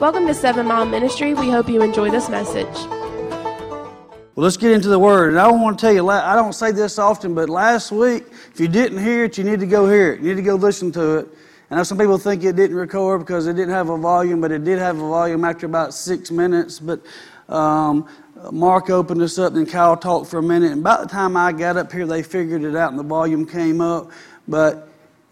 Welcome 0.00 0.26
to 0.26 0.34
Seven 0.34 0.66
Mile 0.66 0.86
Ministry. 0.86 1.34
We 1.34 1.50
hope 1.50 1.68
you 1.68 1.80
enjoy 1.80 2.10
this 2.10 2.28
message. 2.28 2.66
Well, 2.66 4.32
let's 4.34 4.56
get 4.56 4.72
into 4.72 4.88
the 4.88 4.98
Word. 4.98 5.30
And 5.30 5.38
I 5.38 5.48
want 5.52 5.78
to 5.78 5.86
tell 5.86 5.94
you, 5.94 6.08
I 6.10 6.34
don't 6.34 6.52
say 6.52 6.72
this 6.72 6.98
often, 6.98 7.32
but 7.32 7.48
last 7.48 7.92
week, 7.92 8.24
if 8.52 8.58
you 8.58 8.66
didn't 8.66 8.98
hear 8.98 9.24
it, 9.24 9.38
you 9.38 9.44
need 9.44 9.60
to 9.60 9.66
go 9.66 9.88
hear 9.88 10.14
it. 10.14 10.20
You 10.20 10.30
need 10.30 10.36
to 10.36 10.42
go 10.42 10.56
listen 10.56 10.90
to 10.92 11.18
it. 11.18 11.28
I 11.70 11.76
know 11.76 11.84
some 11.84 11.96
people 11.96 12.18
think 12.18 12.42
it 12.42 12.56
didn't 12.56 12.76
record 12.76 13.20
because 13.20 13.46
it 13.46 13.54
didn't 13.54 13.72
have 13.72 13.88
a 13.88 13.96
volume, 13.96 14.40
but 14.40 14.50
it 14.50 14.64
did 14.64 14.80
have 14.80 14.96
a 14.96 15.08
volume 15.08 15.44
after 15.44 15.66
about 15.66 15.94
six 15.94 16.32
minutes. 16.32 16.80
But 16.80 17.00
um, 17.48 18.08
Mark 18.50 18.90
opened 18.90 19.22
us 19.22 19.38
up, 19.38 19.54
and 19.54 19.68
Kyle 19.68 19.96
talked 19.96 20.28
for 20.28 20.38
a 20.38 20.42
minute. 20.42 20.72
And 20.72 20.82
by 20.82 21.00
the 21.00 21.06
time 21.06 21.36
I 21.36 21.52
got 21.52 21.76
up 21.76 21.92
here, 21.92 22.04
they 22.04 22.24
figured 22.24 22.64
it 22.64 22.74
out, 22.74 22.90
and 22.90 22.98
the 22.98 23.04
volume 23.04 23.46
came 23.46 23.80
up. 23.80 24.10
But 24.48 24.88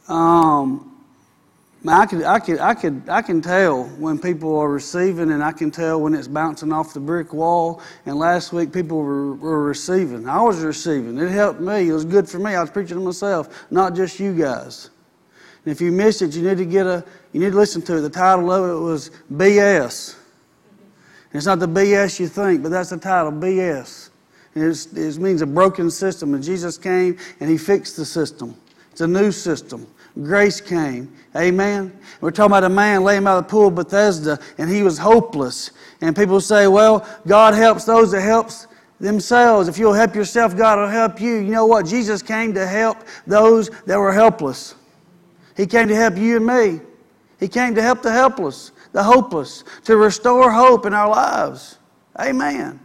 um, 0.06 0.91
I 1.86 2.06
could, 2.06 2.22
I 2.22 2.38
could, 2.38 2.60
I 2.60 2.74
could, 2.74 3.02
I 3.08 3.22
can 3.22 3.42
tell 3.42 3.84
when 3.98 4.18
people 4.18 4.56
are 4.56 4.68
receiving, 4.68 5.32
and 5.32 5.42
I 5.42 5.50
can 5.50 5.72
tell 5.72 6.00
when 6.00 6.14
it's 6.14 6.28
bouncing 6.28 6.72
off 6.72 6.94
the 6.94 7.00
brick 7.00 7.32
wall. 7.32 7.80
And 8.06 8.16
last 8.16 8.52
week, 8.52 8.72
people 8.72 8.98
were, 8.98 9.34
were 9.34 9.64
receiving. 9.64 10.28
I 10.28 10.40
was 10.42 10.60
receiving. 10.60 11.18
It 11.18 11.30
helped 11.30 11.60
me. 11.60 11.88
It 11.88 11.92
was 11.92 12.04
good 12.04 12.28
for 12.28 12.38
me. 12.38 12.54
I 12.54 12.60
was 12.60 12.70
preaching 12.70 12.98
to 12.98 13.02
myself, 13.02 13.66
not 13.70 13.96
just 13.96 14.20
you 14.20 14.32
guys. 14.32 14.90
And 15.64 15.72
if 15.72 15.80
you 15.80 15.90
missed 15.90 16.22
it, 16.22 16.34
you 16.34 16.42
need 16.42 16.58
to 16.58 16.64
get 16.64 16.86
a, 16.86 17.04
you 17.32 17.40
need 17.40 17.50
to 17.50 17.56
listen 17.56 17.82
to 17.82 17.96
it. 17.96 18.00
The 18.02 18.10
title 18.10 18.50
of 18.52 18.70
it 18.70 18.80
was 18.80 19.10
BS. 19.32 20.14
And 21.32 21.38
it's 21.38 21.46
not 21.46 21.58
the 21.58 21.68
BS 21.68 22.20
you 22.20 22.28
think, 22.28 22.62
but 22.62 22.68
that's 22.68 22.90
the 22.90 22.98
title, 22.98 23.32
BS. 23.32 24.10
And 24.54 24.64
it 24.64 25.18
means 25.18 25.42
a 25.42 25.46
broken 25.46 25.90
system. 25.90 26.34
And 26.34 26.44
Jesus 26.44 26.78
came 26.78 27.18
and 27.40 27.50
He 27.50 27.58
fixed 27.58 27.96
the 27.96 28.04
system. 28.04 28.56
It's 28.92 29.00
a 29.00 29.08
new 29.08 29.32
system. 29.32 29.86
Grace 30.20 30.60
came. 30.60 31.12
Amen. 31.34 31.98
We're 32.20 32.30
talking 32.30 32.52
about 32.52 32.64
a 32.64 32.68
man 32.68 33.02
laying 33.02 33.24
by 33.24 33.36
the 33.36 33.42
pool 33.42 33.68
of 33.68 33.74
Bethesda, 33.74 34.38
and 34.58 34.68
he 34.68 34.82
was 34.82 34.98
hopeless. 34.98 35.70
And 36.00 36.14
people 36.14 36.40
say, 36.40 36.66
well, 36.66 37.06
God 37.26 37.54
helps 37.54 37.84
those 37.84 38.12
that 38.12 38.20
helps 38.20 38.66
themselves. 39.00 39.68
If 39.68 39.78
you'll 39.78 39.94
help 39.94 40.14
yourself, 40.14 40.56
God 40.56 40.78
will 40.78 40.88
help 40.88 41.20
you. 41.20 41.36
You 41.36 41.50
know 41.50 41.66
what? 41.66 41.86
Jesus 41.86 42.22
came 42.22 42.52
to 42.54 42.66
help 42.66 42.98
those 43.26 43.70
that 43.86 43.98
were 43.98 44.12
helpless. 44.12 44.74
He 45.56 45.66
came 45.66 45.88
to 45.88 45.96
help 45.96 46.16
you 46.16 46.36
and 46.36 46.46
me. 46.46 46.80
He 47.40 47.48
came 47.48 47.74
to 47.74 47.82
help 47.82 48.02
the 48.02 48.12
helpless, 48.12 48.70
the 48.92 49.02
hopeless, 49.02 49.64
to 49.84 49.96
restore 49.96 50.50
hope 50.50 50.86
in 50.86 50.94
our 50.94 51.08
lives. 51.08 51.78
Amen. 52.20 52.78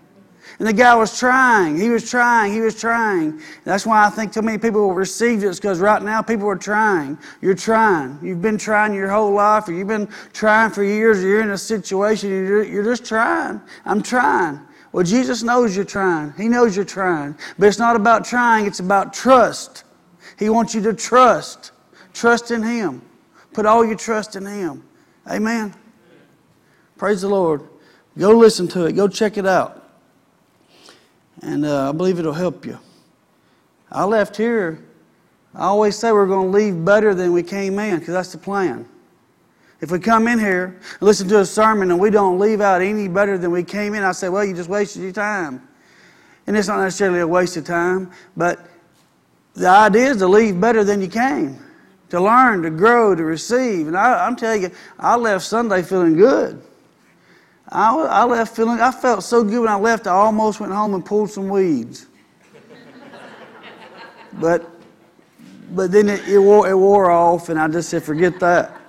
And 0.59 0.67
the 0.67 0.73
guy 0.73 0.95
was 0.95 1.17
trying. 1.17 1.77
He 1.77 1.89
was 1.89 2.09
trying. 2.09 2.51
He 2.51 2.61
was 2.61 2.79
trying. 2.79 3.41
That's 3.63 3.85
why 3.85 4.05
I 4.05 4.09
think 4.09 4.33
so 4.33 4.41
many 4.41 4.57
people 4.57 4.91
received 4.91 5.43
it 5.43 5.55
because 5.55 5.79
right 5.79 6.01
now 6.01 6.23
people 6.23 6.47
are 6.47 6.55
trying. 6.55 7.19
You're 7.41 7.53
trying. 7.53 8.17
You've 8.23 8.41
been 8.41 8.57
trying 8.57 8.95
your 8.95 9.09
whole 9.09 9.33
life, 9.33 9.67
or 9.67 9.73
you've 9.73 9.87
been 9.87 10.09
trying 10.33 10.71
for 10.71 10.83
years, 10.83 11.23
or 11.23 11.27
you're 11.27 11.41
in 11.41 11.51
a 11.51 11.57
situation, 11.57 12.29
you're, 12.29 12.63
you're 12.63 12.83
just 12.83 13.05
trying. 13.05 13.61
I'm 13.85 14.01
trying. 14.01 14.59
Well, 14.91 15.03
Jesus 15.03 15.43
knows 15.43 15.75
you're 15.75 15.85
trying. 15.85 16.33
He 16.33 16.47
knows 16.47 16.75
you're 16.75 16.85
trying. 16.85 17.37
But 17.59 17.67
it's 17.67 17.77
not 17.77 17.95
about 17.95 18.25
trying, 18.25 18.65
it's 18.65 18.79
about 18.79 19.13
trust. 19.13 19.83
He 20.39 20.49
wants 20.49 20.73
you 20.73 20.81
to 20.81 20.93
trust. 20.93 21.71
Trust 22.13 22.49
in 22.49 22.63
Him. 22.63 23.03
Put 23.53 23.67
all 23.67 23.85
your 23.85 23.95
trust 23.95 24.35
in 24.35 24.45
Him. 24.45 24.83
Amen. 25.29 25.75
Praise 26.97 27.21
the 27.21 27.29
Lord. 27.29 27.61
Go 28.17 28.31
listen 28.31 28.67
to 28.69 28.85
it. 28.85 28.93
Go 28.93 29.07
check 29.07 29.37
it 29.37 29.45
out. 29.45 29.86
And 31.41 31.65
uh, 31.65 31.89
I 31.89 31.91
believe 31.91 32.19
it'll 32.19 32.33
help 32.33 32.65
you. 32.65 32.79
I 33.91 34.03
left 34.05 34.35
here. 34.35 34.83
I 35.53 35.65
always 35.65 35.95
say 35.95 36.11
we're 36.11 36.27
going 36.27 36.51
to 36.51 36.57
leave 36.57 36.83
better 36.83 37.13
than 37.13 37.31
we 37.33 37.43
came 37.43 37.79
in 37.79 37.99
because 37.99 38.13
that's 38.13 38.31
the 38.31 38.37
plan. 38.37 38.87
If 39.79 39.91
we 39.91 39.99
come 39.99 40.27
in 40.27 40.39
here 40.39 40.79
and 40.93 41.01
listen 41.01 41.27
to 41.29 41.39
a 41.39 41.45
sermon 41.45 41.91
and 41.91 41.99
we 41.99 42.09
don't 42.09 42.39
leave 42.39 42.61
out 42.61 42.81
any 42.81 43.07
better 43.07 43.37
than 43.37 43.51
we 43.51 43.63
came 43.63 43.93
in, 43.93 44.03
I 44.03 44.11
say, 44.11 44.29
well, 44.29 44.43
you 44.43 44.55
just 44.55 44.69
wasted 44.69 45.03
your 45.03 45.11
time. 45.11 45.67
And 46.47 46.57
it's 46.57 46.67
not 46.67 46.81
necessarily 46.81 47.19
a 47.19 47.27
waste 47.27 47.57
of 47.57 47.65
time, 47.65 48.11
but 48.35 48.59
the 49.53 49.67
idea 49.67 50.11
is 50.11 50.17
to 50.17 50.27
leave 50.27 50.59
better 50.59 50.83
than 50.83 51.01
you 51.01 51.07
came 51.07 51.59
to 52.09 52.21
learn, 52.21 52.61
to 52.61 52.69
grow, 52.69 53.15
to 53.15 53.23
receive. 53.23 53.87
And 53.87 53.97
I, 53.97 54.27
am 54.27 54.35
telling 54.35 54.63
you, 54.63 54.71
I 54.99 55.15
left 55.15 55.45
Sunday 55.45 55.81
feeling 55.81 56.15
good. 56.15 56.61
I, 57.69 57.93
I 57.95 58.23
left 58.23 58.55
feeling, 58.55 58.79
I 58.79 58.91
felt 58.91 59.23
so 59.23 59.43
good 59.43 59.59
when 59.59 59.69
I 59.69 59.75
left, 59.75 60.07
I 60.07 60.11
almost 60.11 60.59
went 60.59 60.71
home 60.71 60.93
and 60.93 61.05
pulled 61.05 61.29
some 61.29 61.49
weeds. 61.49 62.07
but, 64.33 64.69
but 65.71 65.91
then 65.91 66.09
it, 66.09 66.27
it, 66.27 66.39
wore, 66.39 66.69
it 66.69 66.77
wore 66.77 67.11
off, 67.11 67.49
and 67.49 67.59
I 67.59 67.67
just 67.67 67.89
said, 67.89 68.03
forget 68.03 68.39
that. 68.39 68.81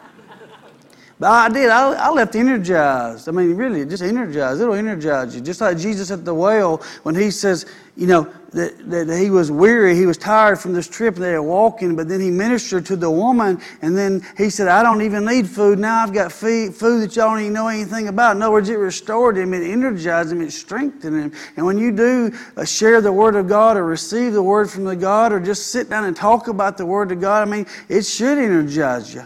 But 1.18 1.30
I 1.30 1.48
did. 1.48 1.68
I, 1.68 1.94
I 1.94 2.10
left 2.10 2.36
energized. 2.36 3.28
I 3.28 3.32
mean, 3.32 3.56
really, 3.56 3.84
just 3.84 4.04
energized. 4.04 4.60
It'll 4.60 4.74
energize 4.74 5.34
you. 5.34 5.40
Just 5.40 5.60
like 5.60 5.76
Jesus 5.76 6.12
at 6.12 6.24
the 6.24 6.32
well, 6.32 6.76
when 7.02 7.16
he 7.16 7.32
says, 7.32 7.66
you 7.96 8.06
know, 8.06 8.32
that, 8.52 8.88
that 8.88 9.18
he 9.18 9.28
was 9.28 9.50
weary, 9.50 9.96
he 9.96 10.06
was 10.06 10.16
tired 10.16 10.60
from 10.60 10.72
this 10.72 10.88
trip, 10.88 11.16
and 11.16 11.24
they 11.24 11.32
were 11.32 11.42
walking, 11.42 11.96
but 11.96 12.08
then 12.08 12.20
he 12.20 12.30
ministered 12.30 12.86
to 12.86 12.96
the 12.96 13.10
woman, 13.10 13.60
and 13.82 13.96
then 13.96 14.24
he 14.36 14.48
said, 14.48 14.68
I 14.68 14.84
don't 14.84 15.02
even 15.02 15.24
need 15.24 15.48
food. 15.48 15.80
Now 15.80 16.04
I've 16.04 16.12
got 16.12 16.30
food, 16.30 16.72
food 16.72 17.02
that 17.02 17.16
y'all 17.16 17.30
don't 17.30 17.40
even 17.40 17.52
know 17.52 17.66
anything 17.66 18.06
about. 18.06 18.36
In 18.36 18.42
other 18.42 18.52
words, 18.52 18.68
it 18.68 18.76
restored 18.76 19.36
him, 19.36 19.52
it 19.52 19.68
energized 19.68 20.30
him, 20.30 20.40
it 20.40 20.52
strengthened 20.52 21.20
him. 21.20 21.32
And 21.56 21.66
when 21.66 21.76
you 21.76 21.90
do 21.90 22.32
uh, 22.56 22.64
share 22.64 23.00
the 23.00 23.12
Word 23.12 23.34
of 23.34 23.48
God 23.48 23.76
or 23.76 23.84
receive 23.84 24.32
the 24.32 24.42
Word 24.42 24.70
from 24.70 24.84
the 24.84 24.96
God 24.96 25.32
or 25.32 25.40
just 25.40 25.66
sit 25.66 25.90
down 25.90 26.04
and 26.04 26.16
talk 26.16 26.46
about 26.46 26.78
the 26.78 26.86
Word 26.86 27.10
of 27.10 27.20
God, 27.20 27.46
I 27.46 27.50
mean, 27.50 27.66
it 27.88 28.06
should 28.06 28.38
energize 28.38 29.12
you. 29.12 29.24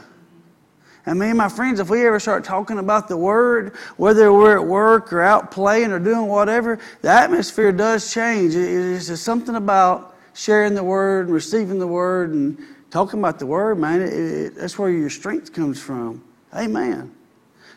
And 1.04 1.18
me 1.18 1.28
and 1.28 1.38
my 1.38 1.48
friends, 1.48 1.80
if 1.80 1.90
we 1.90 2.06
ever 2.06 2.20
start 2.20 2.44
talking 2.44 2.78
about 2.78 3.08
the 3.08 3.16
Word, 3.16 3.74
whether 3.96 4.32
we're 4.32 4.58
at 4.58 4.64
work 4.64 5.12
or 5.12 5.20
out 5.20 5.50
playing 5.50 5.90
or 5.90 5.98
doing 5.98 6.28
whatever, 6.28 6.78
the 7.00 7.08
atmosphere 7.08 7.72
does 7.72 8.12
change. 8.12 8.54
It's 8.54 9.08
just 9.08 9.24
something 9.24 9.56
about 9.56 10.16
sharing 10.34 10.74
the 10.74 10.84
Word 10.84 11.26
and 11.26 11.34
receiving 11.34 11.80
the 11.80 11.86
Word 11.86 12.30
and 12.30 12.56
talking 12.90 13.18
about 13.18 13.40
the 13.40 13.46
Word, 13.46 13.80
man. 13.80 14.00
It, 14.00 14.12
it, 14.12 14.54
that's 14.54 14.78
where 14.78 14.90
your 14.90 15.10
strength 15.10 15.52
comes 15.52 15.80
from. 15.80 16.22
Amen. 16.54 17.12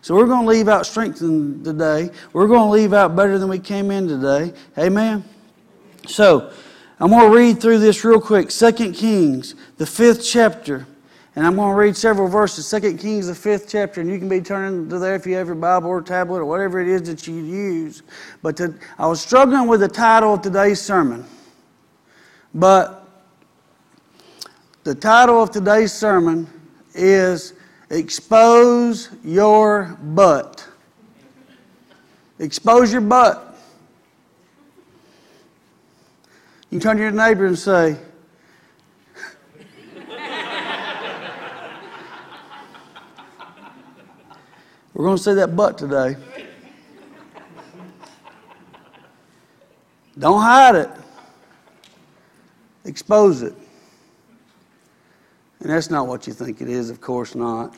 So 0.01 0.13
we're 0.13 0.27
going 0.27 0.45
to 0.45 0.51
leave 0.51 0.67
out 0.67 0.85
strengthened 0.85 1.65
today. 1.65 2.11
We're 2.31 2.47
going 2.47 2.67
to 2.67 2.69
leave 2.69 2.93
out 2.93 3.15
better 3.15 3.39
than 3.39 3.49
we 3.49 3.57
came 3.57 3.89
in 3.89 4.07
today. 4.07 4.53
Amen. 4.77 5.23
So 6.07 6.53
I'm 6.99 7.09
going 7.09 7.31
to 7.31 7.35
read 7.35 7.59
through 7.59 7.79
this 7.79 8.05
real 8.05 8.21
quick. 8.21 8.51
Second 8.51 8.93
Kings, 8.93 9.55
the 9.77 9.87
fifth 9.87 10.23
chapter. 10.23 10.85
And 11.35 11.45
I'm 11.45 11.55
going 11.55 11.69
to 11.69 11.75
read 11.75 11.97
several 11.97 12.29
verses, 12.29 12.69
2 12.69 12.97
Kings, 12.97 13.27
the 13.27 13.35
fifth 13.35 13.67
chapter, 13.67 13.99
and 13.99 14.09
you 14.09 14.17
can 14.17 14.29
be 14.29 14.39
turning 14.39 14.87
to 14.89 14.99
there 14.99 15.15
if 15.15 15.25
you 15.25 15.35
have 15.35 15.47
your 15.47 15.55
Bible 15.55 15.89
or 15.89 16.01
tablet 16.01 16.39
or 16.39 16.45
whatever 16.45 16.79
it 16.79 16.87
is 16.87 17.03
that 17.03 17.27
you 17.27 17.35
use. 17.35 18.03
But 18.41 18.55
to, 18.57 18.73
I 18.97 19.07
was 19.07 19.19
struggling 19.19 19.67
with 19.67 19.81
the 19.81 19.89
title 19.89 20.35
of 20.35 20.41
today's 20.41 20.81
sermon. 20.81 21.25
But 22.53 23.05
the 24.85 24.95
title 24.95 25.43
of 25.43 25.51
today's 25.51 25.91
sermon 25.91 26.47
is 26.93 27.53
Expose 27.89 29.09
Your 29.23 29.97
Butt. 30.01 30.65
Expose 32.39 32.91
your 32.91 33.01
butt. 33.01 33.57
You 36.69 36.79
turn 36.79 36.97
to 36.97 37.03
your 37.03 37.11
neighbor 37.11 37.45
and 37.45 37.57
say, 37.57 37.97
We're 45.05 45.09
going 45.09 45.17
to 45.17 45.23
say 45.23 45.33
that 45.35 45.55
but 45.55 45.77
today. 45.77 46.15
Don't 50.17 50.41
hide 50.41 50.73
it. 50.73 50.89
Expose 52.85 53.43
it. 53.43 53.53
And 55.59 55.69
that's 55.69 55.91
not 55.91 56.07
what 56.07 56.25
you 56.25 56.33
think 56.33 56.59
it 56.59 56.67
is, 56.67 56.89
of 56.89 57.01
course 57.01 57.35
not. 57.35 57.77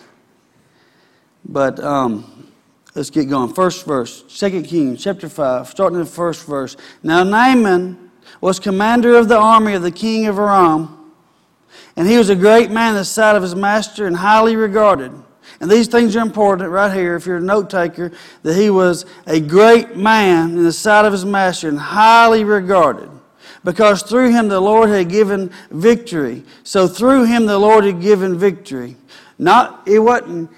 But 1.43 1.81
um, 1.81 2.49
let's 2.95 3.09
get 3.09 3.27
going. 3.27 3.53
First 3.53 3.85
verse, 3.85 4.21
2 4.21 4.63
Kings 4.63 5.03
chapter 5.03 5.27
5, 5.27 5.67
starting 5.67 5.99
in 5.99 6.05
the 6.05 6.09
first 6.09 6.45
verse. 6.45 6.77
Now 7.03 7.23
Naaman 7.23 8.09
was 8.39 8.57
commander 8.57 9.17
of 9.17 9.27
the 9.27 9.37
army 9.37 9.73
of 9.73 9.81
the 9.81 9.91
king 9.91 10.27
of 10.27 10.39
Aram, 10.39 11.11
and 11.97 12.07
he 12.07 12.17
was 12.17 12.29
a 12.29 12.37
great 12.37 12.71
man 12.71 12.91
in 12.91 12.95
the 12.95 13.03
sight 13.03 13.35
of 13.35 13.41
his 13.41 13.53
master 13.53 14.07
and 14.07 14.15
highly 14.15 14.55
regarded. 14.55 15.11
And 15.59 15.69
these 15.69 15.87
things 15.87 16.15
are 16.15 16.21
important 16.21 16.69
right 16.69 16.93
here 16.93 17.15
if 17.15 17.25
you're 17.25 17.37
a 17.37 17.41
note 17.41 17.69
taker 17.69 18.11
that 18.43 18.55
he 18.55 18.69
was 18.69 19.05
a 19.25 19.39
great 19.39 19.95
man 19.95 20.51
in 20.51 20.63
the 20.63 20.71
sight 20.71 21.05
of 21.05 21.11
his 21.11 21.25
master 21.25 21.67
and 21.67 21.79
highly 21.79 22.43
regarded 22.43 23.09
because 23.63 24.01
through 24.01 24.31
him 24.31 24.47
the 24.47 24.61
Lord 24.61 24.89
had 24.89 25.09
given 25.09 25.51
victory. 25.71 26.43
So 26.63 26.87
through 26.87 27.25
him 27.25 27.45
the 27.45 27.59
Lord 27.59 27.83
had 27.83 28.01
given 28.01 28.37
victory. 28.37 28.95
Not 29.37 29.83
it 29.85 29.99
wasn't 29.99 30.49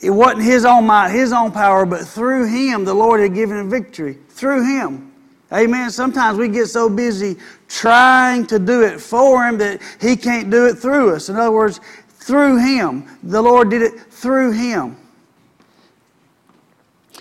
it 0.00 0.10
wasn't 0.10 0.42
his 0.42 0.64
own 0.64 0.86
might, 0.86 1.10
his 1.10 1.32
own 1.32 1.52
power, 1.52 1.86
but 1.86 2.06
through 2.06 2.46
him 2.46 2.84
the 2.84 2.94
Lord 2.94 3.20
had 3.20 3.34
given 3.34 3.68
victory. 3.70 4.18
Through 4.28 4.64
him. 4.78 5.12
Amen. 5.52 5.90
Sometimes 5.90 6.38
we 6.38 6.48
get 6.48 6.66
so 6.66 6.88
busy 6.88 7.36
trying 7.68 8.46
to 8.46 8.58
do 8.58 8.82
it 8.84 9.00
for 9.00 9.44
him 9.46 9.58
that 9.58 9.82
he 10.00 10.16
can't 10.16 10.50
do 10.50 10.66
it 10.66 10.74
through 10.74 11.14
us. 11.14 11.28
In 11.28 11.36
other 11.36 11.52
words, 11.52 11.80
through 12.22 12.58
him. 12.58 13.06
The 13.22 13.42
Lord 13.42 13.70
did 13.70 13.82
it 13.82 14.00
through 14.00 14.52
him. 14.52 14.96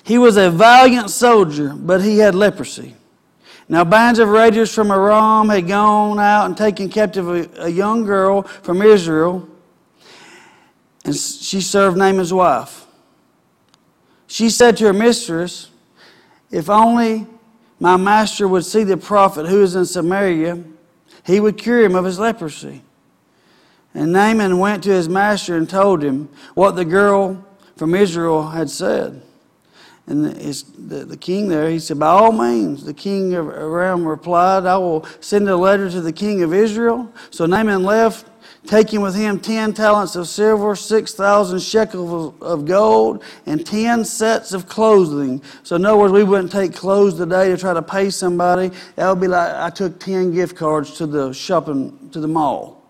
He 0.03 0.17
was 0.17 0.37
a 0.37 0.49
valiant 0.49 1.09
soldier, 1.09 1.73
but 1.75 2.01
he 2.01 2.19
had 2.19 2.35
leprosy. 2.35 2.95
Now, 3.69 3.83
bands 3.83 4.19
of 4.19 4.27
raiders 4.27 4.73
from 4.73 4.91
Aram 4.91 5.49
had 5.49 5.67
gone 5.67 6.19
out 6.19 6.45
and 6.45 6.57
taken 6.57 6.89
captive 6.89 7.29
a, 7.29 7.65
a 7.65 7.69
young 7.69 8.03
girl 8.03 8.41
from 8.43 8.81
Israel, 8.81 9.47
and 11.05 11.15
she 11.15 11.61
served 11.61 11.97
Naaman's 11.97 12.33
wife. 12.33 12.85
She 14.27 14.49
said 14.49 14.77
to 14.77 14.85
her 14.85 14.93
mistress, 14.93 15.69
If 16.51 16.69
only 16.69 17.27
my 17.79 17.97
master 17.97 18.47
would 18.47 18.65
see 18.65 18.83
the 18.83 18.97
prophet 18.97 19.47
who 19.47 19.63
is 19.63 19.75
in 19.75 19.85
Samaria, 19.85 20.63
he 21.25 21.39
would 21.39 21.57
cure 21.57 21.81
him 21.81 21.95
of 21.95 22.05
his 22.05 22.19
leprosy. 22.19 22.81
And 23.93 24.13
Naaman 24.13 24.57
went 24.57 24.83
to 24.83 24.89
his 24.89 25.09
master 25.09 25.57
and 25.57 25.69
told 25.69 26.03
him 26.03 26.29
what 26.53 26.75
the 26.75 26.85
girl 26.85 27.45
from 27.75 27.93
Israel 27.93 28.49
had 28.49 28.69
said. 28.69 29.21
And 30.07 30.25
the, 30.25 31.05
the, 31.05 31.17
king 31.17 31.47
there, 31.47 31.69
he 31.69 31.79
said, 31.79 31.99
By 31.99 32.07
all 32.07 32.31
means, 32.31 32.83
the 32.83 32.93
king 32.93 33.33
of 33.33 33.47
Aram 33.47 34.05
replied, 34.05 34.65
I 34.65 34.77
will 34.77 35.05
send 35.19 35.47
a 35.47 35.55
letter 35.55 35.89
to 35.89 36.01
the 36.01 36.11
king 36.11 36.41
of 36.41 36.53
Israel. 36.53 37.13
So 37.29 37.45
Naaman 37.45 37.83
left, 37.83 38.27
taking 38.65 39.01
with 39.01 39.15
him 39.15 39.39
ten 39.39 39.73
talents 39.73 40.15
of 40.15 40.27
silver, 40.27 40.75
6,000 40.75 41.59
shekels 41.61 42.33
of 42.41 42.65
gold, 42.65 43.23
and 43.45 43.65
10 43.65 44.03
sets 44.03 44.53
of 44.53 44.67
clothing. 44.67 45.41
So, 45.63 45.75
in 45.75 45.85
other 45.85 45.97
words, 45.97 46.13
we 46.13 46.23
wouldn't 46.23 46.51
take 46.51 46.73
clothes 46.73 47.15
today 47.15 47.49
to 47.49 47.57
try 47.57 47.73
to 47.73 47.81
pay 47.81 48.09
somebody. 48.09 48.71
That 48.95 49.07
would 49.07 49.21
be 49.21 49.27
like 49.27 49.53
I 49.53 49.69
took 49.69 49.99
10 49.99 50.33
gift 50.33 50.55
cards 50.55 50.95
to 50.95 51.07
the 51.07 51.31
shopping, 51.31 52.09
to 52.11 52.19
the 52.19 52.27
mall. 52.27 52.80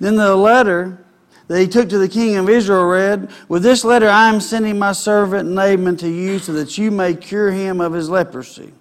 Then 0.00 0.16
the 0.16 0.34
letter 0.34 1.04
that 1.48 1.60
he 1.60 1.68
took 1.68 1.88
to 1.90 1.98
the 1.98 2.08
king 2.08 2.36
of 2.36 2.48
Israel 2.48 2.84
read, 2.84 3.30
With 3.48 3.62
this 3.62 3.84
letter 3.84 4.08
I 4.08 4.28
am 4.28 4.40
sending 4.40 4.78
my 4.78 4.92
servant 4.92 5.48
Naaman 5.50 5.96
to 5.98 6.08
you 6.08 6.38
so 6.38 6.52
that 6.54 6.78
you 6.78 6.90
may 6.90 7.14
cure 7.14 7.50
him 7.50 7.80
of 7.80 7.92
his 7.92 8.08
leprosy. 8.08 8.72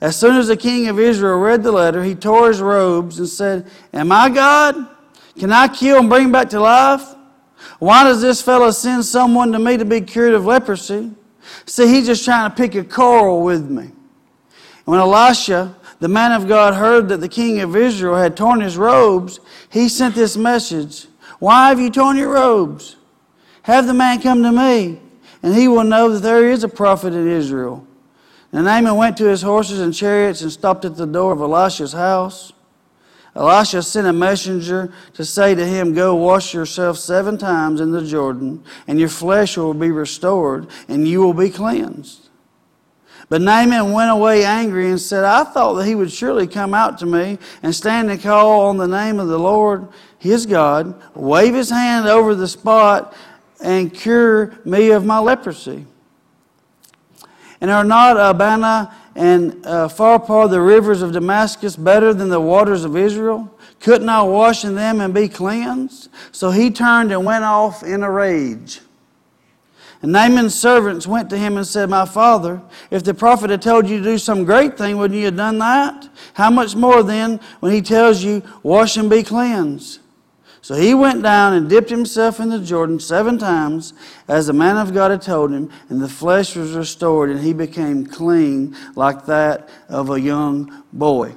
As 0.00 0.16
soon 0.16 0.36
as 0.36 0.48
the 0.48 0.56
king 0.56 0.88
of 0.88 0.98
Israel 0.98 1.38
read 1.38 1.62
the 1.62 1.72
letter, 1.72 2.02
he 2.02 2.14
tore 2.14 2.48
his 2.48 2.60
robes 2.60 3.18
and 3.18 3.28
said, 3.28 3.70
Am 3.92 4.10
I 4.12 4.28
God? 4.28 4.88
Can 5.38 5.52
I 5.52 5.68
kill 5.68 5.98
and 5.98 6.08
bring 6.08 6.32
back 6.32 6.50
to 6.50 6.60
life? 6.60 7.14
Why 7.78 8.04
does 8.04 8.20
this 8.20 8.40
fellow 8.40 8.70
send 8.70 9.04
someone 9.04 9.52
to 9.52 9.58
me 9.58 9.76
to 9.76 9.84
be 9.84 10.00
cured 10.00 10.34
of 10.34 10.44
leprosy? 10.44 11.12
See, 11.66 11.86
he's 11.86 12.06
just 12.06 12.24
trying 12.24 12.50
to 12.50 12.56
pick 12.56 12.74
a 12.74 12.84
quarrel 12.84 13.42
with 13.42 13.68
me. 13.70 13.82
And 13.82 13.92
when 14.84 15.00
Elisha, 15.00 15.76
the 16.00 16.08
man 16.08 16.32
of 16.32 16.46
God, 16.46 16.74
heard 16.74 17.08
that 17.08 17.20
the 17.20 17.28
king 17.28 17.60
of 17.60 17.74
Israel 17.74 18.16
had 18.16 18.36
torn 18.36 18.60
his 18.60 18.76
robes, 18.76 19.40
he 19.70 19.88
sent 19.88 20.14
this 20.14 20.36
message 20.36 21.06
why 21.38 21.68
have 21.68 21.78
you 21.78 21.90
torn 21.90 22.16
your 22.16 22.32
robes? 22.32 22.96
Have 23.62 23.86
the 23.86 23.94
man 23.94 24.20
come 24.20 24.42
to 24.42 24.50
me, 24.50 25.00
and 25.42 25.54
he 25.54 25.68
will 25.68 25.84
know 25.84 26.08
that 26.10 26.20
there 26.20 26.50
is 26.50 26.64
a 26.64 26.68
prophet 26.68 27.14
in 27.14 27.28
Israel. 27.28 27.86
And 28.52 28.64
Naaman 28.64 28.96
went 28.96 29.16
to 29.18 29.26
his 29.26 29.42
horses 29.42 29.80
and 29.80 29.94
chariots 29.94 30.42
and 30.42 30.50
stopped 30.50 30.84
at 30.84 30.96
the 30.96 31.06
door 31.06 31.32
of 31.32 31.40
Elisha's 31.40 31.92
house. 31.92 32.52
Elisha 33.36 33.82
sent 33.82 34.06
a 34.06 34.12
messenger 34.12 34.92
to 35.12 35.24
say 35.24 35.54
to 35.54 35.64
him, 35.64 35.94
Go 35.94 36.14
wash 36.14 36.54
yourself 36.54 36.98
seven 36.98 37.38
times 37.38 37.80
in 37.80 37.92
the 37.92 38.04
Jordan, 38.04 38.64
and 38.88 38.98
your 38.98 39.10
flesh 39.10 39.56
will 39.56 39.74
be 39.74 39.90
restored, 39.90 40.66
and 40.88 41.06
you 41.06 41.20
will 41.20 41.34
be 41.34 41.50
cleansed. 41.50 42.27
But 43.28 43.42
Naaman 43.42 43.92
went 43.92 44.10
away 44.10 44.44
angry 44.44 44.88
and 44.88 45.00
said, 45.00 45.24
I 45.24 45.44
thought 45.44 45.74
that 45.74 45.86
he 45.86 45.94
would 45.94 46.10
surely 46.10 46.46
come 46.46 46.72
out 46.72 46.98
to 46.98 47.06
me 47.06 47.38
and 47.62 47.74
stand 47.74 48.10
and 48.10 48.22
call 48.22 48.62
on 48.68 48.78
the 48.78 48.88
name 48.88 49.18
of 49.18 49.28
the 49.28 49.38
Lord 49.38 49.88
his 50.18 50.46
God, 50.46 51.00
wave 51.14 51.54
his 51.54 51.70
hand 51.70 52.08
over 52.08 52.34
the 52.34 52.48
spot, 52.48 53.14
and 53.60 53.92
cure 53.92 54.58
me 54.64 54.90
of 54.90 55.04
my 55.04 55.18
leprosy. 55.18 55.86
And 57.60 57.70
are 57.70 57.84
not 57.84 58.16
Abana 58.16 58.94
and 59.14 59.66
uh, 59.66 59.88
Pharpar, 59.88 60.48
the 60.48 60.60
rivers 60.60 61.02
of 61.02 61.12
Damascus, 61.12 61.76
better 61.76 62.14
than 62.14 62.28
the 62.28 62.40
waters 62.40 62.84
of 62.84 62.96
Israel? 62.96 63.52
Couldn't 63.80 64.08
I 64.08 64.22
wash 64.22 64.64
in 64.64 64.74
them 64.74 65.00
and 65.00 65.12
be 65.12 65.28
cleansed? 65.28 66.08
So 66.32 66.50
he 66.50 66.70
turned 66.70 67.12
and 67.12 67.24
went 67.24 67.44
off 67.44 67.82
in 67.82 68.02
a 68.02 68.10
rage. 68.10 68.80
And 70.00 70.12
Naaman's 70.12 70.54
servants 70.54 71.06
went 71.06 71.28
to 71.30 71.38
him 71.38 71.56
and 71.56 71.66
said, 71.66 71.90
My 71.90 72.04
father, 72.04 72.62
if 72.90 73.02
the 73.02 73.14
prophet 73.14 73.50
had 73.50 73.62
told 73.62 73.88
you 73.88 73.98
to 73.98 74.04
do 74.04 74.18
some 74.18 74.44
great 74.44 74.78
thing, 74.78 74.96
wouldn't 74.96 75.18
you 75.18 75.26
have 75.26 75.36
done 75.36 75.58
that? 75.58 76.08
How 76.34 76.50
much 76.50 76.76
more 76.76 77.02
then 77.02 77.40
when 77.60 77.72
he 77.72 77.82
tells 77.82 78.22
you, 78.22 78.42
Wash 78.62 78.96
and 78.96 79.10
be 79.10 79.22
cleansed? 79.22 80.00
So 80.60 80.74
he 80.74 80.94
went 80.94 81.22
down 81.22 81.54
and 81.54 81.68
dipped 81.68 81.90
himself 81.90 82.40
in 82.40 82.50
the 82.50 82.58
Jordan 82.58 83.00
seven 83.00 83.38
times, 83.38 83.94
as 84.28 84.46
the 84.48 84.52
man 84.52 84.76
of 84.76 84.92
God 84.92 85.10
had 85.10 85.22
told 85.22 85.52
him, 85.52 85.70
and 85.88 86.00
the 86.00 86.08
flesh 86.08 86.54
was 86.54 86.72
restored, 86.72 87.30
and 87.30 87.40
he 87.40 87.52
became 87.52 88.06
clean 88.06 88.76
like 88.94 89.24
that 89.26 89.68
of 89.88 90.10
a 90.10 90.20
young 90.20 90.84
boy. 90.92 91.34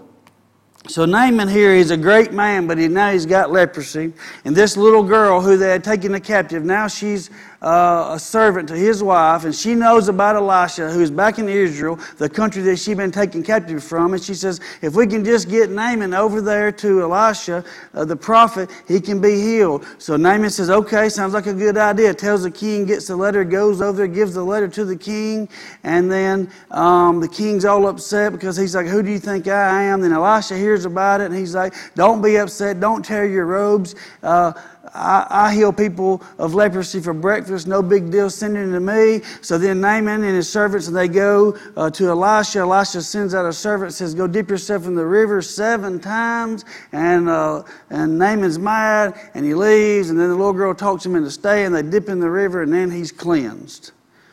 So 0.88 1.06
Naaman 1.06 1.48
here 1.48 1.74
is 1.74 1.92
a 1.92 1.98
great 1.98 2.34
man, 2.34 2.66
but 2.66 2.80
he, 2.80 2.88
now 2.88 3.12
he's 3.12 3.28
got 3.28 3.52
leprosy. 3.52 4.12
And 4.46 4.56
this 4.56 4.76
little 4.76 5.04
girl 5.04 5.40
who 5.40 5.56
they 5.56 5.70
had 5.70 5.84
taken 5.84 6.16
a 6.16 6.20
captive, 6.20 6.66
now 6.66 6.88
she's 6.88 7.30
uh, 7.62 8.14
a 8.14 8.20
servant 8.20 8.68
to 8.70 8.76
his 8.76 9.04
wife, 9.04 9.46
and 9.46 9.54
she 9.54 9.76
knows 9.76 10.08
about 10.08 10.36
Elisha, 10.36 10.90
who's 10.90 11.12
back 11.12 11.38
in 11.38 11.48
Israel, 11.48 12.00
the 12.18 12.28
country 12.28 12.64
that 12.64 12.78
she'd 12.78 12.98
been 12.98 13.12
taken 13.12 13.44
captive 13.44 13.84
from. 13.84 14.14
And 14.14 14.24
she 14.24 14.34
says, 14.34 14.60
if 14.82 14.96
we 14.96 15.06
can 15.06 15.24
just 15.24 15.48
get 15.48 15.70
Naaman 15.70 16.16
over 16.16 16.42
there 16.42 16.72
to 16.72 17.04
Elisha, 17.04 17.64
uh, 17.94 18.04
the 18.04 18.16
prophet, 18.16 18.70
he 18.88 19.00
can 19.00 19.22
be 19.22 19.40
healed. 19.40 19.86
So 20.00 20.18
Naaman 20.18 20.50
says, 20.50 20.72
okay, 20.72 21.08
sounds 21.10 21.34
like 21.36 21.46
a 21.46 21.54
good 21.54 21.78
idea. 21.78 22.16
Tells 22.16 22.42
the 22.42 22.50
king, 22.50 22.86
gets 22.86 23.06
the 23.06 23.16
letter, 23.16 23.44
goes 23.44 23.80
over 23.82 23.96
there, 23.96 24.08
gives 24.08 24.34
the 24.34 24.44
letter 24.44 24.68
to 24.70 24.84
the 24.84 24.96
king, 24.96 25.48
and 25.84 26.12
then 26.12 26.50
um, 26.72 27.20
the 27.20 27.28
king's 27.28 27.66
all 27.66 27.88
upset 27.88 28.32
because 28.32 28.58
he's 28.58 28.74
like, 28.74 28.88
who 28.88 29.04
do 29.04 29.12
you 29.12 29.20
think 29.20 29.48
I 29.48 29.84
am? 29.84 30.02
Then 30.02 30.14
Elisha 30.14 30.56
hears 30.72 30.86
about 30.86 31.20
it, 31.20 31.26
and 31.26 31.36
he's 31.36 31.54
like, 31.54 31.74
don't 31.96 32.22
be 32.22 32.38
upset, 32.38 32.80
don't 32.80 33.04
tear 33.04 33.26
your 33.26 33.46
robes. 33.46 33.94
Uh, 34.24 34.54
I, 34.94 35.28
I, 35.30 35.54
heal 35.54 35.74
people 35.74 36.24
of 36.38 36.54
leprosy 36.54 37.02
for 37.02 37.14
breakfast, 37.14 37.68
no 37.68 37.82
big 37.82 38.10
deal, 38.10 38.30
send 38.30 38.56
it 38.56 38.72
to 38.72 38.80
me. 38.80 39.22
So 39.42 39.58
then 39.58 39.82
Naaman 39.82 40.24
and 40.24 40.36
his 40.36 40.50
servants, 40.50 40.88
and 40.88 40.96
they 40.96 41.10
go 41.10 41.58
uh, 41.76 41.90
to 41.92 42.10
Elisha. 42.10 42.60
Elisha 42.60 43.02
sends 43.02 43.36
out 43.36 43.46
a 43.46 43.54
servant, 43.54 43.94
says, 43.94 44.16
Go 44.16 44.28
dip 44.28 44.50
yourself 44.50 44.88
in 44.88 44.96
the 44.96 45.06
river 45.06 45.42
seven 45.42 46.00
times. 46.00 46.64
And, 46.94 47.28
uh, 47.28 47.64
and 47.90 48.18
Naaman's 48.18 48.58
mad, 48.58 49.20
and 49.34 49.46
he 49.46 49.54
leaves. 49.54 50.10
And 50.10 50.20
then 50.20 50.30
the 50.30 50.36
little 50.36 50.54
girl 50.54 50.74
talks 50.74 51.06
him 51.06 51.16
into 51.16 51.32
staying. 51.32 51.74
They 51.74 51.84
dip 51.84 52.08
in 52.08 52.20
the 52.20 52.30
river, 52.30 52.64
and 52.64 52.74
then 52.74 52.90
he's 52.90 53.12
cleansed. 53.12 53.92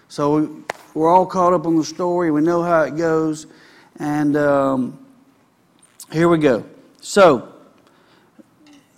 So 0.09 0.65
we're 0.95 1.13
all 1.13 1.27
caught 1.27 1.53
up 1.53 1.67
on 1.67 1.77
the 1.77 1.85
story. 1.85 2.31
We 2.31 2.41
know 2.41 2.63
how 2.63 2.83
it 2.83 2.97
goes. 2.97 3.47
And 3.99 4.37
um, 4.37 4.99
here 6.13 6.29
we 6.29 6.39
go. 6.39 6.65
So, 7.01 7.55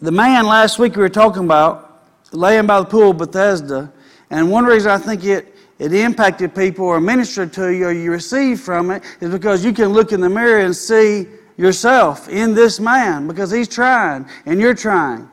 the 0.00 0.12
man 0.12 0.46
last 0.46 0.78
week 0.78 0.96
we 0.96 1.02
were 1.02 1.08
talking 1.08 1.44
about, 1.44 2.04
laying 2.32 2.66
by 2.66 2.80
the 2.80 2.86
pool 2.86 3.10
of 3.10 3.18
Bethesda, 3.18 3.92
and 4.30 4.50
one 4.50 4.64
reason 4.64 4.90
I 4.90 4.98
think 4.98 5.24
it, 5.24 5.54
it 5.78 5.92
impacted 5.92 6.54
people 6.54 6.86
or 6.86 7.00
ministered 7.00 7.52
to 7.54 7.74
you 7.74 7.86
or 7.86 7.92
you 7.92 8.10
received 8.10 8.60
from 8.60 8.90
it 8.90 9.02
is 9.20 9.30
because 9.30 9.64
you 9.64 9.72
can 9.72 9.88
look 9.88 10.12
in 10.12 10.20
the 10.20 10.28
mirror 10.28 10.60
and 10.60 10.74
see 10.74 11.26
yourself 11.56 12.28
in 12.28 12.54
this 12.54 12.78
man 12.78 13.26
because 13.26 13.50
he's 13.50 13.68
trying 13.68 14.26
and 14.46 14.60
you're 14.60 14.74
trying. 14.74 15.28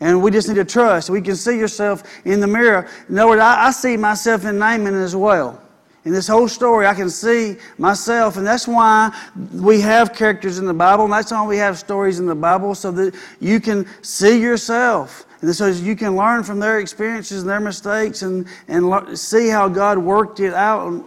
And 0.00 0.22
we 0.22 0.30
just 0.30 0.48
need 0.48 0.56
to 0.56 0.64
trust. 0.64 1.08
We 1.08 1.22
can 1.22 1.36
see 1.36 1.58
yourself 1.58 2.02
in 2.26 2.40
the 2.40 2.46
mirror. 2.46 2.88
In 3.08 3.18
other 3.18 3.30
words, 3.30 3.40
I, 3.40 3.68
I 3.68 3.70
see 3.70 3.96
myself 3.96 4.44
in 4.44 4.58
Naaman 4.58 4.94
as 4.94 5.16
well. 5.16 5.63
In 6.04 6.12
this 6.12 6.28
whole 6.28 6.48
story, 6.48 6.86
I 6.86 6.92
can 6.92 7.08
see 7.08 7.56
myself, 7.78 8.36
and 8.36 8.46
that's 8.46 8.68
why 8.68 9.10
we 9.52 9.80
have 9.80 10.12
characters 10.12 10.58
in 10.58 10.66
the 10.66 10.74
Bible, 10.74 11.04
and 11.04 11.12
that's 11.12 11.30
why 11.30 11.46
we 11.46 11.56
have 11.56 11.78
stories 11.78 12.18
in 12.18 12.26
the 12.26 12.34
Bible, 12.34 12.74
so 12.74 12.90
that 12.90 13.14
you 13.40 13.58
can 13.58 13.86
see 14.02 14.38
yourself. 14.38 15.24
And 15.40 15.54
so 15.54 15.66
you 15.66 15.96
can 15.96 16.14
learn 16.16 16.42
from 16.42 16.60
their 16.60 16.80
experiences 16.80 17.42
and 17.42 17.50
their 17.50 17.60
mistakes 17.60 18.22
and, 18.22 18.46
and 18.68 19.18
see 19.18 19.48
how 19.48 19.68
God 19.68 19.98
worked 19.98 20.40
it 20.40 20.54
out. 20.54 21.04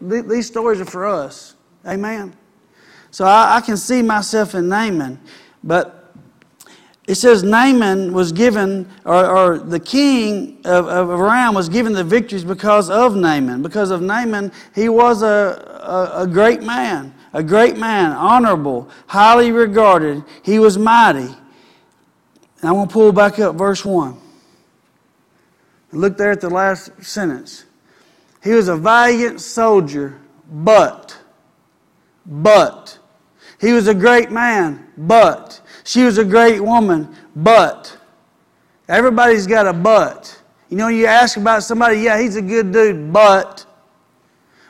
These 0.00 0.46
stories 0.46 0.80
are 0.80 0.84
for 0.84 1.06
us. 1.06 1.54
Amen. 1.84 2.32
So 3.10 3.24
I, 3.24 3.56
I 3.56 3.60
can 3.60 3.76
see 3.76 4.02
myself 4.02 4.54
in 4.54 4.68
Naaman, 4.68 5.20
but 5.64 6.05
it 7.06 7.14
says 7.14 7.44
Naaman 7.44 8.12
was 8.12 8.32
given, 8.32 8.88
or, 9.04 9.24
or 9.26 9.58
the 9.58 9.78
king 9.78 10.58
of, 10.64 10.88
of 10.88 11.08
Aram 11.08 11.54
was 11.54 11.68
given 11.68 11.92
the 11.92 12.02
victories 12.02 12.44
because 12.44 12.90
of 12.90 13.14
Naaman. 13.14 13.62
Because 13.62 13.90
of 13.90 14.02
Naaman, 14.02 14.50
he 14.74 14.88
was 14.88 15.22
a, 15.22 16.16
a, 16.16 16.22
a 16.22 16.26
great 16.26 16.62
man, 16.62 17.14
a 17.32 17.44
great 17.44 17.76
man, 17.76 18.10
honorable, 18.10 18.90
highly 19.06 19.52
regarded. 19.52 20.24
He 20.42 20.58
was 20.58 20.78
mighty. 20.78 21.36
And 22.60 22.70
I 22.70 22.72
want 22.72 22.90
to 22.90 22.94
pull 22.94 23.12
back 23.12 23.38
up 23.38 23.54
verse 23.54 23.84
1. 23.84 24.16
Look 25.92 26.16
there 26.16 26.32
at 26.32 26.40
the 26.40 26.50
last 26.50 26.90
sentence. 27.04 27.66
He 28.42 28.50
was 28.50 28.66
a 28.66 28.76
valiant 28.76 29.40
soldier, 29.40 30.20
but, 30.50 31.16
but. 32.26 32.98
He 33.60 33.72
was 33.72 33.86
a 33.86 33.94
great 33.94 34.32
man, 34.32 34.92
but. 34.96 35.60
She 35.86 36.02
was 36.02 36.18
a 36.18 36.24
great 36.24 36.60
woman, 36.60 37.14
but. 37.36 37.96
Everybody's 38.88 39.46
got 39.46 39.68
a 39.68 39.72
but. 39.72 40.36
You 40.68 40.76
know, 40.76 40.88
you 40.88 41.06
ask 41.06 41.36
about 41.36 41.62
somebody, 41.62 42.00
yeah, 42.00 42.20
he's 42.20 42.34
a 42.34 42.42
good 42.42 42.72
dude, 42.72 43.12
but. 43.12 43.64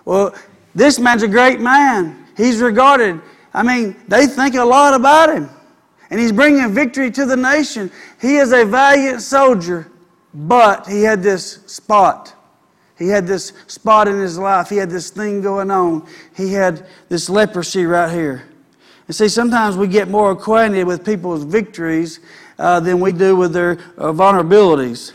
Well, 0.05 0.35
this 0.75 0.99
man's 0.99 1.23
a 1.23 1.29
great 1.29 1.59
man. 1.59 2.27
He's 2.37 2.61
regarded. 2.61 3.23
I 3.55 3.63
mean, 3.63 3.97
they 4.09 4.27
think 4.27 4.57
a 4.57 4.65
lot 4.65 4.93
about 4.93 5.35
him. 5.35 5.49
And 6.11 6.21
he's 6.21 6.33
bringing 6.33 6.71
victory 6.75 7.11
to 7.13 7.25
the 7.25 7.37
nation. 7.37 7.91
He 8.21 8.37
is 8.37 8.53
a 8.53 8.67
valiant 8.67 9.23
soldier, 9.23 9.91
but 10.35 10.87
he 10.87 11.03
had 11.03 11.23
this 11.23 11.61
spot. 11.67 12.35
He 12.99 13.09
had 13.09 13.27
this 13.27 13.55
spot 13.69 14.07
in 14.07 14.21
his 14.21 14.39
life. 14.39 14.69
He 14.69 14.77
had 14.77 14.91
this 14.91 15.09
thing 15.09 15.41
going 15.41 15.71
on. 15.71 16.07
He 16.37 16.53
had 16.53 16.87
this 17.09 17.31
leprosy 17.31 17.87
right 17.87 18.13
here. 18.13 18.47
And 19.07 19.15
see, 19.15 19.29
sometimes 19.29 19.77
we 19.77 19.87
get 19.87 20.09
more 20.09 20.33
acquainted 20.33 20.85
with 20.85 21.05
people's 21.05 21.45
victories 21.45 22.21
uh, 22.59 22.81
than 22.81 23.01
we 23.01 23.13
do 23.13 23.37
with 23.37 23.53
their 23.53 23.73
uh, 23.99 24.13
vulnerabilities. 24.13 25.13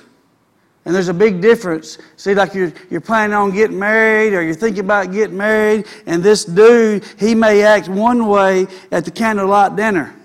And 0.85 0.95
there's 0.95 1.09
a 1.09 1.13
big 1.13 1.41
difference. 1.41 1.97
See, 2.17 2.33
like 2.33 2.53
you're, 2.53 2.73
you're 2.89 3.01
planning 3.01 3.35
on 3.35 3.51
getting 3.51 3.77
married 3.77 4.33
or 4.33 4.41
you're 4.41 4.55
thinking 4.55 4.83
about 4.83 5.11
getting 5.11 5.37
married, 5.37 5.85
and 6.05 6.23
this 6.23 6.43
dude, 6.43 7.03
he 7.19 7.35
may 7.35 7.61
act 7.63 7.87
one 7.87 8.27
way 8.27 8.65
at 8.91 9.05
the 9.05 9.11
candlelight 9.11 9.75
dinner. 9.75 10.15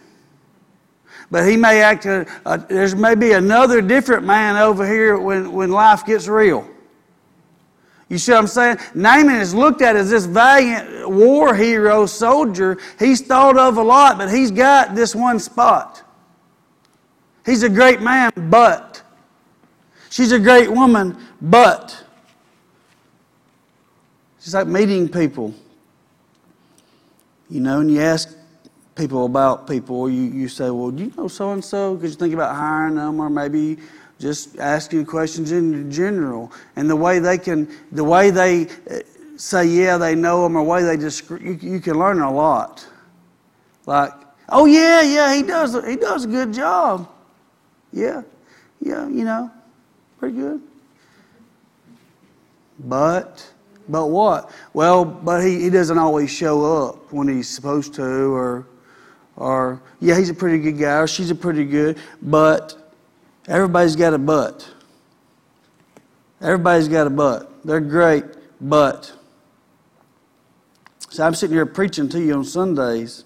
But 1.30 1.48
he 1.48 1.56
may 1.56 1.82
act, 1.82 2.06
a, 2.06 2.26
a, 2.46 2.58
there's 2.58 2.94
maybe 2.94 3.32
another 3.32 3.82
different 3.82 4.24
man 4.24 4.56
over 4.56 4.86
here 4.86 5.18
when, 5.18 5.52
when 5.52 5.72
life 5.72 6.06
gets 6.06 6.28
real. 6.28 6.66
You 8.08 8.18
see 8.18 8.32
what 8.32 8.38
I'm 8.38 8.46
saying? 8.46 8.78
Naaman 8.94 9.40
is 9.40 9.54
looked 9.54 9.82
at 9.82 9.96
as 9.96 10.10
this 10.10 10.26
valiant 10.26 11.10
war 11.10 11.54
hero 11.54 12.06
soldier. 12.06 12.78
He's 12.98 13.20
thought 13.20 13.58
of 13.58 13.78
a 13.78 13.82
lot, 13.82 14.16
but 14.16 14.30
he's 14.30 14.50
got 14.50 14.94
this 14.94 15.14
one 15.14 15.40
spot. 15.40 16.02
He's 17.44 17.62
a 17.62 17.68
great 17.68 18.00
man, 18.00 18.30
but. 18.48 19.02
She's 20.10 20.32
a 20.32 20.38
great 20.38 20.70
woman, 20.70 21.16
but. 21.40 22.04
She's 24.40 24.54
like 24.54 24.68
meeting 24.68 25.08
people. 25.08 25.52
You 27.50 27.60
know, 27.60 27.80
and 27.80 27.90
you 27.90 28.00
ask 28.00 28.36
people 28.94 29.26
about 29.26 29.68
people, 29.68 30.08
you, 30.08 30.22
you 30.22 30.48
say, 30.48 30.70
Well, 30.70 30.90
do 30.90 31.04
you 31.04 31.12
know 31.16 31.28
so 31.28 31.52
and 31.52 31.64
so? 31.64 31.94
Because 31.94 32.12
you 32.12 32.16
think 32.16 32.34
about 32.34 32.54
hiring 32.54 32.94
them, 32.94 33.20
or 33.20 33.28
maybe 33.28 33.78
just 34.18 34.58
asking 34.58 35.06
questions 35.06 35.52
in 35.52 35.90
general. 35.90 36.52
And 36.76 36.88
the 36.88 36.96
way 36.96 37.18
they 37.18 37.38
can, 37.38 37.68
the 37.92 38.04
way 38.04 38.30
they 38.30 38.66
uh, 38.90 39.00
say, 39.36 39.66
yeah, 39.66 39.98
they 39.98 40.14
know 40.14 40.42
them, 40.42 40.56
or 40.56 40.64
the 40.64 40.70
way 40.70 40.82
they 40.82 40.96
just, 40.96 41.28
you, 41.30 41.58
you 41.60 41.80
can 41.80 41.98
learn 41.98 42.20
a 42.20 42.32
lot. 42.32 42.86
Like, 43.84 44.12
oh 44.48 44.64
yeah, 44.64 45.02
yeah, 45.02 45.34
he 45.34 45.42
does, 45.42 45.74
he 45.86 45.96
does 45.96 46.24
a 46.24 46.28
good 46.28 46.52
job. 46.52 47.08
Yeah, 47.92 48.22
yeah, 48.80 49.06
you 49.08 49.24
know, 49.24 49.50
pretty 50.18 50.36
good. 50.36 50.60
But, 52.78 53.46
but 53.88 54.06
what? 54.06 54.50
Well, 54.72 55.04
but 55.04 55.44
he, 55.44 55.62
he 55.62 55.70
doesn't 55.70 55.98
always 55.98 56.30
show 56.30 56.88
up 56.88 57.12
when 57.12 57.28
he's 57.28 57.48
supposed 57.48 57.94
to, 57.94 58.04
or, 58.04 58.66
or 59.36 59.80
yeah, 60.00 60.18
he's 60.18 60.30
a 60.30 60.34
pretty 60.34 60.58
good 60.58 60.78
guy, 60.78 60.98
or 60.98 61.06
she's 61.06 61.30
a 61.30 61.34
pretty 61.34 61.64
good, 61.64 61.98
but 62.22 62.85
Everybody's 63.48 63.96
got 63.96 64.12
a 64.14 64.18
but. 64.18 64.68
Everybody's 66.40 66.88
got 66.88 67.06
a 67.06 67.10
but. 67.10 67.64
They're 67.64 67.80
great, 67.80 68.24
but. 68.60 69.12
So 71.10 71.24
I'm 71.24 71.34
sitting 71.34 71.54
here 71.54 71.66
preaching 71.66 72.08
to 72.10 72.20
you 72.20 72.34
on 72.34 72.44
Sundays, 72.44 73.24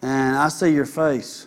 and 0.00 0.36
I 0.36 0.48
see 0.48 0.72
your 0.72 0.86
face. 0.86 1.46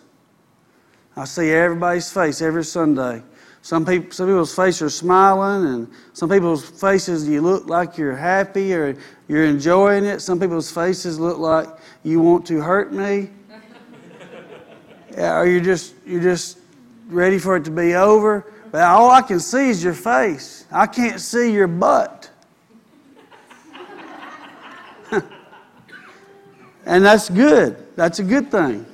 I 1.16 1.26
see 1.26 1.50
everybody's 1.50 2.12
face 2.12 2.42
every 2.42 2.64
Sunday. 2.64 3.24
Some 3.62 3.86
people, 3.86 4.12
some 4.12 4.28
people's 4.28 4.56
faces 4.56 4.82
are 4.84 4.90
smiling, 4.90 5.74
and 5.74 5.92
some 6.14 6.30
people's 6.30 6.70
faces 6.70 7.28
you 7.28 7.42
look 7.42 7.68
like 7.68 7.98
you're 7.98 8.16
happy 8.16 8.74
or 8.74 8.96
you're 9.28 9.46
enjoying 9.46 10.06
it. 10.06 10.22
Some 10.22 10.40
people's 10.40 10.72
faces 10.72 11.20
look 11.20 11.40
like 11.40 11.68
you 12.04 12.20
want 12.20 12.46
to 12.48 12.62
hurt 12.62 12.94
me, 12.94 13.30
yeah, 15.12 15.38
or 15.38 15.48
you're 15.48 15.60
just 15.60 15.96
you're 16.06 16.22
just 16.22 16.60
ready 17.08 17.40
for 17.40 17.56
it 17.56 17.66
to 17.66 17.72
be 17.72 17.96
over, 17.96 18.52
but 18.72 18.82
all 18.82 19.10
I 19.10 19.22
can 19.22 19.40
see 19.40 19.70
is 19.70 19.84
your 19.84 19.94
face. 19.94 20.66
I 20.72 20.88
can't 20.88 21.20
see 21.20 21.52
your 21.52 21.68
butt. 21.68 22.30
and 26.86 27.06
that's 27.06 27.30
good. 27.30 27.96
That's 27.96 28.20
a 28.20 28.24
good 28.24 28.52
thing. 28.52 28.86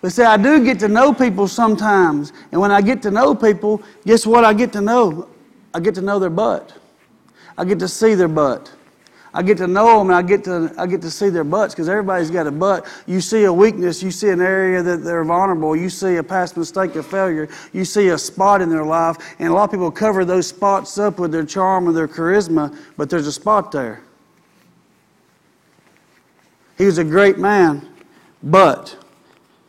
But 0.00 0.12
see, 0.12 0.22
I 0.22 0.36
do 0.36 0.62
get 0.62 0.78
to 0.80 0.88
know 0.88 1.14
people 1.14 1.48
sometimes. 1.48 2.34
And 2.52 2.60
when 2.60 2.70
I 2.70 2.82
get 2.82 3.00
to 3.02 3.10
know 3.10 3.34
people, 3.34 3.82
guess 4.04 4.26
what 4.26 4.44
I 4.44 4.52
get 4.52 4.70
to 4.74 4.82
know? 4.82 5.30
I 5.72 5.80
get 5.80 5.94
to 5.94 6.02
know 6.02 6.18
their 6.18 6.28
butt. 6.28 6.74
I 7.56 7.64
get 7.64 7.78
to 7.78 7.88
see 7.88 8.14
their 8.14 8.28
butt. 8.28 8.70
I 9.36 9.42
get 9.42 9.58
to 9.58 9.66
know 9.66 9.98
them 9.98 10.10
and 10.10 10.16
I 10.16 10.22
get 10.22 10.44
to, 10.44 10.72
I 10.78 10.86
get 10.86 11.02
to 11.02 11.10
see 11.10 11.28
their 11.28 11.42
butts 11.42 11.74
because 11.74 11.88
everybody's 11.88 12.30
got 12.30 12.46
a 12.46 12.52
butt. 12.52 12.86
You 13.06 13.20
see 13.20 13.44
a 13.44 13.52
weakness, 13.52 14.00
you 14.00 14.12
see 14.12 14.28
an 14.28 14.40
area 14.40 14.80
that 14.80 14.98
they're 14.98 15.24
vulnerable, 15.24 15.74
you 15.74 15.90
see 15.90 16.16
a 16.16 16.22
past 16.22 16.56
mistake 16.56 16.94
or 16.94 17.02
failure, 17.02 17.48
you 17.72 17.84
see 17.84 18.08
a 18.08 18.18
spot 18.18 18.62
in 18.62 18.70
their 18.70 18.84
life, 18.84 19.16
and 19.40 19.48
a 19.48 19.52
lot 19.52 19.64
of 19.64 19.70
people 19.72 19.90
cover 19.90 20.24
those 20.24 20.46
spots 20.46 20.98
up 20.98 21.18
with 21.18 21.32
their 21.32 21.44
charm 21.44 21.88
or 21.88 21.92
their 21.92 22.06
charisma, 22.06 22.76
but 22.96 23.10
there's 23.10 23.26
a 23.26 23.32
spot 23.32 23.72
there. 23.72 24.04
He 26.78 26.86
was 26.86 26.98
a 26.98 27.04
great 27.04 27.36
man, 27.36 27.88
but 28.40 28.96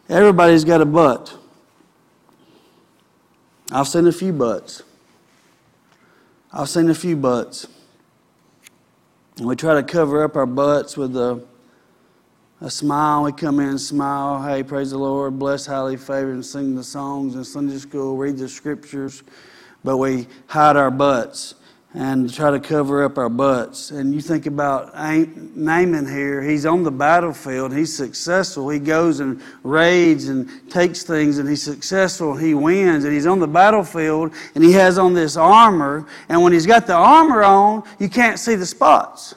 everybody's 0.10 0.64
got 0.64 0.80
a 0.80 0.86
butt. 0.86 1.36
I've 3.72 3.88
seen 3.88 4.06
a 4.06 4.12
few 4.12 4.32
butts. 4.32 4.84
I've 6.54 6.70
seen 6.70 6.88
a 6.92 6.96
few 6.96 7.16
butts. 7.16 7.68
And 9.38 9.48
we 9.48 9.56
try 9.56 9.74
to 9.74 9.84
cover 9.84 10.24
up 10.24 10.38
our 10.38 10.46
butts 10.46 10.96
with 10.96 11.15
a, 11.18 11.44
a 12.62 12.70
smile. 12.70 13.24
We 13.24 13.34
come 13.34 13.60
in 13.60 13.70
and 13.70 13.82
smile. 13.82 14.42
Hey, 14.42 14.63
praise 14.63 14.92
the 14.92 14.98
Lord, 14.98 15.38
bless, 15.38 15.65
highly 15.65 15.98
favored, 15.98 16.36
and 16.36 16.46
sing 16.46 16.75
the 16.75 16.84
songs 16.84 17.36
in 17.36 17.44
Sunday 17.44 17.77
school, 17.77 18.15
read 18.15 18.38
the 18.38 18.48
scriptures. 18.48 19.24
But 19.84 19.98
we 19.98 20.27
hide 20.48 20.77
our 20.77 20.89
butts 20.89 21.56
and 21.96 22.32
try 22.34 22.52
to 22.52 22.60
cover 22.60 23.06
up 23.06 23.18
our 23.18 23.30
butts. 23.30 23.90
And 23.92 24.14
you 24.14 24.20
think 24.20 24.48
about 24.48 24.94
Naaman 24.94 26.06
here, 26.06 26.42
he's 26.42 26.66
on 26.66 26.84
the 26.84 26.92
battlefield, 26.92 27.74
he's 27.74 27.96
successful. 27.96 28.68
He 28.68 28.80
goes 28.80 29.22
and 29.22 29.42
raids 29.64 30.28
and 30.28 30.70
takes 30.70 31.04
things, 31.04 31.38
and 31.38 31.48
he's 31.48 31.64
successful, 31.64 32.36
he 32.36 32.54
wins. 32.54 33.06
And 33.06 33.14
he's 33.14 33.25
on 33.25 33.40
the 33.40 33.48
battlefield, 33.48 34.34
and 34.56 34.64
he 34.64 34.74
has 34.74 34.98
on 34.98 35.14
this 35.14 35.38
armor. 35.38 36.06
And 36.28 36.44
when 36.44 36.52
he's 36.52 36.66
got 36.66 36.86
the 36.86 36.96
armor 36.96 37.44
on, 37.44 37.84
you 37.98 38.10
can't 38.10 38.40
see 38.40 38.56
the 38.56 38.66
spots. 38.66 39.34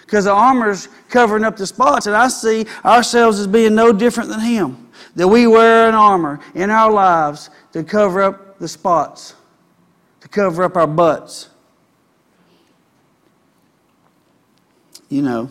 Because 0.00 0.24
the 0.24 0.32
armor's 0.32 0.88
covering 1.10 1.44
up 1.44 1.58
the 1.58 1.66
spots. 1.66 2.06
And 2.06 2.16
I 2.16 2.28
see 2.28 2.64
ourselves 2.86 3.38
as 3.38 3.46
being 3.46 3.74
no 3.74 3.92
different 3.92 4.30
than 4.30 4.40
him. 4.40 4.88
That 5.14 5.28
we 5.28 5.46
wear 5.46 5.90
an 5.90 5.94
armor 5.94 6.40
in 6.54 6.70
our 6.70 6.90
lives 6.90 7.50
to 7.74 7.84
cover 7.84 8.22
up 8.22 8.58
the 8.58 8.68
spots, 8.68 9.34
to 10.22 10.28
cover 10.28 10.62
up 10.62 10.76
our 10.76 10.86
butts. 10.86 11.50
You 15.12 15.20
know, 15.20 15.46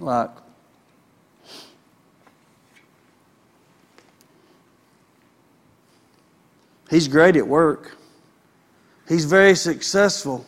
like 0.00 0.30
he's 6.90 7.06
great 7.06 7.36
at 7.36 7.46
work. 7.46 7.96
He's 9.08 9.26
very 9.26 9.54
successful. 9.54 10.44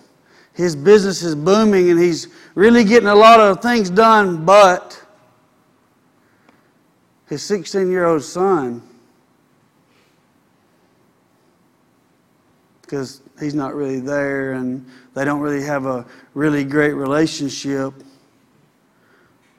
His 0.54 0.74
business 0.74 1.22
is 1.22 1.36
booming 1.36 1.88
and 1.90 2.00
he's 2.00 2.26
really 2.56 2.82
getting 2.82 3.08
a 3.08 3.14
lot 3.14 3.38
of 3.38 3.62
things 3.62 3.90
done, 3.90 4.44
but 4.44 5.00
his 7.28 7.44
16 7.44 7.88
year 7.88 8.06
old 8.06 8.24
son, 8.24 8.82
because 12.82 13.20
he's 13.38 13.54
not 13.54 13.72
really 13.76 14.00
there 14.00 14.54
and 14.54 14.84
they 15.14 15.24
don't 15.24 15.40
really 15.40 15.62
have 15.62 15.86
a 15.86 16.04
really 16.34 16.64
great 16.64 16.94
relationship, 16.94 17.94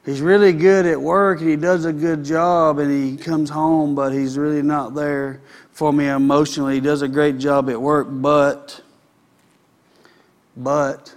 he's 0.07 0.21
really 0.21 0.53
good 0.53 0.85
at 0.85 0.99
work 0.99 1.41
and 1.41 1.49
he 1.49 1.57
does 1.57 1.83
a 1.83 1.91
good 1.91 2.23
job 2.23 2.79
and 2.79 2.89
he 2.89 3.21
comes 3.21 3.49
home, 3.49 3.93
but 3.93 4.13
he's 4.13 4.37
really 4.37 4.61
not 4.61 4.95
there 4.95 5.41
for 5.73 5.91
me 5.91 6.07
emotionally. 6.07 6.75
He 6.75 6.79
does 6.79 7.01
a 7.01 7.09
great 7.09 7.37
job 7.37 7.69
at 7.69 7.79
work, 7.79 8.07
but, 8.09 8.81
but, 10.55 11.13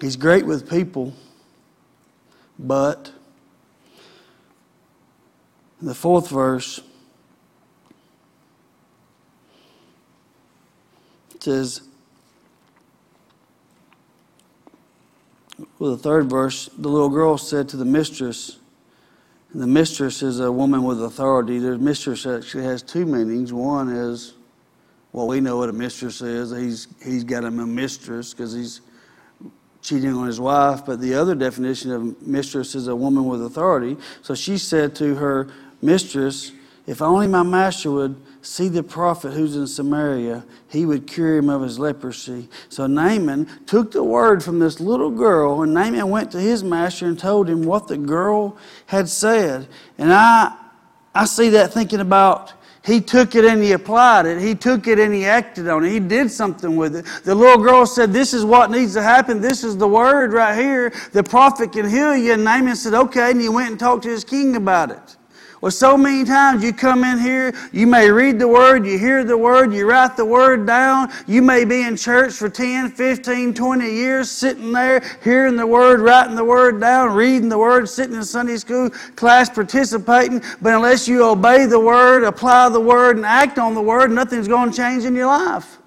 he's 0.00 0.16
great 0.16 0.44
with 0.44 0.68
people, 0.68 1.14
but, 2.58 3.12
the 5.80 5.94
fourth 5.94 6.30
verse 6.30 6.80
says, 11.40 11.82
Well, 15.78 15.92
the 15.92 16.02
third 16.02 16.28
verse, 16.28 16.68
the 16.76 16.88
little 16.88 17.08
girl 17.08 17.38
said 17.38 17.68
to 17.70 17.76
the 17.76 17.84
mistress, 17.84 18.58
and 19.52 19.62
the 19.62 19.66
mistress 19.66 20.22
is 20.22 20.40
a 20.40 20.50
woman 20.50 20.82
with 20.82 21.02
authority. 21.02 21.58
The 21.58 21.78
mistress 21.78 22.26
actually 22.26 22.64
has 22.64 22.82
two 22.82 23.06
meanings. 23.06 23.52
One 23.52 23.88
is 23.88 24.34
well, 25.14 25.28
we 25.28 25.40
know 25.40 25.58
what 25.58 25.68
a 25.68 25.72
mistress 25.72 26.20
is. 26.22 26.50
He's, 26.50 26.88
he's 27.00 27.22
got 27.22 27.44
him 27.44 27.60
a 27.60 27.66
mistress 27.66 28.34
because 28.34 28.52
he's 28.52 28.80
cheating 29.80 30.12
on 30.12 30.26
his 30.26 30.40
wife. 30.40 30.84
But 30.84 31.00
the 31.00 31.14
other 31.14 31.36
definition 31.36 31.92
of 31.92 32.20
mistress 32.26 32.74
is 32.74 32.88
a 32.88 32.96
woman 32.96 33.24
with 33.26 33.40
authority. 33.40 33.96
So 34.22 34.34
she 34.34 34.58
said 34.58 34.96
to 34.96 35.14
her 35.14 35.46
mistress, 35.80 36.50
If 36.86 37.00
only 37.00 37.26
my 37.26 37.42
master 37.42 37.90
would 37.90 38.20
see 38.42 38.68
the 38.68 38.82
prophet 38.82 39.32
who's 39.32 39.56
in 39.56 39.66
Samaria, 39.66 40.44
he 40.68 40.84
would 40.84 41.06
cure 41.06 41.38
him 41.38 41.48
of 41.48 41.62
his 41.62 41.78
leprosy. 41.78 42.48
So 42.68 42.86
Naaman 42.86 43.48
took 43.66 43.92
the 43.92 44.04
word 44.04 44.44
from 44.44 44.58
this 44.58 44.80
little 44.80 45.10
girl, 45.10 45.62
and 45.62 45.72
Naaman 45.72 46.10
went 46.10 46.30
to 46.32 46.40
his 46.40 46.62
master 46.62 47.06
and 47.06 47.18
told 47.18 47.48
him 47.48 47.62
what 47.62 47.88
the 47.88 47.96
girl 47.96 48.58
had 48.86 49.08
said. 49.08 49.66
And 49.96 50.12
I, 50.12 50.54
I 51.14 51.24
see 51.24 51.48
that 51.50 51.72
thinking 51.72 52.00
about 52.00 52.52
he 52.84 53.00
took 53.00 53.34
it 53.34 53.46
and 53.46 53.62
he 53.62 53.72
applied 53.72 54.26
it. 54.26 54.42
He 54.42 54.54
took 54.54 54.86
it 54.86 54.98
and 54.98 55.12
he 55.14 55.24
acted 55.24 55.68
on 55.68 55.86
it. 55.86 55.90
He 55.90 56.00
did 56.00 56.30
something 56.30 56.76
with 56.76 56.96
it. 56.96 57.06
The 57.24 57.34
little 57.34 57.62
girl 57.62 57.86
said, 57.86 58.12
This 58.12 58.34
is 58.34 58.44
what 58.44 58.70
needs 58.70 58.92
to 58.92 59.02
happen. 59.02 59.40
This 59.40 59.64
is 59.64 59.78
the 59.78 59.88
word 59.88 60.34
right 60.34 60.54
here. 60.54 60.92
The 61.12 61.22
prophet 61.22 61.72
can 61.72 61.88
heal 61.88 62.14
you. 62.14 62.34
And 62.34 62.44
Naaman 62.44 62.76
said, 62.76 62.92
Okay. 62.92 63.30
And 63.30 63.40
he 63.40 63.48
went 63.48 63.70
and 63.70 63.80
talked 63.80 64.02
to 64.02 64.10
his 64.10 64.22
king 64.22 64.56
about 64.56 64.90
it. 64.90 65.16
Well, 65.64 65.70
so 65.70 65.96
many 65.96 66.24
times 66.24 66.62
you 66.62 66.74
come 66.74 67.04
in 67.04 67.18
here, 67.18 67.54
you 67.72 67.86
may 67.86 68.10
read 68.10 68.38
the 68.38 68.46
word, 68.46 68.84
you 68.84 68.98
hear 68.98 69.24
the 69.24 69.38
word, 69.38 69.72
you 69.72 69.88
write 69.88 70.14
the 70.14 70.22
word 70.26 70.66
down. 70.66 71.10
You 71.26 71.40
may 71.40 71.64
be 71.64 71.84
in 71.84 71.96
church 71.96 72.34
for 72.34 72.50
10, 72.50 72.90
15, 72.90 73.54
20 73.54 73.90
years, 73.90 74.30
sitting 74.30 74.72
there, 74.72 75.00
hearing 75.24 75.56
the 75.56 75.66
word, 75.66 76.00
writing 76.00 76.36
the 76.36 76.44
word 76.44 76.82
down, 76.82 77.14
reading 77.14 77.48
the 77.48 77.56
word, 77.56 77.88
sitting 77.88 78.14
in 78.14 78.24
Sunday 78.24 78.58
school 78.58 78.90
class, 79.16 79.48
participating. 79.48 80.42
But 80.60 80.74
unless 80.74 81.08
you 81.08 81.24
obey 81.24 81.64
the 81.64 81.80
word, 81.80 82.24
apply 82.24 82.68
the 82.68 82.80
word, 82.80 83.16
and 83.16 83.24
act 83.24 83.58
on 83.58 83.72
the 83.72 83.80
word, 83.80 84.10
nothing's 84.10 84.48
going 84.48 84.70
to 84.70 84.76
change 84.76 85.06
in 85.06 85.14
your 85.14 85.28
life. 85.28 85.78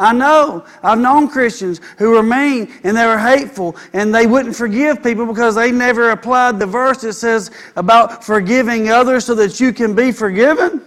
I 0.00 0.14
know. 0.14 0.64
I've 0.82 0.98
known 0.98 1.28
Christians 1.28 1.80
who 1.98 2.12
were 2.12 2.22
mean 2.22 2.72
and 2.84 2.96
they 2.96 3.04
were 3.04 3.18
hateful 3.18 3.76
and 3.92 4.14
they 4.14 4.26
wouldn't 4.26 4.56
forgive 4.56 5.02
people 5.02 5.26
because 5.26 5.54
they 5.54 5.70
never 5.70 6.10
applied 6.10 6.58
the 6.58 6.66
verse 6.66 7.02
that 7.02 7.12
says 7.12 7.50
about 7.76 8.24
forgiving 8.24 8.88
others 8.88 9.26
so 9.26 9.34
that 9.34 9.60
you 9.60 9.74
can 9.74 9.94
be 9.94 10.10
forgiven. 10.10 10.82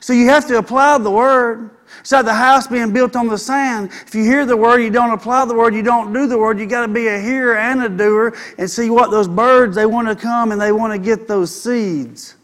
So 0.00 0.14
you 0.14 0.28
have 0.30 0.46
to 0.46 0.56
apply 0.56 0.96
the 0.98 1.10
word. 1.10 1.70
It's 2.00 2.12
like 2.12 2.24
the 2.24 2.32
house 2.32 2.66
being 2.66 2.94
built 2.94 3.14
on 3.14 3.26
the 3.26 3.36
sand. 3.36 3.90
If 4.06 4.14
you 4.14 4.24
hear 4.24 4.46
the 4.46 4.56
word, 4.56 4.78
you 4.78 4.88
don't 4.88 5.10
apply 5.10 5.44
the 5.44 5.54
word, 5.54 5.74
you 5.74 5.82
don't 5.82 6.14
do 6.14 6.26
the 6.26 6.38
word, 6.38 6.58
you 6.58 6.64
got 6.64 6.86
to 6.86 6.92
be 6.92 7.08
a 7.08 7.20
hearer 7.20 7.58
and 7.58 7.82
a 7.82 7.90
doer 7.90 8.34
and 8.56 8.70
see 8.70 8.88
what 8.88 9.10
those 9.10 9.28
birds, 9.28 9.76
they 9.76 9.84
want 9.84 10.08
to 10.08 10.16
come 10.16 10.52
and 10.52 10.60
they 10.60 10.72
want 10.72 10.94
to 10.94 10.98
get 10.98 11.28
those 11.28 11.54
seeds. 11.54 12.36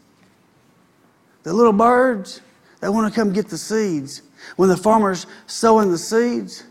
The 1.41 1.51
little 1.53 1.73
birds, 1.73 2.41
they 2.81 2.89
want 2.89 3.11
to 3.11 3.19
come 3.19 3.33
get 3.33 3.47
the 3.47 3.57
seeds. 3.57 4.21
When 4.55 4.69
the 4.69 4.77
farmer's 4.77 5.27
sowing 5.45 5.91
the 5.91 5.97
seeds, 5.97 6.63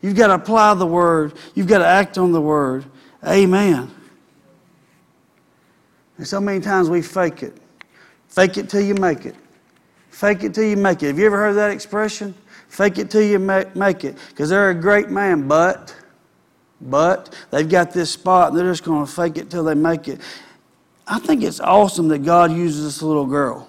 you've 0.00 0.16
got 0.16 0.28
to 0.28 0.34
apply 0.34 0.74
the 0.74 0.86
word, 0.86 1.34
you've 1.54 1.66
got 1.66 1.78
to 1.78 1.86
act 1.86 2.18
on 2.18 2.32
the 2.32 2.40
word. 2.40 2.84
Amen. 3.26 3.90
And 6.18 6.26
so 6.26 6.40
many 6.40 6.60
times 6.60 6.90
we 6.90 7.02
fake 7.02 7.42
it. 7.42 7.56
Fake 8.28 8.56
it 8.56 8.68
till 8.68 8.80
you 8.80 8.94
make 8.94 9.26
it. 9.26 9.34
Fake 10.10 10.44
it 10.44 10.54
till 10.54 10.64
you 10.64 10.76
make 10.76 11.02
it. 11.02 11.06
Have 11.08 11.18
you 11.18 11.26
ever 11.26 11.36
heard 11.36 11.54
that 11.54 11.70
expression? 11.70 12.34
Fake 12.68 12.98
it 12.98 13.10
till 13.10 13.22
you 13.22 13.38
make 13.38 14.04
it. 14.04 14.16
Because 14.28 14.50
they're 14.50 14.70
a 14.70 14.74
great 14.74 15.08
man, 15.10 15.48
but, 15.48 15.94
but 16.80 17.34
they've 17.50 17.68
got 17.68 17.92
this 17.92 18.10
spot 18.10 18.50
and 18.50 18.58
they're 18.58 18.70
just 18.70 18.84
going 18.84 19.04
to 19.04 19.10
fake 19.10 19.36
it 19.36 19.50
till 19.50 19.64
they 19.64 19.74
make 19.74 20.08
it. 20.08 20.20
I 21.06 21.18
think 21.18 21.42
it's 21.42 21.60
awesome 21.60 22.08
that 22.08 22.20
God 22.20 22.52
uses 22.52 22.84
this 22.84 23.02
little 23.02 23.26
girl. 23.26 23.68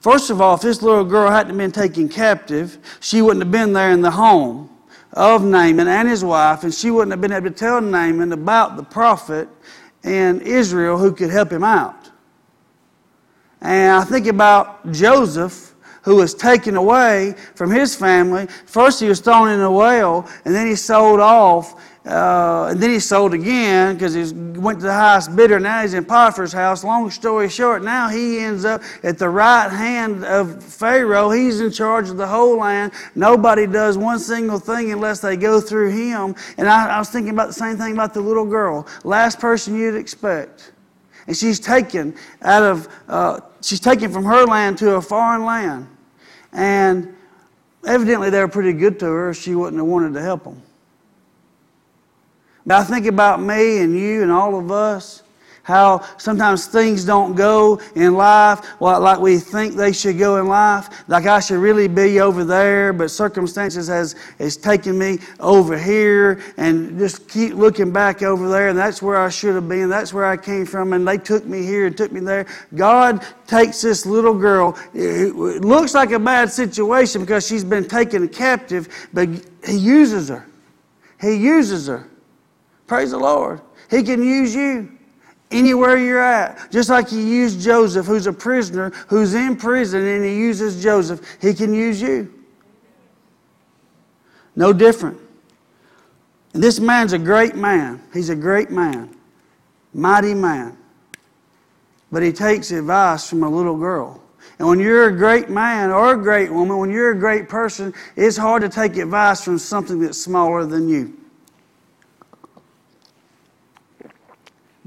First 0.00 0.30
of 0.30 0.40
all, 0.40 0.54
if 0.54 0.60
this 0.60 0.82
little 0.82 1.04
girl 1.04 1.30
hadn't 1.30 1.56
been 1.56 1.72
taken 1.72 2.08
captive, 2.08 2.78
she 3.00 3.20
wouldn't 3.20 3.42
have 3.42 3.52
been 3.52 3.72
there 3.72 3.90
in 3.90 4.00
the 4.00 4.10
home 4.10 4.70
of 5.12 5.42
Naaman 5.42 5.88
and 5.88 6.08
his 6.08 6.24
wife, 6.24 6.62
and 6.62 6.72
she 6.72 6.90
wouldn't 6.90 7.10
have 7.10 7.20
been 7.20 7.32
able 7.32 7.48
to 7.48 7.54
tell 7.54 7.80
Naaman 7.80 8.32
about 8.32 8.76
the 8.76 8.82
prophet 8.82 9.48
in 10.04 10.40
Israel 10.42 10.98
who 10.98 11.12
could 11.12 11.30
help 11.30 11.50
him 11.50 11.64
out. 11.64 12.10
And 13.60 13.92
I 13.92 14.04
think 14.04 14.26
about 14.26 14.90
Joseph, 14.92 15.74
who 16.02 16.16
was 16.16 16.32
taken 16.32 16.76
away 16.76 17.34
from 17.54 17.70
his 17.70 17.96
family. 17.96 18.46
First, 18.66 19.00
he 19.00 19.08
was 19.08 19.20
thrown 19.20 19.50
in 19.50 19.60
a 19.60 19.70
well, 19.70 20.28
and 20.44 20.54
then 20.54 20.66
he 20.66 20.76
sold 20.76 21.20
off 21.20 21.87
uh, 22.08 22.68
and 22.70 22.80
then 22.80 22.88
he 22.88 22.98
sold 22.98 23.34
again 23.34 23.94
because 23.94 24.14
he 24.14 24.32
went 24.58 24.80
to 24.80 24.86
the 24.86 24.92
highest 24.92 25.36
bidder. 25.36 25.60
Now 25.60 25.82
he's 25.82 25.92
in 25.92 26.06
Potiphar's 26.06 26.54
house. 26.54 26.82
Long 26.82 27.10
story 27.10 27.50
short, 27.50 27.84
now 27.84 28.08
he 28.08 28.38
ends 28.38 28.64
up 28.64 28.80
at 29.02 29.18
the 29.18 29.28
right 29.28 29.68
hand 29.68 30.24
of 30.24 30.64
Pharaoh. 30.64 31.30
He's 31.30 31.60
in 31.60 31.70
charge 31.70 32.08
of 32.08 32.16
the 32.16 32.26
whole 32.26 32.56
land. 32.56 32.92
Nobody 33.14 33.66
does 33.66 33.98
one 33.98 34.18
single 34.18 34.58
thing 34.58 34.90
unless 34.90 35.20
they 35.20 35.36
go 35.36 35.60
through 35.60 35.90
him. 35.90 36.34
And 36.56 36.66
I, 36.66 36.96
I 36.96 36.98
was 36.98 37.10
thinking 37.10 37.34
about 37.34 37.48
the 37.48 37.52
same 37.52 37.76
thing 37.76 37.92
about 37.92 38.14
the 38.14 38.22
little 38.22 38.46
girl. 38.46 38.86
Last 39.04 39.38
person 39.38 39.76
you'd 39.76 39.94
expect. 39.94 40.72
And 41.26 41.36
she's 41.36 41.60
taken 41.60 42.16
out 42.40 42.62
of, 42.62 42.88
uh, 43.06 43.40
she's 43.60 43.80
taken 43.80 44.10
from 44.10 44.24
her 44.24 44.46
land 44.46 44.78
to 44.78 44.94
a 44.94 45.02
foreign 45.02 45.44
land. 45.44 45.86
And 46.52 47.14
evidently 47.86 48.30
they 48.30 48.40
were 48.40 48.48
pretty 48.48 48.72
good 48.72 48.98
to 49.00 49.04
her. 49.04 49.34
She 49.34 49.54
wouldn't 49.54 49.76
have 49.76 49.86
wanted 49.86 50.14
to 50.14 50.22
help 50.22 50.44
them. 50.44 50.62
Now, 52.68 52.80
I 52.80 52.84
think 52.84 53.06
about 53.06 53.40
me 53.40 53.78
and 53.78 53.98
you 53.98 54.22
and 54.22 54.30
all 54.30 54.58
of 54.58 54.70
us, 54.70 55.22
how 55.62 56.04
sometimes 56.18 56.66
things 56.66 57.02
don't 57.02 57.34
go 57.34 57.80
in 57.94 58.12
life 58.12 58.78
like 58.78 59.18
we 59.20 59.38
think 59.38 59.74
they 59.74 59.90
should 59.90 60.18
go 60.18 60.36
in 60.36 60.48
life. 60.48 61.08
Like 61.08 61.24
I 61.24 61.40
should 61.40 61.60
really 61.60 61.88
be 61.88 62.20
over 62.20 62.44
there, 62.44 62.92
but 62.92 63.10
circumstances 63.10 63.88
has, 63.88 64.16
has 64.38 64.58
taken 64.58 64.98
me 64.98 65.18
over 65.40 65.78
here 65.78 66.42
and 66.58 66.98
just 66.98 67.26
keep 67.26 67.54
looking 67.54 67.90
back 67.90 68.22
over 68.22 68.50
there, 68.50 68.68
and 68.68 68.78
that's 68.78 69.00
where 69.00 69.16
I 69.16 69.30
should 69.30 69.54
have 69.54 69.66
been. 69.66 69.88
That's 69.88 70.12
where 70.12 70.26
I 70.26 70.36
came 70.36 70.66
from, 70.66 70.92
and 70.92 71.08
they 71.08 71.16
took 71.16 71.46
me 71.46 71.62
here 71.62 71.86
and 71.86 71.96
took 71.96 72.12
me 72.12 72.20
there. 72.20 72.44
God 72.74 73.24
takes 73.46 73.80
this 73.80 74.04
little 74.04 74.34
girl. 74.34 74.76
It 74.92 75.34
looks 75.64 75.94
like 75.94 76.10
a 76.10 76.18
bad 76.18 76.52
situation 76.52 77.22
because 77.22 77.46
she's 77.46 77.64
been 77.64 77.88
taken 77.88 78.28
captive, 78.28 79.08
but 79.14 79.26
He 79.64 79.78
uses 79.78 80.28
her. 80.28 80.46
He 81.18 81.32
uses 81.32 81.86
her. 81.86 82.06
Praise 82.88 83.12
the 83.12 83.18
Lord. 83.18 83.60
He 83.90 84.02
can 84.02 84.22
use 84.24 84.54
you 84.54 84.90
anywhere 85.50 85.96
you're 85.96 86.20
at. 86.20 86.72
Just 86.72 86.88
like 86.88 87.08
He 87.08 87.22
used 87.22 87.60
Joseph, 87.60 88.06
who's 88.06 88.26
a 88.26 88.32
prisoner, 88.32 88.90
who's 89.06 89.34
in 89.34 89.56
prison, 89.56 90.04
and 90.04 90.24
He 90.24 90.36
uses 90.36 90.82
Joseph. 90.82 91.20
He 91.40 91.54
can 91.54 91.72
use 91.72 92.02
you. 92.02 92.34
No 94.56 94.72
different. 94.72 95.18
And 96.54 96.62
this 96.62 96.80
man's 96.80 97.12
a 97.12 97.18
great 97.18 97.54
man. 97.54 98.02
He's 98.12 98.30
a 98.30 98.36
great 98.36 98.70
man, 98.70 99.14
mighty 99.92 100.34
man. 100.34 100.76
But 102.10 102.22
he 102.22 102.32
takes 102.32 102.70
advice 102.70 103.28
from 103.28 103.42
a 103.42 103.50
little 103.50 103.76
girl. 103.76 104.22
And 104.58 104.66
when 104.66 104.80
you're 104.80 105.08
a 105.08 105.16
great 105.16 105.50
man 105.50 105.90
or 105.90 106.14
a 106.14 106.16
great 106.16 106.50
woman, 106.50 106.78
when 106.78 106.90
you're 106.90 107.10
a 107.10 107.18
great 107.18 107.50
person, 107.50 107.92
it's 108.16 108.36
hard 108.36 108.62
to 108.62 108.68
take 108.70 108.96
advice 108.96 109.44
from 109.44 109.58
something 109.58 110.00
that's 110.00 110.18
smaller 110.18 110.64
than 110.64 110.88
you. 110.88 111.14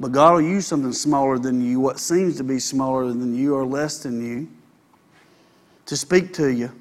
But 0.01 0.13
God 0.13 0.33
will 0.33 0.41
use 0.41 0.65
something 0.65 0.93
smaller 0.93 1.37
than 1.37 1.61
you, 1.61 1.79
what 1.79 1.99
seems 1.99 2.35
to 2.37 2.43
be 2.43 2.57
smaller 2.57 3.07
than 3.09 3.35
you 3.35 3.53
or 3.53 3.63
less 3.63 3.99
than 3.99 4.25
you, 4.25 4.49
to 5.85 5.95
speak 5.95 6.33
to 6.33 6.51
you. 6.51 6.71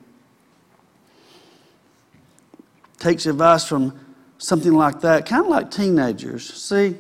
Takes 2.98 3.26
advice 3.26 3.66
from 3.66 3.92
something 4.38 4.72
like 4.72 5.02
that, 5.02 5.26
kind 5.26 5.44
of 5.44 5.50
like 5.50 5.70
teenagers. 5.70 6.50
See, 6.50 6.96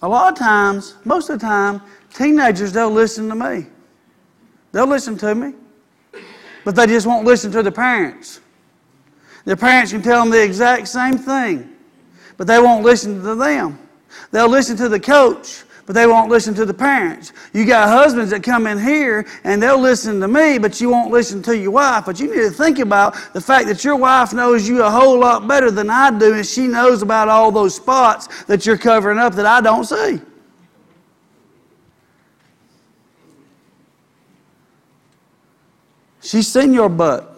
a 0.00 0.08
lot 0.08 0.32
of 0.32 0.38
times, 0.38 0.94
most 1.04 1.28
of 1.28 1.40
the 1.40 1.44
time, 1.44 1.82
teenagers 2.14 2.72
don't 2.72 2.94
listen 2.94 3.28
to 3.28 3.34
me. 3.34 3.66
They'll 4.70 4.86
listen 4.86 5.18
to 5.18 5.34
me, 5.34 5.54
but 6.64 6.76
they 6.76 6.86
just 6.86 7.04
won't 7.04 7.26
listen 7.26 7.50
to 7.50 7.64
their 7.64 7.72
parents. 7.72 8.38
Their 9.44 9.56
parents 9.56 9.90
can 9.90 10.02
tell 10.02 10.20
them 10.20 10.30
the 10.30 10.42
exact 10.42 10.86
same 10.86 11.18
thing, 11.18 11.68
but 12.36 12.46
they 12.46 12.60
won't 12.60 12.84
listen 12.84 13.20
to 13.24 13.34
them. 13.34 13.80
They'll 14.30 14.48
listen 14.48 14.76
to 14.78 14.88
the 14.88 15.00
coach, 15.00 15.64
but 15.86 15.94
they 15.94 16.06
won't 16.06 16.30
listen 16.30 16.54
to 16.54 16.64
the 16.64 16.74
parents. 16.74 17.32
You 17.52 17.66
got 17.66 17.88
husbands 17.88 18.30
that 18.30 18.42
come 18.42 18.66
in 18.66 18.78
here 18.78 19.26
and 19.44 19.62
they'll 19.62 19.80
listen 19.80 20.20
to 20.20 20.28
me, 20.28 20.58
but 20.58 20.80
you 20.80 20.90
won't 20.90 21.10
listen 21.10 21.42
to 21.44 21.56
your 21.56 21.72
wife. 21.72 22.06
But 22.06 22.20
you 22.20 22.28
need 22.28 22.42
to 22.42 22.50
think 22.50 22.78
about 22.78 23.14
the 23.32 23.40
fact 23.40 23.66
that 23.66 23.84
your 23.84 23.96
wife 23.96 24.32
knows 24.32 24.68
you 24.68 24.82
a 24.82 24.90
whole 24.90 25.18
lot 25.18 25.46
better 25.48 25.70
than 25.70 25.90
I 25.90 26.16
do, 26.16 26.34
and 26.34 26.46
she 26.46 26.66
knows 26.66 27.02
about 27.02 27.28
all 27.28 27.50
those 27.50 27.74
spots 27.74 28.44
that 28.44 28.64
you're 28.64 28.78
covering 28.78 29.18
up 29.18 29.34
that 29.34 29.46
I 29.46 29.60
don't 29.60 29.84
see. 29.84 30.20
She's 36.22 36.46
seen 36.46 36.72
your 36.72 36.88
butt. 36.88 37.31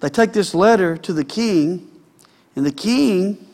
They 0.00 0.08
take 0.08 0.32
this 0.32 0.54
letter 0.54 0.96
to 0.96 1.12
the 1.12 1.24
king, 1.24 1.90
and 2.54 2.64
the 2.64 2.72
king 2.72 3.48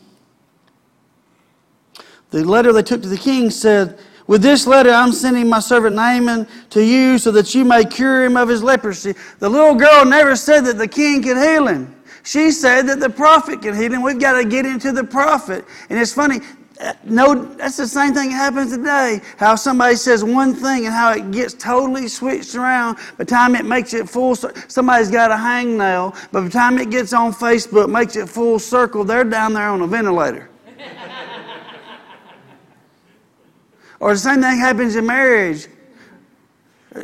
the 2.35 2.43
letter 2.43 2.73
they 2.73 2.83
took 2.83 3.01
to 3.01 3.07
the 3.07 3.17
king 3.17 3.49
said, 3.49 3.97
With 4.27 4.41
this 4.41 4.67
letter 4.67 4.91
I'm 4.91 5.13
sending 5.13 5.47
my 5.47 5.59
servant 5.59 5.95
Naaman 5.95 6.47
to 6.71 6.83
you 6.83 7.17
so 7.17 7.31
that 7.31 7.55
you 7.55 7.63
may 7.63 7.85
cure 7.85 8.25
him 8.25 8.35
of 8.35 8.49
his 8.49 8.61
leprosy. 8.61 9.13
The 9.39 9.47
little 9.47 9.75
girl 9.75 10.03
never 10.03 10.35
said 10.35 10.65
that 10.65 10.77
the 10.77 10.87
king 10.87 11.23
could 11.23 11.37
heal 11.37 11.67
him. 11.67 11.95
She 12.23 12.51
said 12.51 12.87
that 12.87 12.99
the 12.99 13.09
prophet 13.09 13.61
can 13.61 13.73
heal 13.73 13.93
him. 13.93 14.01
We've 14.01 14.19
got 14.19 14.33
to 14.33 14.43
get 14.43 14.65
into 14.65 14.91
the 14.91 15.05
prophet. 15.05 15.63
And 15.89 15.97
it's 15.97 16.13
funny, 16.13 16.41
no, 17.03 17.45
that's 17.55 17.77
the 17.77 17.87
same 17.87 18.13
thing 18.13 18.29
that 18.29 18.35
happens 18.35 18.75
today. 18.75 19.21
How 19.37 19.55
somebody 19.55 19.95
says 19.95 20.23
one 20.23 20.53
thing 20.53 20.85
and 20.85 20.93
how 20.93 21.13
it 21.13 21.31
gets 21.31 21.53
totally 21.53 22.07
switched 22.07 22.55
around. 22.55 22.95
By 22.95 23.01
the 23.19 23.25
time 23.25 23.55
it 23.55 23.65
makes 23.65 23.93
it 23.93 24.09
full, 24.09 24.35
somebody's 24.35 25.09
got 25.09 25.31
a 25.31 25.35
hangnail. 25.35 26.31
By 26.31 26.41
the 26.41 26.49
time 26.49 26.77
it 26.77 26.89
gets 26.89 27.13
on 27.13 27.33
Facebook, 27.33 27.89
makes 27.89 28.15
it 28.15 28.27
full 28.27 28.59
circle, 28.59 29.03
they're 29.03 29.23
down 29.23 29.53
there 29.53 29.69
on 29.69 29.81
a 29.81 29.87
ventilator. 29.87 30.49
or 33.99 34.13
the 34.13 34.19
same 34.19 34.41
thing 34.41 34.57
happens 34.57 34.95
in 34.95 35.05
marriage 35.05 35.67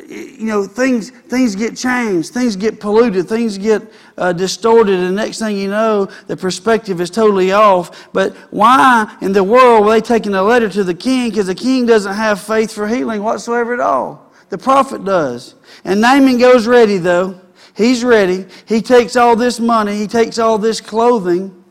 you 0.08 0.46
know, 0.46 0.64
things, 0.66 1.10
things 1.10 1.56
get 1.56 1.76
changed, 1.76 2.34
things 2.34 2.56
get 2.56 2.80
polluted, 2.80 3.28
things 3.28 3.58
get 3.58 3.82
uh, 4.18 4.32
distorted, 4.32 5.00
and 5.00 5.16
next 5.16 5.40
thing 5.40 5.58
you 5.58 5.70
know, 5.70 6.06
the 6.28 6.38
perspective 6.38 7.02
is 7.02 7.10
totally 7.10 7.52
off. 7.52 8.12
But 8.14 8.36
why 8.52 9.18
in 9.22 9.34
the 9.34 9.44
world 9.44 9.86
were 9.86 9.92
they 9.92 10.02
taking 10.02 10.34
a 10.34 10.44
letter 10.44 10.70
to 10.70 10.84
the 10.84 10.94
king? 10.94 11.30
Because 11.30 11.48
the 11.48 11.56
king 11.56 11.86
doesn't 11.86 12.14
have 12.14 12.40
faith 12.40 12.72
for 12.72 12.88
healing 12.88 13.22
whatsoever 13.22 13.74
at 13.74 13.80
all. 13.80 14.32
The 14.50 14.58
prophet 14.58 15.04
does. 15.04 15.56
And 15.84 16.02
Naaman 16.02 16.38
goes 16.38 16.68
ready, 16.68 16.98
though. 16.98 17.40
He's 17.76 18.04
ready. 18.04 18.46
He 18.66 18.82
takes 18.82 19.16
all 19.16 19.36
this 19.36 19.60
money, 19.60 19.98
he 19.98 20.08
takes 20.08 20.40
all 20.40 20.58
this 20.58 20.82
clothing, 20.82 21.64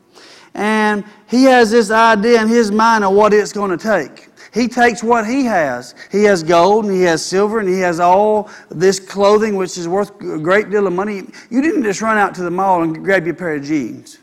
and 0.54 1.04
he 1.28 1.44
has 1.44 1.70
this 1.70 1.90
idea 1.90 2.42
in 2.42 2.48
his 2.48 2.72
mind 2.72 3.04
of 3.04 3.12
what 3.12 3.32
it's 3.32 3.52
going 3.52 3.76
to 3.76 3.76
take. 3.76 4.29
He 4.52 4.66
takes 4.66 5.02
what 5.02 5.26
he 5.26 5.44
has. 5.44 5.94
He 6.10 6.24
has 6.24 6.42
gold 6.42 6.86
and 6.86 6.94
he 6.94 7.02
has 7.02 7.24
silver 7.24 7.60
and 7.60 7.68
he 7.68 7.78
has 7.80 8.00
all 8.00 8.50
this 8.68 8.98
clothing 8.98 9.54
which 9.56 9.78
is 9.78 9.86
worth 9.86 10.10
a 10.20 10.38
great 10.38 10.70
deal 10.70 10.86
of 10.86 10.92
money. 10.92 11.22
You 11.50 11.62
didn't 11.62 11.84
just 11.84 12.02
run 12.02 12.18
out 12.18 12.34
to 12.36 12.42
the 12.42 12.50
mall 12.50 12.82
and 12.82 13.04
grab 13.04 13.26
your 13.26 13.34
pair 13.34 13.54
of 13.54 13.62
jeans. 13.62 14.18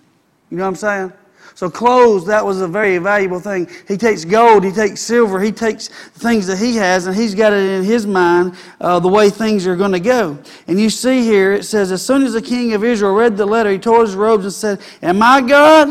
You 0.50 0.58
know 0.58 0.64
what 0.64 0.70
I'm 0.70 0.76
saying? 0.76 1.14
So 1.58 1.72
clothes, 1.72 2.28
that 2.28 2.46
was 2.46 2.62
a 2.62 2.68
very 2.68 3.00
valuable 3.00 3.40
thing. 3.40 3.68
He 3.88 3.98
takes 3.98 4.24
gold, 4.24 4.64
he 4.64 4.72
takes 4.72 5.02
silver, 5.02 5.42
he 5.42 5.52
takes 5.52 5.88
things 5.88 6.46
that 6.46 6.60
he 6.60 6.76
has, 6.76 7.08
and 7.08 7.16
he's 7.16 7.34
got 7.34 7.52
it 7.52 7.68
in 7.68 7.84
his 7.84 8.06
mind 8.06 8.56
uh, 8.80 9.00
the 9.00 9.08
way 9.08 9.32
things 9.32 9.66
are 9.66 9.76
going 9.76 9.94
to 9.94 10.00
go. 10.00 10.38
And 10.68 10.80
you 10.80 10.92
see 10.92 11.24
here, 11.24 11.54
it 11.54 11.64
says, 11.64 11.92
as 11.92 12.06
soon 12.06 12.22
as 12.22 12.34
the 12.34 12.44
king 12.44 12.74
of 12.74 12.84
Israel 12.84 13.16
read 13.16 13.38
the 13.38 13.46
letter, 13.48 13.72
he 13.72 13.80
tore 13.80 14.02
his 14.02 14.14
robes 14.14 14.44
and 14.44 14.54
said, 14.54 14.80
Am 15.02 15.20
I 15.24 15.42
God? 15.42 15.88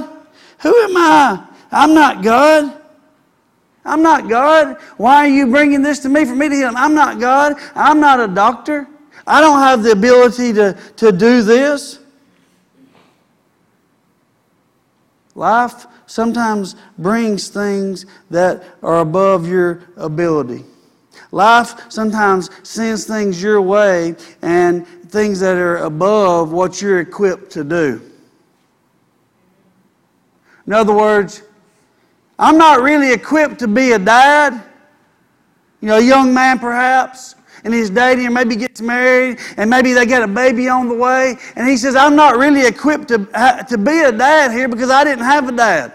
Who 0.61 0.83
am 0.83 0.97
I? 0.97 1.49
I'm 1.73 1.95
not 1.95 2.23
God. 2.23 2.83
I'm 3.87 4.03
not 4.03 4.29
God. 4.29 4.77
Why 4.97 5.25
are 5.25 5.29
you 5.29 5.47
bringing 5.47 5.81
this 5.81 6.01
to 6.01 6.09
me 6.09 6.25
for 6.25 6.35
me 6.35 6.49
to 6.49 6.55
heal? 6.55 6.73
I'm 6.75 6.95
not 6.95 7.21
God. 7.21 7.55
I'm 7.75 8.01
not 8.01 8.21
a 8.21 8.27
doctor. 8.27 8.89
I 9.27 9.41
don't 9.41 9.61
have 9.61 9.83
the 9.83 9.93
ability 9.93 10.53
to, 10.55 10.77
to 10.97 11.13
do 11.13 11.43
this. 11.43 12.01
Life 15.35 15.87
sometimes 16.07 16.77
brings 16.99 17.49
things 17.49 18.07
that 18.31 18.65
are 18.83 19.01
above 19.01 19.47
your 19.47 19.83
ability. 19.97 20.65
Life 21.31 21.91
sometimes 21.91 22.51
sends 22.67 23.05
things 23.05 23.43
your 23.43 23.61
way 23.61 24.15
and 24.43 24.87
things 24.87 25.41
that 25.41 25.57
are 25.57 25.79
above 25.79 26.53
what 26.53 26.81
you're 26.81 27.01
equipped 27.01 27.51
to 27.53 27.65
do. 27.65 28.01
In 30.67 30.73
other 30.73 30.95
words, 30.95 31.43
I'm 32.39 32.59
not 32.59 32.83
really 32.83 33.13
equipped 33.13 33.59
to 33.61 33.69
be 33.69 33.93
a 33.93 33.99
dad. 33.99 34.63
You 35.81 35.89
know, 35.89 35.99
a 35.99 36.03
young 36.03 36.33
man 36.35 36.59
perhaps, 36.59 37.35
and 37.65 37.73
he's 37.73 37.91
dating, 37.91 38.27
or 38.27 38.31
maybe 38.31 38.57
gets 38.57 38.81
married, 38.81 39.39
and 39.57 39.69
maybe 39.71 39.93
they 39.93 40.07
got 40.07 40.23
a 40.23 40.29
baby 40.29 40.69
on 40.69 40.89
the 40.89 40.95
way, 40.95 41.37
and 41.55 41.69
he 41.69 41.77
says, 41.77 41.95
I'm 41.95 42.17
not 42.17 42.37
really 42.37 42.67
equipped 42.67 43.09
to, 43.09 43.19
to 43.69 43.79
be 43.79 44.01
a 44.01 44.13
dad 44.13 44.53
here 44.53 44.69
because 44.69 44.91
I 44.91 45.05
didn't 45.05 45.25
have 45.25 45.49
a 45.49 45.53
dad. 45.53 45.93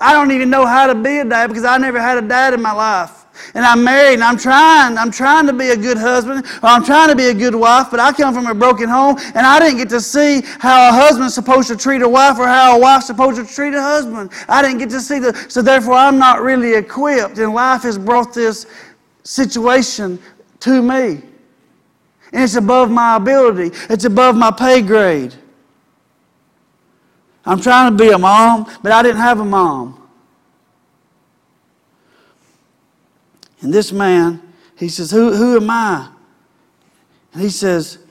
I 0.00 0.12
don't 0.12 0.30
even 0.32 0.50
know 0.50 0.66
how 0.66 0.86
to 0.86 0.94
be 0.94 1.18
a 1.18 1.24
dad 1.24 1.48
because 1.48 1.64
I 1.64 1.78
never 1.78 2.00
had 2.00 2.18
a 2.18 2.26
dad 2.26 2.54
in 2.54 2.62
my 2.62 2.72
life 2.72 3.23
and 3.54 3.64
I'm 3.64 3.84
married 3.84 4.14
and 4.14 4.24
I'm 4.24 4.36
trying, 4.36 4.98
I'm 4.98 5.10
trying 5.10 5.46
to 5.46 5.52
be 5.52 5.70
a 5.70 5.76
good 5.76 5.98
husband 5.98 6.44
or 6.62 6.68
I'm 6.68 6.84
trying 6.84 7.08
to 7.08 7.16
be 7.16 7.26
a 7.26 7.34
good 7.34 7.54
wife, 7.54 7.88
but 7.90 8.00
I 8.00 8.12
come 8.12 8.34
from 8.34 8.46
a 8.46 8.54
broken 8.54 8.88
home 8.88 9.16
and 9.18 9.46
I 9.46 9.58
didn't 9.60 9.78
get 9.78 9.88
to 9.90 10.00
see 10.00 10.42
how 10.58 10.88
a 10.88 10.92
husband's 10.92 11.34
supposed 11.34 11.68
to 11.68 11.76
treat 11.76 12.02
a 12.02 12.08
wife 12.08 12.38
or 12.38 12.46
how 12.46 12.76
a 12.76 12.80
wife's 12.80 13.06
supposed 13.06 13.44
to 13.44 13.54
treat 13.54 13.74
a 13.74 13.82
husband. 13.82 14.30
I 14.48 14.62
didn't 14.62 14.78
get 14.78 14.90
to 14.90 15.00
see 15.00 15.18
the, 15.18 15.34
so 15.48 15.62
therefore 15.62 15.94
I'm 15.94 16.18
not 16.18 16.40
really 16.40 16.74
equipped 16.74 17.38
and 17.38 17.52
life 17.54 17.82
has 17.82 17.98
brought 17.98 18.34
this 18.34 18.66
situation 19.22 20.18
to 20.60 20.82
me. 20.82 21.22
And 22.32 22.42
it's 22.42 22.56
above 22.56 22.90
my 22.90 23.16
ability. 23.16 23.76
It's 23.88 24.04
above 24.04 24.34
my 24.36 24.50
pay 24.50 24.82
grade. 24.82 25.34
I'm 27.46 27.60
trying 27.60 27.96
to 27.96 28.04
be 28.04 28.10
a 28.10 28.18
mom, 28.18 28.70
but 28.82 28.90
I 28.90 29.02
didn't 29.02 29.20
have 29.20 29.40
a 29.40 29.44
mom. 29.44 30.03
And 33.64 33.72
this 33.72 33.92
man, 33.92 34.42
he 34.76 34.90
says, 34.90 35.10
Who, 35.10 35.34
who 35.34 35.56
am 35.56 35.70
I? 35.70 36.10
And 37.32 37.42
he 37.42 37.48
says, 37.48 38.03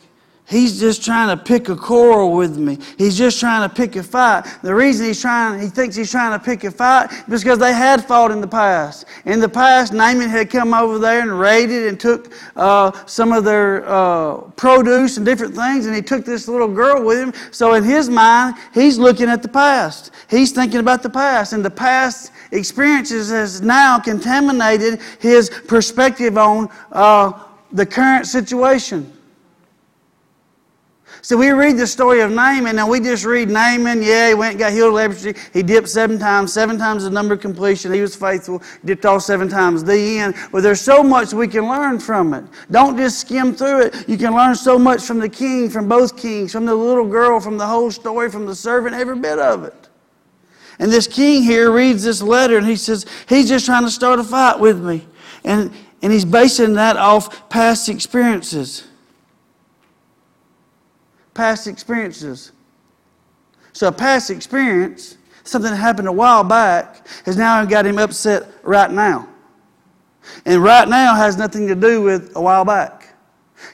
He's 0.46 0.78
just 0.78 1.06
trying 1.06 1.36
to 1.36 1.42
pick 1.42 1.70
a 1.70 1.76
quarrel 1.76 2.34
with 2.34 2.58
me. 2.58 2.78
He's 2.98 3.18
just 3.18 3.40
trying 3.40 3.68
to 3.68 3.74
pick 3.74 3.96
a 3.96 4.04
fight. 4.04 4.46
The 4.62 4.76
reason 4.76 5.08
he's 5.08 5.22
trying, 5.22 5.62
he 5.62 5.68
thinks 5.68 5.96
he's 5.96 6.12
trying 6.12 6.38
to 6.38 6.44
pick 6.44 6.66
a 6.66 6.72
fight 6.72 7.12
is 7.30 7.44
because 7.44 7.60
they 7.60 7.72
had 7.72 8.06
fought 8.06 8.30
in 8.30 8.42
the 8.42 8.48
past. 8.48 9.06
In 9.24 9.40
the 9.40 9.48
past, 9.48 9.94
Naaman 9.94 10.30
had 10.30 10.50
come 10.50 10.74
over 10.74 11.00
there 11.00 11.22
and 11.22 11.40
raided 11.40 11.88
and 11.88 11.98
took 11.98 12.34
uh, 12.58 12.92
some 13.06 13.32
of 13.32 13.46
their 13.46 13.88
uh, 13.88 14.42
produce 14.58 15.16
and 15.16 15.26
different 15.26 15.56
things, 15.56 15.86
and 15.86 15.96
he 15.96 16.02
took 16.02 16.26
this 16.26 16.50
little 16.50 16.68
girl 16.68 17.06
with 17.06 17.20
him. 17.20 17.34
So 17.52 17.76
in 17.76 17.84
his 17.86 18.10
mind, 18.10 18.56
he's 18.74 18.98
looking 18.98 19.30
at 19.30 19.44
the 19.44 19.50
past. 19.50 20.12
He's 20.30 20.52
thinking 20.52 20.82
about 20.82 21.04
the 21.04 21.10
past, 21.10 21.54
and 21.54 21.64
the 21.64 21.72
past 21.72 22.34
experiences 22.52 23.30
has 23.30 23.62
now 23.62 23.98
contaminated 23.98 25.00
his 25.20 25.50
perspective 25.50 26.38
on 26.38 26.68
uh, 26.92 27.32
the 27.72 27.86
current 27.86 28.28
situation. 28.28 29.13
So 31.24 31.38
we 31.38 31.52
read 31.52 31.78
the 31.78 31.88
story 31.88 32.20
of 32.20 32.32
Naaman, 32.32 32.78
and 32.78 32.90
we 32.90 33.00
just 33.00 33.24
read 33.24 33.48
Naaman, 33.48 34.04
yeah, 34.04 34.28
he 34.28 34.34
went 34.34 34.60
got 34.60 34.74
healed 34.74 34.90
of 34.90 34.96
leprosy. 34.96 35.34
He 35.54 35.64
dipped 35.64 35.88
seven 35.88 36.20
times, 36.20 36.52
seven 36.52 36.78
times 36.78 37.06
the 37.06 37.10
number 37.10 37.34
of 37.34 37.40
completion. 37.40 37.94
He 37.94 38.02
was 38.02 38.14
faithful, 38.14 38.62
dipped 38.84 39.06
all 39.06 39.22
seven 39.22 39.48
times. 39.48 39.86
The 39.86 40.20
end. 40.20 40.36
But 40.52 40.64
there's 40.64 40.82
so 40.82 41.02
much 41.02 41.32
we 41.32 41.48
can 41.48 41.70
learn 41.70 42.02
from 42.02 42.34
it. 42.34 42.44
Don't 42.70 42.98
just 42.98 43.22
skim 43.22 43.56
through 43.56 43.84
it. 43.84 44.10
You 44.10 44.18
can 44.18 44.36
learn 44.36 44.54
so 44.54 44.78
much 44.78 45.04
from 45.04 45.20
the 45.20 45.30
king, 45.30 45.70
from 45.70 45.88
both 45.88 46.18
kings, 46.18 46.52
from 46.52 46.66
the 46.66 46.76
little 46.76 47.08
girl, 47.08 47.40
from 47.40 47.58
the 47.58 47.68
whole 47.68 47.90
story, 47.90 48.30
from 48.30 48.46
the 48.46 48.56
servant, 48.56 48.94
every 48.94 49.18
bit 49.18 49.40
of 49.40 49.64
it. 49.64 49.90
And 50.78 50.92
this 50.92 51.08
king 51.08 51.42
here 51.42 51.72
reads 51.72 52.04
this 52.04 52.22
letter 52.22 52.58
and 52.58 52.68
he 52.68 52.76
says, 52.76 53.06
he's 53.30 53.48
just 53.48 53.66
trying 53.66 53.84
to 53.84 53.92
start 53.92 54.20
a 54.20 54.26
fight 54.26 54.60
with 54.60 54.84
me. 54.84 55.08
And, 55.46 55.72
and 56.02 56.12
he's 56.12 56.26
basing 56.26 56.74
that 56.74 56.98
off 56.98 57.48
past 57.48 57.88
experiences. 57.88 58.88
Past 61.34 61.68
experiences. 61.68 62.52
So 63.74 63.88
a 63.88 63.92
past 63.92 64.30
experience, 64.30 65.18
something 65.44 65.72
that 65.72 65.78
happened 65.78 66.08
a 66.08 66.12
while 66.12 66.44
back, 66.44 67.08
has 67.26 67.38
now 67.38 67.64
got 67.66 67.86
him 67.86 67.98
upset 67.98 68.48
right 68.64 68.92
now. 68.92 69.28
And 70.46 70.64
right 70.64 70.88
now 70.88 71.16
has 71.16 71.38
nothing 71.38 71.68
to 71.68 71.76
do 71.76 72.02
with 72.02 72.36
a 72.36 72.42
while 72.42 72.66
back. 72.66 73.16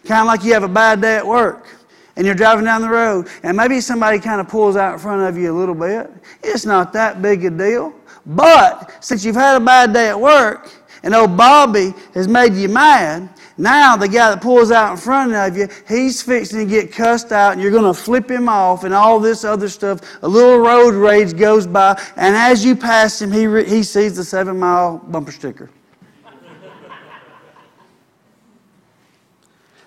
Kind 0.05 0.21
of 0.21 0.27
like 0.27 0.43
you 0.43 0.53
have 0.53 0.63
a 0.63 0.69
bad 0.69 1.01
day 1.01 1.17
at 1.17 1.25
work 1.25 1.67
and 2.15 2.25
you're 2.25 2.35
driving 2.35 2.65
down 2.65 2.81
the 2.81 2.89
road, 2.89 3.29
and 3.43 3.55
maybe 3.55 3.79
somebody 3.79 4.19
kind 4.19 4.41
of 4.41 4.49
pulls 4.49 4.75
out 4.75 4.91
in 4.91 4.99
front 4.99 5.21
of 5.21 5.41
you 5.41 5.53
a 5.53 5.57
little 5.57 5.73
bit. 5.73 6.11
It's 6.43 6.65
not 6.65 6.91
that 6.91 7.21
big 7.21 7.45
a 7.45 7.49
deal. 7.49 7.93
But 8.25 9.01
since 9.01 9.23
you've 9.23 9.37
had 9.37 9.55
a 9.55 9.63
bad 9.63 9.93
day 9.93 10.09
at 10.09 10.19
work, 10.19 10.69
and 11.03 11.15
old 11.15 11.37
Bobby 11.37 11.93
has 12.13 12.27
made 12.27 12.55
you 12.55 12.67
mad, 12.67 13.29
now 13.59 13.97
the 13.97 14.07
guy 14.07 14.29
that 14.29 14.41
pulls 14.41 14.71
out 14.71 14.91
in 14.91 14.97
front 14.97 15.33
of 15.33 15.57
you, 15.57 15.67
he's 15.87 16.21
fixing 16.21 16.59
to 16.59 16.65
get 16.65 16.91
cussed 16.91 17.31
out, 17.31 17.53
and 17.53 17.61
you're 17.61 17.71
going 17.71 17.83
to 17.83 17.93
flip 17.93 18.31
him 18.31 18.47
off, 18.47 18.85
and 18.85 18.93
all 18.93 19.19
this 19.19 19.43
other 19.43 19.67
stuff. 19.67 19.99
A 20.23 20.27
little 20.27 20.59
road 20.59 20.95
rage 20.95 21.37
goes 21.37 21.67
by, 21.67 22.01
and 22.15 22.35
as 22.35 22.63
you 22.63 22.75
pass 22.75 23.21
him, 23.21 23.31
he, 23.31 23.47
re- 23.47 23.67
he 23.67 23.83
sees 23.83 24.15
the 24.15 24.23
seven 24.23 24.57
mile 24.57 24.97
bumper 24.97 25.33
sticker. 25.33 25.69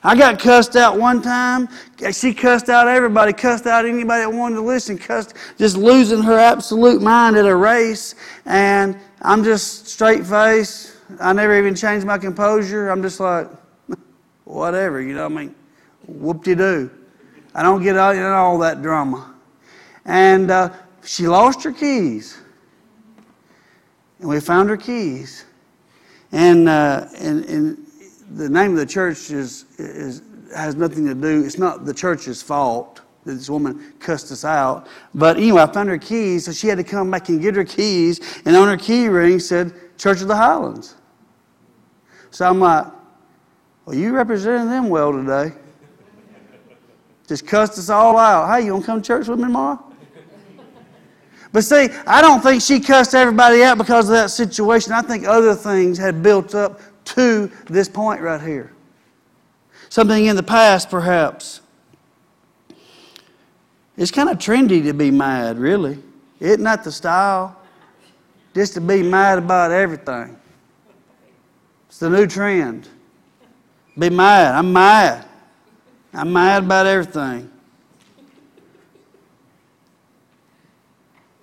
I 0.04 0.16
got 0.16 0.38
cussed 0.40 0.74
out 0.74 0.98
one 0.98 1.22
time. 1.22 1.68
She 2.12 2.34
cussed 2.34 2.68
out 2.68 2.88
everybody, 2.88 3.32
cussed 3.32 3.66
out 3.66 3.86
anybody 3.86 4.22
that 4.22 4.32
wanted 4.32 4.56
to 4.56 4.62
listen, 4.62 4.98
cussed, 4.98 5.34
just 5.58 5.76
losing 5.76 6.22
her 6.22 6.36
absolute 6.36 7.00
mind 7.00 7.36
at 7.36 7.46
a 7.46 7.54
race. 7.54 8.16
And 8.44 8.98
I'm 9.22 9.44
just 9.44 9.86
straight 9.86 10.26
face. 10.26 10.96
I 11.20 11.32
never 11.32 11.56
even 11.56 11.74
changed 11.74 12.04
my 12.04 12.18
composure. 12.18 12.88
I'm 12.88 13.00
just 13.00 13.20
like, 13.20 13.48
whatever, 14.44 15.00
you 15.00 15.14
know 15.14 15.28
what 15.28 15.32
I 15.32 15.44
mean? 15.44 15.54
Whoop 16.06 16.44
de 16.44 16.54
doo. 16.54 16.90
I 17.54 17.62
don't 17.62 17.82
get 17.82 17.96
all, 17.96 18.14
you 18.14 18.20
know, 18.20 18.32
all 18.32 18.58
that 18.58 18.82
drama. 18.82 19.34
And 20.04 20.50
uh, 20.50 20.72
she 21.04 21.28
lost 21.28 21.62
her 21.64 21.72
keys. 21.72 22.38
and 24.18 24.28
we 24.28 24.40
found 24.40 24.68
her 24.70 24.76
keys. 24.76 25.44
And, 26.32 26.68
uh, 26.68 27.06
and, 27.18 27.44
and 27.44 27.86
the 28.30 28.48
name 28.48 28.72
of 28.72 28.78
the 28.78 28.86
church 28.86 29.30
is, 29.30 29.66
is, 29.78 30.22
has 30.54 30.74
nothing 30.74 31.06
to 31.06 31.14
do, 31.14 31.44
it's 31.44 31.58
not 31.58 31.84
the 31.84 31.94
church's 31.94 32.42
fault 32.42 33.02
that 33.24 33.34
this 33.34 33.48
woman 33.48 33.94
cussed 34.00 34.32
us 34.32 34.44
out. 34.44 34.86
But 35.14 35.36
anyway, 35.36 35.62
I 35.62 35.72
found 35.72 35.88
her 35.88 35.98
keys, 35.98 36.46
so 36.46 36.52
she 36.52 36.66
had 36.66 36.78
to 36.78 36.84
come 36.84 37.10
back 37.10 37.28
and 37.28 37.40
get 37.40 37.54
her 37.54 37.64
keys. 37.64 38.42
And 38.44 38.56
on 38.56 38.66
her 38.66 38.76
key 38.76 39.08
ring 39.08 39.38
said 39.38 39.72
Church 39.98 40.22
of 40.22 40.28
the 40.28 40.36
Highlands. 40.36 40.96
So 42.30 42.46
I'm 42.48 42.58
like, 42.58 42.86
well, 43.84 43.96
you 43.96 44.12
represented 44.12 44.68
them 44.68 44.88
well 44.88 45.12
today. 45.12 45.52
Just 47.26 47.46
cussed 47.46 47.78
us 47.78 47.88
all 47.88 48.16
out. 48.16 48.54
Hey, 48.54 48.66
you 48.66 48.78
to 48.78 48.84
come 48.84 49.00
to 49.00 49.06
church 49.06 49.28
with 49.28 49.38
me 49.38 49.46
tomorrow? 49.46 49.82
But 51.52 51.64
see, 51.64 51.88
I 52.06 52.22
don't 52.22 52.40
think 52.40 52.62
she 52.62 52.80
cussed 52.80 53.14
everybody 53.14 53.62
out 53.62 53.76
because 53.76 54.08
of 54.08 54.14
that 54.14 54.30
situation. 54.30 54.92
I 54.92 55.02
think 55.02 55.26
other 55.26 55.54
things 55.54 55.98
had 55.98 56.22
built 56.22 56.54
up 56.54 56.80
to 57.04 57.50
this 57.66 57.88
point 57.88 58.22
right 58.22 58.40
here. 58.40 58.72
Something 59.90 60.26
in 60.26 60.36
the 60.36 60.42
past, 60.42 60.88
perhaps. 60.88 61.60
It's 63.98 64.10
kind 64.10 64.30
of 64.30 64.38
trendy 64.38 64.82
to 64.84 64.94
be 64.94 65.10
mad, 65.10 65.58
really. 65.58 65.98
Isn't 66.40 66.64
that 66.64 66.82
the 66.84 66.90
style? 66.90 67.58
Just 68.54 68.74
to 68.74 68.80
be 68.80 69.02
mad 69.02 69.38
about 69.38 69.70
everything. 69.70 70.38
It's 71.88 71.98
the 71.98 72.08
new 72.08 72.26
trend. 72.26 72.88
Be 73.98 74.08
mad. 74.08 74.54
I'm 74.54 74.72
mad. 74.72 75.26
I'm 76.14 76.32
mad 76.32 76.64
about 76.64 76.86
everything. 76.86 77.50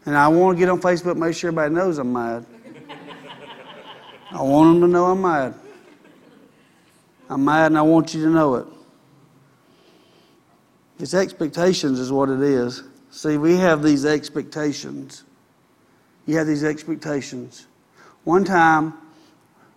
And 0.06 0.18
I 0.18 0.28
want 0.28 0.58
to 0.58 0.60
get 0.60 0.70
on 0.70 0.82
Facebook, 0.82 1.18
make 1.18 1.36
sure 1.36 1.50
everybody 1.50 1.74
knows 1.74 2.00
I'm 2.00 2.12
mad. 2.12 2.46
I 4.32 4.42
want 4.42 4.74
them 4.74 4.82
to 4.82 4.88
know 4.88 5.06
I'm 5.06 5.22
mad. 5.22 5.54
I'm 7.30 7.46
mad 7.46 7.68
and 7.68 7.78
I 7.78 7.82
want 7.84 8.14
you 8.14 8.24
to 8.24 8.30
know 8.30 8.56
it. 8.56 8.66
It's 11.00 11.14
expectations, 11.14 12.00
is 12.00 12.12
what 12.12 12.30
it 12.30 12.42
is. 12.42 12.84
See, 13.12 13.38
we 13.38 13.56
have 13.58 13.84
these 13.84 14.06
expectations. 14.06 15.24
You 16.26 16.38
have 16.38 16.48
these 16.48 16.64
expectations. 16.64 17.68
One 18.24 18.44
time, 18.44 18.94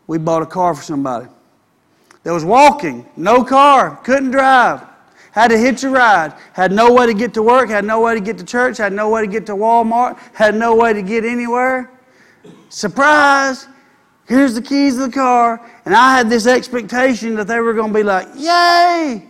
we 0.06 0.18
bought 0.18 0.42
a 0.42 0.46
car 0.46 0.74
for 0.74 0.82
somebody 0.82 1.28
that 2.22 2.32
was 2.32 2.44
walking, 2.44 3.06
no 3.16 3.44
car, 3.44 3.96
couldn't 4.04 4.30
drive 4.30 4.86
had 5.32 5.48
to 5.48 5.56
hitch 5.58 5.82
a 5.82 5.88
ride, 5.88 6.34
had 6.52 6.70
no 6.72 6.92
way 6.92 7.06
to 7.06 7.14
get 7.14 7.34
to 7.34 7.42
work, 7.42 7.70
had 7.70 7.86
no 7.86 8.02
way 8.02 8.14
to 8.14 8.20
get 8.20 8.36
to 8.38 8.44
church, 8.44 8.76
had 8.76 8.92
no 8.92 9.08
way 9.08 9.22
to 9.22 9.26
get 9.26 9.46
to 9.46 9.54
Walmart, 9.54 10.18
had 10.34 10.54
no 10.54 10.76
way 10.76 10.92
to 10.92 11.02
get 11.02 11.24
anywhere. 11.24 11.90
Surprise! 12.68 13.66
Here's 14.26 14.54
the 14.54 14.62
keys 14.62 14.98
of 14.98 15.10
the 15.10 15.14
car. 15.14 15.66
And 15.84 15.94
I 15.94 16.16
had 16.16 16.28
this 16.28 16.46
expectation 16.46 17.34
that 17.36 17.46
they 17.46 17.60
were 17.60 17.72
going 17.72 17.92
to 17.92 17.98
be 17.98 18.02
like, 18.02 18.28
Yay! 18.36 19.26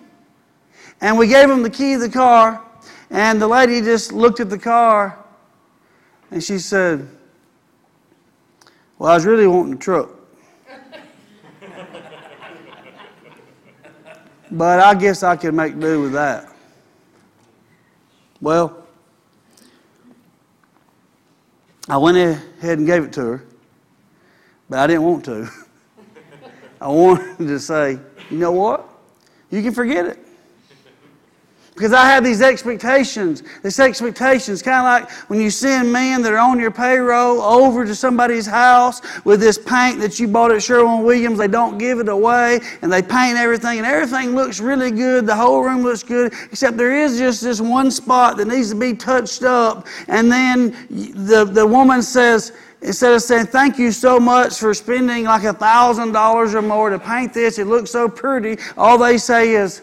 And 1.00 1.16
we 1.16 1.28
gave 1.28 1.48
them 1.48 1.62
the 1.62 1.70
key 1.70 1.94
of 1.94 2.00
the 2.00 2.10
car, 2.10 2.62
and 3.10 3.40
the 3.40 3.46
lady 3.48 3.80
just 3.80 4.12
looked 4.12 4.40
at 4.40 4.50
the 4.50 4.58
car 4.58 5.18
and 6.30 6.42
she 6.42 6.58
said, 6.58 7.08
Well, 8.98 9.12
I 9.12 9.14
was 9.14 9.24
really 9.24 9.46
wanting 9.46 9.74
a 9.74 9.76
truck. 9.76 10.10
But 14.52 14.80
I 14.80 14.94
guess 14.94 15.22
I 15.22 15.34
can 15.36 15.56
make 15.56 15.80
do 15.80 16.02
with 16.02 16.12
that. 16.12 16.54
Well, 18.38 18.86
I 21.88 21.96
went 21.96 22.18
ahead 22.18 22.76
and 22.76 22.86
gave 22.86 23.02
it 23.02 23.14
to 23.14 23.20
her, 23.22 23.44
but 24.68 24.78
I 24.78 24.86
didn't 24.86 25.04
want 25.04 25.24
to. 25.24 25.48
I 26.82 26.88
wanted 26.88 27.38
to 27.38 27.58
say, 27.58 27.98
you 28.30 28.38
know 28.38 28.52
what? 28.52 28.86
You 29.50 29.62
can 29.62 29.72
forget 29.72 30.04
it. 30.04 30.18
Because 31.74 31.94
I 31.94 32.04
have 32.04 32.22
these 32.22 32.42
expectations. 32.42 33.42
This 33.62 33.80
expectations, 33.80 34.60
kind 34.60 34.76
of 34.76 34.84
like 34.84 35.10
when 35.30 35.40
you 35.40 35.48
send 35.48 35.90
men 35.90 36.20
that 36.20 36.32
are 36.32 36.38
on 36.38 36.60
your 36.60 36.70
payroll 36.70 37.40
over 37.40 37.86
to 37.86 37.94
somebody's 37.94 38.46
house 38.46 39.00
with 39.24 39.40
this 39.40 39.56
paint 39.56 39.98
that 40.00 40.20
you 40.20 40.28
bought 40.28 40.52
at 40.52 40.62
Sherwin 40.62 41.02
Williams. 41.02 41.38
They 41.38 41.48
don't 41.48 41.78
give 41.78 41.98
it 41.98 42.10
away, 42.10 42.60
and 42.82 42.92
they 42.92 43.00
paint 43.00 43.38
everything, 43.38 43.78
and 43.78 43.86
everything 43.86 44.34
looks 44.34 44.60
really 44.60 44.90
good. 44.90 45.26
The 45.26 45.34
whole 45.34 45.62
room 45.62 45.82
looks 45.82 46.02
good, 46.02 46.34
except 46.50 46.76
there 46.76 46.94
is 46.94 47.16
just 47.16 47.40
this 47.40 47.58
one 47.58 47.90
spot 47.90 48.36
that 48.36 48.48
needs 48.48 48.68
to 48.68 48.76
be 48.76 48.92
touched 48.92 49.42
up. 49.42 49.86
And 50.08 50.30
then 50.30 50.72
the, 50.90 51.46
the 51.46 51.66
woman 51.66 52.02
says, 52.02 52.52
instead 52.82 53.14
of 53.14 53.22
saying 53.22 53.46
thank 53.46 53.78
you 53.78 53.92
so 53.92 54.20
much 54.20 54.58
for 54.58 54.74
spending 54.74 55.24
like 55.24 55.44
a 55.44 55.54
thousand 55.54 56.12
dollars 56.12 56.54
or 56.54 56.60
more 56.60 56.90
to 56.90 56.98
paint 56.98 57.32
this, 57.32 57.58
it 57.58 57.66
looks 57.66 57.90
so 57.90 58.10
pretty, 58.10 58.58
all 58.76 58.98
they 58.98 59.16
say 59.16 59.54
is, 59.54 59.80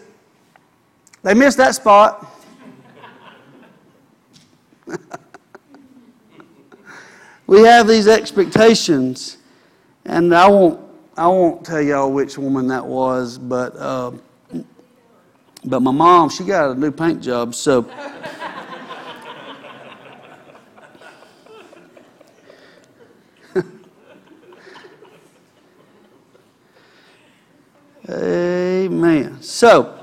they 1.22 1.34
missed 1.34 1.58
that 1.58 1.74
spot. 1.74 2.26
we 7.46 7.60
have 7.62 7.86
these 7.86 8.08
expectations, 8.08 9.36
and 10.04 10.34
I 10.34 10.48
won't, 10.48 10.80
I 11.16 11.26
won't 11.26 11.64
tell 11.64 11.82
y'all 11.82 12.10
which 12.10 12.38
woman 12.38 12.68
that 12.68 12.86
was, 12.86 13.36
but, 13.38 13.76
uh, 13.76 14.12
but 15.64 15.80
my 15.80 15.90
mom, 15.90 16.30
she 16.30 16.44
got 16.44 16.70
a 16.70 16.74
new 16.74 16.90
paint 16.90 17.22
job, 17.22 17.54
so. 17.54 17.90
Amen. 28.08 29.42
So, 29.42 29.99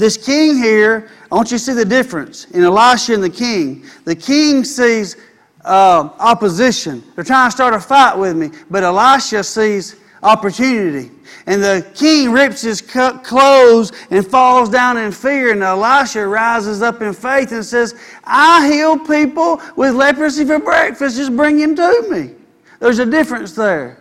this 0.00 0.16
king 0.16 0.56
here, 0.56 1.10
I 1.30 1.34
want 1.34 1.50
you 1.52 1.58
to 1.58 1.62
see 1.62 1.74
the 1.74 1.84
difference 1.84 2.46
in 2.46 2.64
Elisha 2.64 3.12
and 3.12 3.22
the 3.22 3.30
king. 3.30 3.84
The 4.04 4.16
king 4.16 4.64
sees 4.64 5.16
uh, 5.64 6.08
opposition. 6.18 7.04
They're 7.14 7.22
trying 7.22 7.48
to 7.48 7.52
start 7.54 7.74
a 7.74 7.80
fight 7.80 8.16
with 8.16 8.34
me, 8.34 8.50
but 8.70 8.82
Elisha 8.82 9.44
sees 9.44 9.96
opportunity. 10.22 11.10
And 11.46 11.62
the 11.62 11.86
king 11.94 12.32
rips 12.32 12.62
his 12.62 12.80
clothes 12.80 13.92
and 14.10 14.26
falls 14.26 14.70
down 14.70 14.96
in 14.96 15.12
fear. 15.12 15.52
And 15.52 15.62
Elisha 15.62 16.26
rises 16.26 16.80
up 16.80 17.02
in 17.02 17.12
faith 17.12 17.52
and 17.52 17.64
says, 17.64 17.94
I 18.24 18.70
heal 18.72 18.98
people 18.98 19.60
with 19.76 19.94
leprosy 19.94 20.46
for 20.46 20.58
breakfast. 20.58 21.16
Just 21.16 21.36
bring 21.36 21.58
him 21.58 21.76
to 21.76 22.06
me. 22.10 22.34
There's 22.78 22.98
a 23.00 23.06
difference 23.06 23.52
there. 23.52 23.98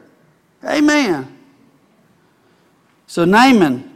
Amen. 0.63 1.37
So 3.07 3.25
Naaman 3.25 3.88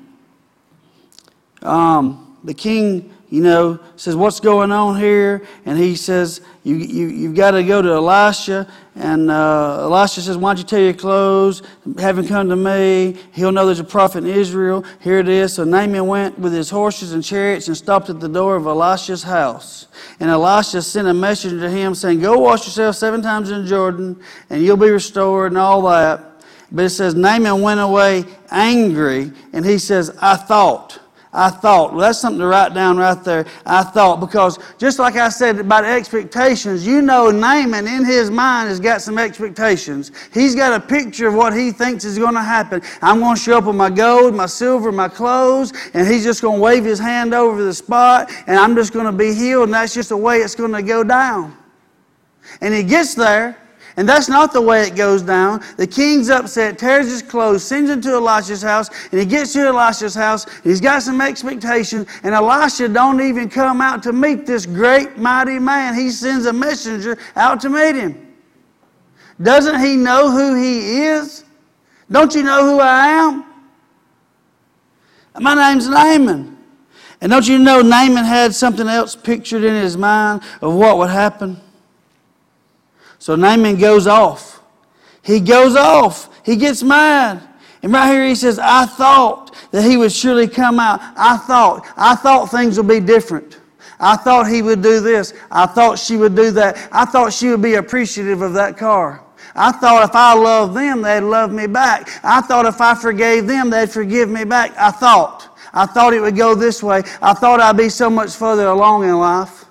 um, 1.63 2.37
the 2.43 2.53
king, 2.53 3.13
you 3.29 3.41
know, 3.41 3.79
says, 3.95 4.15
What's 4.15 4.39
going 4.39 4.71
on 4.71 4.99
here? 4.99 5.45
And 5.65 5.77
he 5.77 5.95
says, 5.95 6.41
you, 6.63 6.75
you, 6.75 7.07
You've 7.07 7.35
got 7.35 7.51
to 7.51 7.63
go 7.63 7.81
to 7.81 7.89
Elisha. 7.89 8.71
And 8.95 9.31
uh, 9.31 9.79
Elisha 9.81 10.21
says, 10.21 10.37
Why 10.37 10.51
don't 10.51 10.59
you 10.59 10.63
tell 10.65 10.79
your 10.79 10.93
clothes? 10.93 11.63
Have 11.97 12.19
him 12.19 12.27
come 12.27 12.47
to 12.49 12.55
me. 12.55 13.17
He'll 13.33 13.51
know 13.51 13.65
there's 13.65 13.79
a 13.79 13.83
prophet 13.83 14.23
in 14.23 14.29
Israel. 14.29 14.85
Here 14.99 15.17
it 15.17 15.27
is. 15.27 15.53
So 15.53 15.63
Naaman 15.63 16.05
went 16.05 16.37
with 16.37 16.53
his 16.53 16.69
horses 16.69 17.13
and 17.13 17.23
chariots 17.23 17.67
and 17.67 17.75
stopped 17.75 18.09
at 18.09 18.19
the 18.19 18.29
door 18.29 18.55
of 18.55 18.67
Elisha's 18.67 19.23
house. 19.23 19.87
And 20.19 20.29
Elisha 20.29 20.81
sent 20.83 21.07
a 21.07 21.13
messenger 21.13 21.59
to 21.61 21.71
him 21.71 21.95
saying, 21.95 22.19
Go 22.19 22.37
wash 22.37 22.65
yourself 22.65 22.95
seven 22.95 23.21
times 23.21 23.49
in 23.49 23.65
Jordan, 23.65 24.21
and 24.49 24.63
you'll 24.63 24.77
be 24.77 24.91
restored, 24.91 25.53
and 25.53 25.57
all 25.57 25.81
that. 25.83 26.33
But 26.71 26.85
it 26.85 26.89
says, 26.89 27.15
Naaman 27.15 27.61
went 27.61 27.79
away 27.79 28.25
angry, 28.51 29.31
and 29.53 29.65
he 29.65 29.79
says, 29.79 30.15
I 30.21 30.35
thought. 30.35 30.99
I 31.33 31.49
thought. 31.49 31.91
Well, 31.91 32.01
that's 32.01 32.19
something 32.19 32.39
to 32.39 32.45
write 32.45 32.73
down 32.73 32.97
right 32.97 33.21
there. 33.23 33.45
I 33.65 33.83
thought. 33.83 34.19
Because 34.19 34.59
just 34.77 34.99
like 34.99 35.15
I 35.15 35.29
said 35.29 35.59
about 35.59 35.83
expectations, 35.83 36.85
you 36.85 37.01
know 37.01 37.31
Naaman 37.31 37.87
in 37.87 38.05
his 38.05 38.29
mind 38.29 38.69
has 38.69 38.79
got 38.79 39.01
some 39.01 39.17
expectations. 39.17 40.11
He's 40.31 40.55
got 40.55 40.73
a 40.73 40.85
picture 40.85 41.27
of 41.27 41.33
what 41.33 41.53
he 41.53 41.71
thinks 41.71 42.05
is 42.05 42.19
going 42.19 42.35
to 42.35 42.41
happen. 42.41 42.81
I'm 43.01 43.19
going 43.19 43.35
to 43.35 43.41
show 43.41 43.57
up 43.57 43.65
with 43.65 43.75
my 43.75 43.89
gold, 43.89 44.35
my 44.35 44.45
silver, 44.45 44.91
my 44.91 45.09
clothes, 45.09 45.73
and 45.93 46.07
he's 46.07 46.23
just 46.23 46.41
going 46.41 46.57
to 46.57 46.61
wave 46.61 46.85
his 46.85 46.99
hand 46.99 47.33
over 47.33 47.63
the 47.63 47.73
spot, 47.73 48.31
and 48.47 48.57
I'm 48.57 48.75
just 48.75 48.93
going 48.93 49.05
to 49.05 49.11
be 49.11 49.33
healed, 49.33 49.65
and 49.65 49.73
that's 49.73 49.93
just 49.93 50.09
the 50.09 50.17
way 50.17 50.37
it's 50.37 50.55
going 50.55 50.71
to 50.71 50.83
go 50.83 51.03
down. 51.03 51.57
And 52.61 52.73
he 52.73 52.83
gets 52.83 53.15
there, 53.15 53.57
and 53.95 54.09
that's 54.09 54.27
not 54.27 54.53
the 54.53 54.61
way 54.61 54.87
it 54.87 54.95
goes 54.95 55.21
down. 55.21 55.63
The 55.77 55.85
king's 55.85 56.29
upset, 56.29 56.79
tears 56.79 57.05
his 57.05 57.21
clothes, 57.21 57.63
sends 57.63 57.89
him 57.89 58.01
to 58.01 58.13
Elisha's 58.13 58.61
house, 58.61 58.89
and 59.11 59.19
he 59.19 59.25
gets 59.25 59.53
to 59.53 59.67
Elisha's 59.67 60.15
house. 60.15 60.45
and 60.45 60.63
He's 60.63 60.81
got 60.81 61.03
some 61.03 61.21
expectation, 61.21 62.07
and 62.23 62.33
Elisha 62.33 62.87
don't 62.89 63.21
even 63.21 63.49
come 63.49 63.81
out 63.81 64.01
to 64.03 64.13
meet 64.13 64.45
this 64.45 64.65
great, 64.65 65.17
mighty 65.17 65.59
man. 65.59 65.93
He 65.93 66.09
sends 66.09 66.45
a 66.47 66.53
messenger 66.53 67.17
out 67.35 67.59
to 67.61 67.69
meet 67.69 67.95
him. 67.95 68.35
Doesn't 69.41 69.79
he 69.79 69.95
know 69.95 70.31
who 70.31 70.55
he 70.55 71.03
is? 71.03 71.43
Don't 72.09 72.33
you 72.33 72.43
know 72.43 72.65
who 72.65 72.79
I 72.79 73.07
am? 73.07 73.45
My 75.39 75.55
name's 75.55 75.87
Naaman. 75.87 76.57
And 77.21 77.31
don't 77.31 77.47
you 77.47 77.57
know 77.57 77.81
Naaman 77.81 78.25
had 78.25 78.53
something 78.53 78.87
else 78.87 79.15
pictured 79.15 79.63
in 79.63 79.73
his 79.73 79.95
mind 79.97 80.41
of 80.61 80.73
what 80.73 80.97
would 80.97 81.09
happen? 81.09 81.59
So 83.23 83.37
Naaman 83.37 83.77
goes 83.77 84.05
off. 84.05 84.61
He 85.21 85.39
goes 85.39 85.77
off. 85.77 86.27
He 86.45 86.57
gets 86.57 86.83
mad. 86.83 87.41
And 87.81 87.93
right 87.93 88.11
here 88.11 88.27
he 88.27 88.35
says, 88.35 88.59
I 88.59 88.85
thought 88.85 89.55
that 89.71 89.89
he 89.89 89.95
would 89.95 90.11
surely 90.11 90.45
come 90.45 90.77
out. 90.77 90.99
I 91.15 91.37
thought. 91.37 91.87
I 91.95 92.15
thought 92.15 92.51
things 92.51 92.75
would 92.75 92.89
be 92.89 92.99
different. 92.99 93.61
I 93.97 94.17
thought 94.17 94.49
he 94.49 94.61
would 94.61 94.81
do 94.81 94.99
this. 94.99 95.33
I 95.49 95.67
thought 95.67 95.99
she 95.99 96.17
would 96.17 96.35
do 96.35 96.51
that. 96.51 96.89
I 96.91 97.05
thought 97.05 97.31
she 97.31 97.47
would 97.47 97.61
be 97.61 97.75
appreciative 97.75 98.41
of 98.41 98.55
that 98.55 98.77
car. 98.77 99.23
I 99.55 99.71
thought 99.71 100.03
if 100.03 100.13
I 100.13 100.33
loved 100.33 100.75
them, 100.75 101.01
they'd 101.01 101.21
love 101.21 101.49
me 101.49 101.65
back. 101.65 102.09
I 102.25 102.41
thought 102.41 102.65
if 102.65 102.81
I 102.81 102.93
forgave 102.93 103.47
them, 103.47 103.69
they'd 103.69 103.89
forgive 103.89 104.27
me 104.27 104.43
back. 104.43 104.75
I 104.77 104.91
thought. 104.91 105.57
I 105.73 105.85
thought 105.85 106.13
it 106.13 106.19
would 106.19 106.35
go 106.35 106.55
this 106.55 106.83
way. 106.83 107.03
I 107.21 107.33
thought 107.33 107.61
I'd 107.61 107.77
be 107.77 107.87
so 107.87 108.09
much 108.09 108.33
further 108.33 108.67
along 108.67 109.05
in 109.05 109.17
life. 109.17 109.63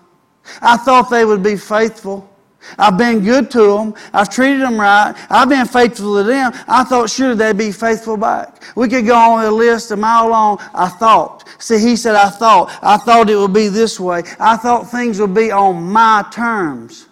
I 0.62 0.78
thought 0.78 1.10
they 1.10 1.26
would 1.26 1.42
be 1.42 1.58
faithful. 1.58 2.31
I've 2.78 2.98
been 2.98 3.24
good 3.24 3.50
to 3.52 3.76
them. 3.76 3.94
I've 4.12 4.28
treated 4.28 4.60
them 4.60 4.80
right. 4.80 5.14
I've 5.30 5.48
been 5.48 5.66
faithful 5.66 6.16
to 6.16 6.22
them. 6.22 6.52
I 6.66 6.84
thought 6.84 7.10
surely 7.10 7.34
they'd 7.34 7.56
be 7.56 7.72
faithful 7.72 8.16
back. 8.16 8.62
We 8.76 8.88
could 8.88 9.06
go 9.06 9.16
on 9.16 9.44
a 9.44 9.50
list 9.50 9.90
a 9.90 9.96
mile 9.96 10.28
long. 10.28 10.58
I 10.74 10.88
thought. 10.88 11.48
See, 11.58 11.78
he 11.78 11.96
said, 11.96 12.14
I 12.14 12.30
thought. 12.30 12.76
I 12.82 12.96
thought 12.96 13.30
it 13.30 13.36
would 13.36 13.52
be 13.52 13.68
this 13.68 14.00
way. 14.00 14.22
I 14.38 14.56
thought 14.56 14.90
things 14.90 15.20
would 15.20 15.34
be 15.34 15.50
on 15.50 15.82
my 15.82 16.24
terms. 16.32 17.06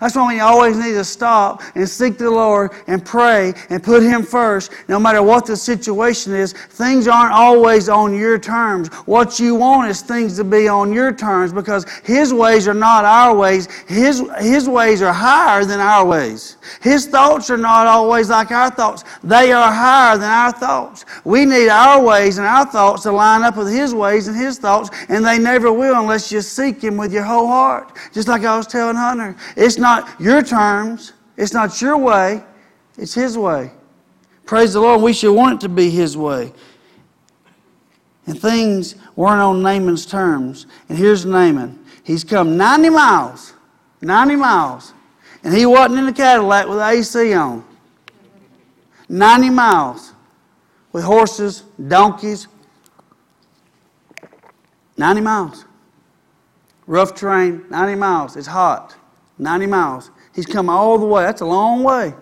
That's 0.00 0.16
why 0.16 0.34
we 0.34 0.40
always 0.40 0.78
need 0.78 0.92
to 0.92 1.04
stop 1.04 1.62
and 1.74 1.86
seek 1.86 2.16
the 2.16 2.30
Lord 2.30 2.72
and 2.86 3.04
pray 3.04 3.52
and 3.68 3.82
put 3.82 4.02
Him 4.02 4.22
first, 4.22 4.72
no 4.88 4.98
matter 4.98 5.22
what 5.22 5.44
the 5.44 5.56
situation 5.56 6.32
is. 6.32 6.54
Things 6.54 7.06
aren't 7.06 7.34
always 7.34 7.90
on 7.90 8.14
your 8.14 8.38
terms. 8.38 8.88
What 9.04 9.38
you 9.38 9.54
want 9.54 9.90
is 9.90 10.00
things 10.00 10.36
to 10.36 10.44
be 10.44 10.68
on 10.68 10.90
your 10.92 11.12
terms 11.12 11.52
because 11.52 11.84
His 12.02 12.32
ways 12.32 12.66
are 12.66 12.74
not 12.74 13.04
our 13.04 13.36
ways. 13.36 13.68
His, 13.88 14.22
His 14.38 14.70
ways 14.70 15.02
are 15.02 15.12
higher 15.12 15.66
than 15.66 15.80
our 15.80 16.06
ways. 16.06 16.56
His 16.80 17.06
thoughts 17.06 17.50
are 17.50 17.58
not 17.58 17.86
always 17.86 18.30
like 18.30 18.50
our 18.52 18.70
thoughts, 18.70 19.04
they 19.22 19.52
are 19.52 19.70
higher 19.70 20.16
than 20.16 20.30
our 20.30 20.52
thoughts. 20.52 21.04
We 21.24 21.44
need 21.44 21.68
our 21.68 22.02
ways 22.02 22.38
and 22.38 22.46
our 22.46 22.64
thoughts 22.64 23.02
to 23.02 23.12
line 23.12 23.42
up 23.42 23.58
with 23.58 23.70
His 23.70 23.94
ways 23.94 24.28
and 24.28 24.36
His 24.36 24.58
thoughts, 24.58 24.88
and 25.10 25.24
they 25.24 25.38
never 25.38 25.70
will 25.70 26.00
unless 26.00 26.32
you 26.32 26.40
seek 26.40 26.82
Him 26.82 26.96
with 26.96 27.12
your 27.12 27.24
whole 27.24 27.46
heart. 27.46 27.94
Just 28.14 28.28
like 28.28 28.44
I 28.44 28.56
was 28.56 28.66
telling 28.66 28.96
Hunter. 28.96 29.36
It's 29.56 29.76
not 29.76 29.89
not 29.90 30.20
your 30.20 30.42
terms, 30.42 31.12
it's 31.36 31.52
not 31.52 31.80
your 31.82 31.98
way, 31.98 32.44
it's 32.96 33.14
His 33.14 33.36
way. 33.36 33.72
Praise 34.46 34.72
the 34.72 34.80
Lord, 34.80 35.02
we 35.02 35.12
should 35.12 35.32
want 35.32 35.56
it 35.56 35.60
to 35.66 35.68
be 35.68 35.90
His 35.90 36.16
way. 36.16 36.52
And 38.26 38.40
things 38.40 38.94
weren't 39.16 39.40
on 39.40 39.62
Naaman's 39.62 40.06
terms. 40.06 40.66
And 40.88 40.96
here's 40.96 41.24
Naaman. 41.24 41.84
He's 42.04 42.22
come 42.22 42.56
90 42.56 42.90
miles, 42.90 43.54
90 44.00 44.36
miles, 44.36 44.94
and 45.42 45.54
he 45.54 45.66
wasn't 45.66 45.98
in 45.98 46.06
a 46.06 46.12
Cadillac 46.12 46.68
with 46.68 46.78
AC 46.78 47.32
on. 47.34 47.64
90 49.08 49.50
miles 49.50 50.12
with 50.92 51.02
horses, 51.02 51.64
donkeys. 51.88 52.46
90 54.96 55.20
miles. 55.20 55.64
Rough 56.86 57.14
terrain, 57.14 57.64
90 57.70 57.94
miles. 57.96 58.36
It's 58.36 58.46
hot. 58.46 58.94
90 59.40 59.66
miles. 59.66 60.10
He's 60.34 60.46
come 60.46 60.68
all 60.68 60.98
the 60.98 61.06
way. 61.06 61.24
That's 61.24 61.40
a 61.40 61.46
long 61.46 61.82
way. 61.82 62.14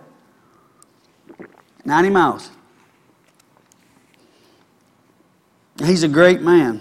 90 1.84 2.10
miles. 2.10 2.50
He's 5.84 6.02
a 6.02 6.08
great 6.08 6.40
man. 6.40 6.80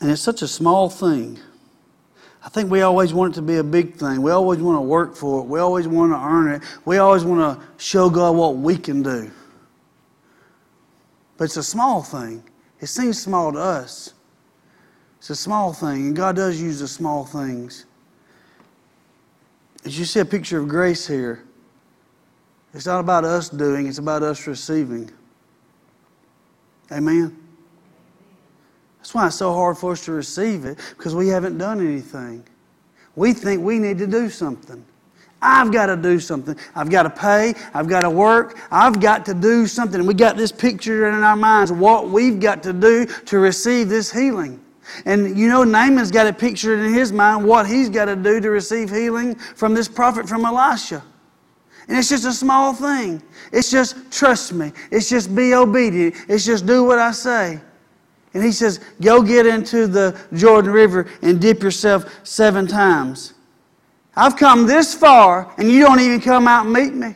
And 0.00 0.10
it's 0.10 0.20
such 0.20 0.42
a 0.42 0.48
small 0.48 0.90
thing. 0.90 1.38
I 2.44 2.48
think 2.48 2.70
we 2.70 2.82
always 2.82 3.14
want 3.14 3.34
it 3.34 3.36
to 3.36 3.42
be 3.42 3.56
a 3.56 3.64
big 3.64 3.94
thing. 3.94 4.20
We 4.20 4.32
always 4.32 4.58
want 4.58 4.76
to 4.76 4.82
work 4.82 5.14
for 5.14 5.40
it. 5.40 5.46
We 5.46 5.60
always 5.60 5.86
want 5.86 6.12
to 6.12 6.18
earn 6.18 6.52
it. 6.54 6.62
We 6.84 6.98
always 6.98 7.24
want 7.24 7.40
to 7.40 7.66
show 7.76 8.10
God 8.10 8.34
what 8.34 8.56
we 8.56 8.76
can 8.76 9.02
do. 9.02 9.30
But 11.36 11.44
it's 11.44 11.56
a 11.56 11.62
small 11.62 12.02
thing. 12.02 12.42
It 12.80 12.86
seems 12.86 13.22
small 13.22 13.52
to 13.52 13.58
us. 13.58 14.14
It's 15.22 15.30
a 15.30 15.36
small 15.36 15.72
thing, 15.72 16.08
and 16.08 16.16
God 16.16 16.34
does 16.34 16.60
use 16.60 16.80
the 16.80 16.88
small 16.88 17.24
things. 17.24 17.86
As 19.84 19.96
you 19.96 20.04
see 20.04 20.18
a 20.18 20.24
picture 20.24 20.58
of 20.58 20.66
grace 20.66 21.06
here, 21.06 21.44
it's 22.74 22.86
not 22.86 22.98
about 22.98 23.22
us 23.22 23.48
doing, 23.48 23.86
it's 23.86 23.98
about 23.98 24.24
us 24.24 24.48
receiving. 24.48 25.08
Amen? 26.90 27.38
That's 28.98 29.14
why 29.14 29.28
it's 29.28 29.36
so 29.36 29.52
hard 29.52 29.78
for 29.78 29.92
us 29.92 30.04
to 30.06 30.12
receive 30.12 30.64
it, 30.64 30.80
because 30.96 31.14
we 31.14 31.28
haven't 31.28 31.56
done 31.56 31.78
anything. 31.78 32.44
We 33.14 33.32
think 33.32 33.62
we 33.62 33.78
need 33.78 33.98
to 33.98 34.08
do 34.08 34.28
something. 34.28 34.84
I've 35.40 35.70
got 35.70 35.86
to 35.86 35.96
do 35.96 36.18
something. 36.18 36.56
I've 36.74 36.90
got 36.90 37.04
to 37.04 37.10
pay. 37.10 37.54
I've 37.72 37.86
got 37.86 38.00
to 38.00 38.10
work. 38.10 38.58
I've 38.72 39.00
got 39.00 39.24
to 39.26 39.34
do 39.34 39.68
something. 39.68 40.04
We 40.04 40.14
got 40.14 40.36
this 40.36 40.50
picture 40.50 41.08
in 41.08 41.14
our 41.14 41.36
minds 41.36 41.70
what 41.70 42.08
we've 42.08 42.40
got 42.40 42.64
to 42.64 42.72
do 42.72 43.06
to 43.06 43.38
receive 43.38 43.88
this 43.88 44.10
healing. 44.10 44.58
And 45.04 45.38
you 45.38 45.48
know, 45.48 45.64
Naaman's 45.64 46.10
got 46.10 46.26
a 46.26 46.32
picture 46.32 46.74
in 46.74 46.94
his 46.94 47.12
mind 47.12 47.44
what 47.44 47.66
he's 47.66 47.88
got 47.88 48.06
to 48.06 48.16
do 48.16 48.40
to 48.40 48.50
receive 48.50 48.90
healing 48.90 49.34
from 49.34 49.74
this 49.74 49.88
prophet 49.88 50.28
from 50.28 50.44
Elisha. 50.44 51.02
And 51.88 51.98
it's 51.98 52.08
just 52.08 52.24
a 52.24 52.32
small 52.32 52.72
thing. 52.72 53.22
It's 53.52 53.70
just 53.70 54.10
trust 54.12 54.52
me. 54.52 54.72
It's 54.90 55.08
just 55.08 55.34
be 55.34 55.54
obedient. 55.54 56.14
It's 56.28 56.44
just 56.44 56.66
do 56.66 56.84
what 56.84 56.98
I 56.98 57.12
say. 57.12 57.60
And 58.34 58.42
he 58.42 58.52
says, 58.52 58.80
Go 59.00 59.22
get 59.22 59.46
into 59.46 59.86
the 59.86 60.18
Jordan 60.32 60.70
River 60.70 61.08
and 61.22 61.40
dip 61.40 61.62
yourself 61.62 62.04
seven 62.24 62.66
times. 62.66 63.34
I've 64.14 64.36
come 64.36 64.66
this 64.66 64.94
far, 64.94 65.52
and 65.58 65.70
you 65.70 65.80
don't 65.80 66.00
even 66.00 66.20
come 66.20 66.46
out 66.46 66.66
and 66.66 66.72
meet 66.72 66.94
me 66.94 67.14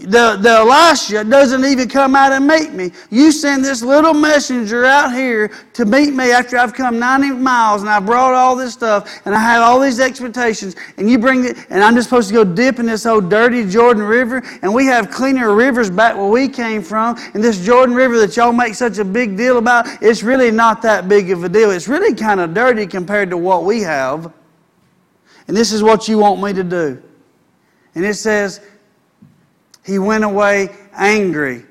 the, 0.00 0.38
the 0.40 0.48
Elisha 0.48 1.24
doesn't 1.24 1.64
even 1.64 1.88
come 1.88 2.16
out 2.16 2.32
and 2.32 2.46
meet 2.46 2.72
me. 2.72 2.90
You 3.10 3.30
send 3.30 3.64
this 3.64 3.82
little 3.82 4.14
messenger 4.14 4.84
out 4.84 5.12
here 5.12 5.48
to 5.74 5.84
meet 5.84 6.14
me 6.14 6.32
after 6.32 6.56
I've 6.56 6.72
come 6.72 6.98
90 6.98 7.32
miles 7.32 7.82
and 7.82 7.90
I 7.90 8.00
brought 8.00 8.32
all 8.32 8.56
this 8.56 8.72
stuff 8.72 9.20
and 9.26 9.34
I 9.34 9.38
have 9.38 9.62
all 9.62 9.78
these 9.78 10.00
expectations 10.00 10.74
and 10.96 11.10
you 11.10 11.18
bring 11.18 11.44
it 11.44 11.56
and 11.70 11.84
I'm 11.84 11.94
just 11.94 12.08
supposed 12.08 12.28
to 12.28 12.34
go 12.34 12.44
dip 12.44 12.78
in 12.78 12.86
this 12.86 13.04
old 13.04 13.28
dirty 13.28 13.68
Jordan 13.68 14.02
River 14.02 14.42
and 14.62 14.72
we 14.72 14.86
have 14.86 15.10
cleaner 15.10 15.54
rivers 15.54 15.90
back 15.90 16.16
where 16.16 16.30
we 16.30 16.48
came 16.48 16.82
from 16.82 17.16
and 17.34 17.44
this 17.44 17.64
Jordan 17.64 17.94
River 17.94 18.18
that 18.20 18.36
y'all 18.36 18.52
make 18.52 18.74
such 18.74 18.98
a 18.98 19.04
big 19.04 19.36
deal 19.36 19.58
about, 19.58 19.86
it's 20.02 20.22
really 20.22 20.50
not 20.50 20.80
that 20.82 21.08
big 21.08 21.30
of 21.30 21.44
a 21.44 21.48
deal. 21.48 21.70
It's 21.70 21.88
really 21.88 22.14
kind 22.14 22.40
of 22.40 22.54
dirty 22.54 22.86
compared 22.86 23.30
to 23.30 23.36
what 23.36 23.64
we 23.64 23.82
have. 23.82 24.32
And 25.46 25.56
this 25.56 25.72
is 25.72 25.82
what 25.82 26.08
you 26.08 26.18
want 26.18 26.40
me 26.42 26.52
to 26.52 26.64
do. 26.64 27.02
And 27.94 28.04
it 28.04 28.14
says, 28.14 28.60
he 29.84 29.98
went 29.98 30.24
away 30.24 30.68
angry. 30.92 31.64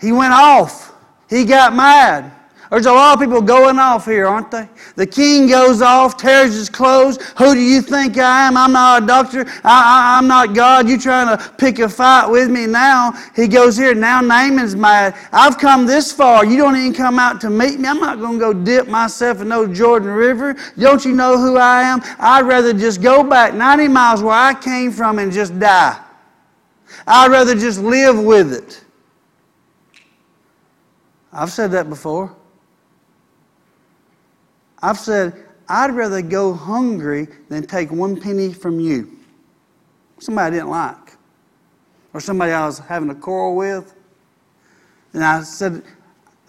He 0.00 0.12
went 0.12 0.32
off. 0.32 0.94
He 1.28 1.44
got 1.44 1.74
mad. 1.74 2.32
There's 2.70 2.86
a 2.86 2.92
lot 2.92 3.14
of 3.14 3.20
people 3.20 3.40
going 3.40 3.78
off 3.78 4.06
here, 4.06 4.26
aren't 4.26 4.50
they? 4.50 4.68
The 4.96 5.06
king 5.06 5.46
goes 5.46 5.80
off, 5.80 6.16
tears 6.16 6.54
his 6.54 6.68
clothes. 6.68 7.18
Who 7.38 7.54
do 7.54 7.60
you 7.60 7.80
think 7.80 8.18
I 8.18 8.48
am? 8.48 8.56
I'm 8.56 8.72
not 8.72 9.04
a 9.04 9.06
doctor. 9.06 9.46
I, 9.62 10.18
am 10.18 10.26
not 10.26 10.54
God. 10.54 10.88
You 10.88 10.98
trying 10.98 11.36
to 11.36 11.50
pick 11.58 11.78
a 11.78 11.88
fight 11.88 12.28
with 12.28 12.50
me 12.50 12.66
now? 12.66 13.12
He 13.36 13.46
goes 13.46 13.76
here. 13.76 13.94
Now 13.94 14.20
Naaman's 14.20 14.74
mad. 14.74 15.16
I've 15.32 15.58
come 15.58 15.86
this 15.86 16.12
far. 16.12 16.44
You 16.44 16.56
don't 16.56 16.76
even 16.76 16.92
come 16.92 17.20
out 17.20 17.40
to 17.42 17.50
meet 17.50 17.78
me. 17.78 17.88
I'm 17.88 18.00
not 18.00 18.18
going 18.18 18.34
to 18.34 18.38
go 18.38 18.52
dip 18.52 18.88
myself 18.88 19.40
in 19.40 19.48
no 19.48 19.72
Jordan 19.72 20.10
River. 20.10 20.56
Don't 20.76 21.04
you 21.04 21.12
know 21.12 21.38
who 21.38 21.56
I 21.56 21.82
am? 21.82 22.00
I'd 22.18 22.46
rather 22.46 22.72
just 22.72 23.00
go 23.00 23.22
back 23.22 23.54
90 23.54 23.88
miles 23.88 24.22
where 24.22 24.34
I 24.34 24.54
came 24.54 24.90
from 24.90 25.20
and 25.20 25.30
just 25.30 25.58
die. 25.58 26.02
I'd 27.06 27.30
rather 27.30 27.54
just 27.54 27.80
live 27.80 28.18
with 28.18 28.52
it. 28.52 28.82
I've 31.32 31.52
said 31.52 31.70
that 31.72 31.88
before. 31.88 32.34
I've 34.82 34.98
said, 34.98 35.44
I'd 35.68 35.92
rather 35.92 36.22
go 36.22 36.52
hungry 36.52 37.28
than 37.48 37.66
take 37.66 37.90
one 37.90 38.20
penny 38.20 38.52
from 38.52 38.80
you. 38.80 39.18
Somebody 40.18 40.46
I 40.46 40.50
didn't 40.50 40.70
like, 40.70 41.12
or 42.14 42.20
somebody 42.20 42.52
I 42.52 42.64
was 42.64 42.78
having 42.78 43.10
a 43.10 43.14
quarrel 43.14 43.54
with. 43.54 43.94
And 45.12 45.22
I 45.22 45.42
said, 45.42 45.82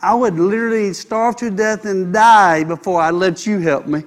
I 0.02 0.14
would 0.14 0.36
literally 0.36 0.94
starve 0.94 1.36
to 1.38 1.50
death 1.50 1.86
and 1.86 2.14
die 2.14 2.64
before 2.64 3.02
I 3.02 3.12
let 3.12 3.46
you 3.46 3.60
help 3.60 3.88
me. 3.88 4.04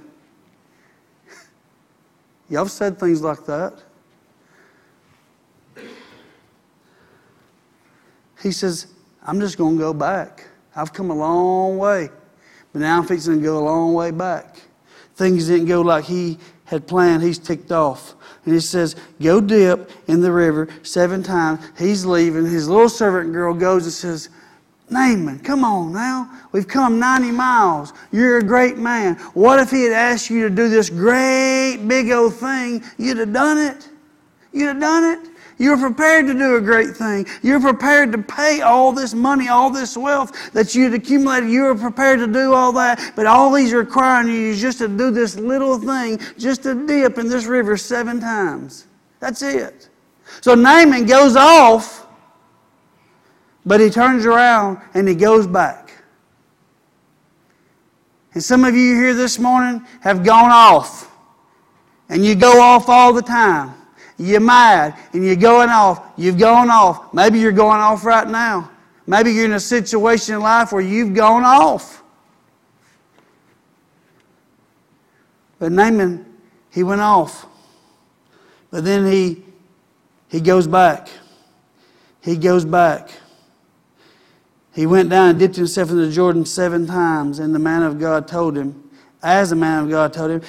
Y'all 2.49 2.67
said 2.67 2.99
things 2.99 3.23
like 3.23 3.45
that. 3.47 3.83
He 8.43 8.53
says, 8.53 8.87
I'm 9.23 9.41
just 9.41 9.59
going 9.59 9.77
to 9.77 9.81
go 9.81 9.93
back. 9.93 10.47
I've 10.75 10.93
come 10.93 11.11
a 11.11 11.15
long 11.15 11.79
way, 11.79 12.09
but 12.73 12.81
now 12.81 12.99
I'm 12.99 13.07
fixing 13.07 13.39
to 13.39 13.43
go 13.43 13.59
a 13.59 13.65
long 13.65 13.95
way 13.95 14.11
back. 14.11 14.61
Things 15.15 15.49
didn't 15.49 15.67
go 15.67 15.83
like 15.83 16.05
he 16.05 16.39
had 16.65 16.87
planned. 16.87 17.23
He's 17.23 17.39
ticked 17.39 17.73
off. 17.73 18.15
And 18.45 18.55
he 18.55 18.61
says, 18.61 18.97
Go 19.21 19.41
dip 19.41 19.91
in 20.07 20.21
the 20.21 20.33
river 20.33 20.69
seven 20.83 21.23
times. 21.23 21.61
He's 21.79 22.07
leaving. 22.07 22.47
His 22.47 22.69
little 22.69 22.89
servant 22.89 23.33
girl 23.33 23.53
goes 23.53 23.85
and 23.85 23.93
says, 23.93 24.31
Naaman, 24.89 25.39
come 25.41 25.63
on 25.63 25.93
now. 25.93 26.31
We've 26.53 26.67
come 26.67 26.99
90 26.99 27.31
miles. 27.31 27.93
You're 28.11 28.39
a 28.39 28.43
great 28.43 28.77
man. 28.77 29.17
What 29.35 29.61
if 29.61 29.71
he 29.71 29.85
had 29.85 29.93
asked 29.93 30.31
you 30.31 30.49
to 30.49 30.55
do 30.55 30.69
this 30.69 30.91
great 30.91 31.77
big 31.87 32.11
old 32.11 32.35
thing? 32.35 32.83
You'd 32.99 33.19
have 33.19 33.33
done 33.33 33.59
it. 33.59 33.89
You'd 34.53 34.67
have 34.67 34.81
done 34.81 35.05
it. 35.05 35.30
You 35.61 35.71
were 35.71 35.77
prepared 35.77 36.27
to 36.27 36.35
do 36.35 36.57
a 36.57 36.61
great 36.61 36.97
thing. 36.97 37.27
You're 37.43 37.61
prepared 37.61 38.11
to 38.11 38.19
pay 38.19 38.63
all 38.63 38.91
this 38.91 39.15
money, 39.15 39.49
all 39.49 39.71
this 39.71 39.97
wealth 39.97 40.53
that 40.53 40.75
you'd 40.75 40.95
accumulated. 40.95 41.49
You 41.49 41.63
were 41.63 41.77
prepared 41.77 42.19
to 42.19 42.27
do 42.27 42.53
all 42.53 42.73
that. 42.73 43.13
But 43.15 43.27
all 43.27 43.55
he's 43.55 43.73
requiring 43.73 44.29
you 44.29 44.49
is 44.49 44.61
just 44.61 44.79
to 44.79 44.89
do 44.89 45.13
this 45.13 45.37
little 45.37 45.79
thing, 45.79 46.19
just 46.37 46.65
to 46.65 46.75
dip 46.87 47.19
in 47.19 47.29
this 47.29 47.45
river 47.45 47.77
seven 47.77 48.19
times. 48.19 48.89
That's 49.21 49.43
it. 49.43 49.89
So 50.41 50.57
Naaman 50.57 51.07
goes 51.07 51.37
off 51.37 52.01
but 53.65 53.81
he 53.81 53.91
turns 53.91 54.27
around 54.27 54.81
and 54.95 55.09
he 55.09 55.15
goes 55.15 55.47
back. 55.47 55.93
And 58.33 58.43
some 58.43 58.65
of 58.65 58.75
you 58.75 58.95
here 58.95 59.15
this 59.15 59.39
morning 59.39 59.85
have 60.01 60.25
gone 60.25 60.51
off. 60.51 61.09
And 62.09 62.25
you 62.25 62.35
go 62.35 62.61
off 62.61 62.89
all 62.89 63.13
the 63.13 63.23
time. 63.23 63.75
You're 64.21 64.41
mad 64.41 64.99
and 65.15 65.25
you're 65.25 65.35
going 65.35 65.71
off. 65.71 66.13
You've 66.19 66.37
gone 66.37 66.69
off. 66.69 67.15
Maybe 67.15 67.39
you're 67.39 67.53
going 67.53 67.81
off 67.81 68.05
right 68.05 68.29
now. 68.29 68.71
Maybe 69.07 69.33
you're 69.33 69.47
in 69.47 69.55
a 69.55 69.61
situation 69.61 70.35
in 70.35 70.43
life 70.43 70.73
where 70.73 70.83
you've 70.83 71.15
gone 71.15 71.43
off. 71.43 72.03
But 75.59 75.73
Naaman, 75.73 76.27
he 76.71 76.83
went 76.83 77.01
off. 77.01 77.47
But 78.71 78.85
then 78.85 79.11
he, 79.11 79.43
he 80.29 80.41
goes 80.41 80.67
back. 80.67 81.09
He 82.21 82.37
goes 82.37 82.67
back. 82.67 83.11
He 84.75 84.85
went 84.85 85.09
down 85.09 85.31
and 85.31 85.39
dipped 85.39 85.57
himself 85.57 85.91
in 85.91 85.97
the 85.97 86.11
Jordan 86.11 86.45
seven 86.45 86.87
times, 86.87 87.39
and 87.39 87.55
the 87.55 87.59
man 87.59 87.83
of 87.83 87.99
God 87.99 88.29
told 88.29 88.57
him, 88.57 88.91
as 89.23 89.49
the 89.49 89.57
man 89.57 89.85
of 89.85 89.91
God 89.91 90.13
told 90.13 90.31
him, 90.31 90.43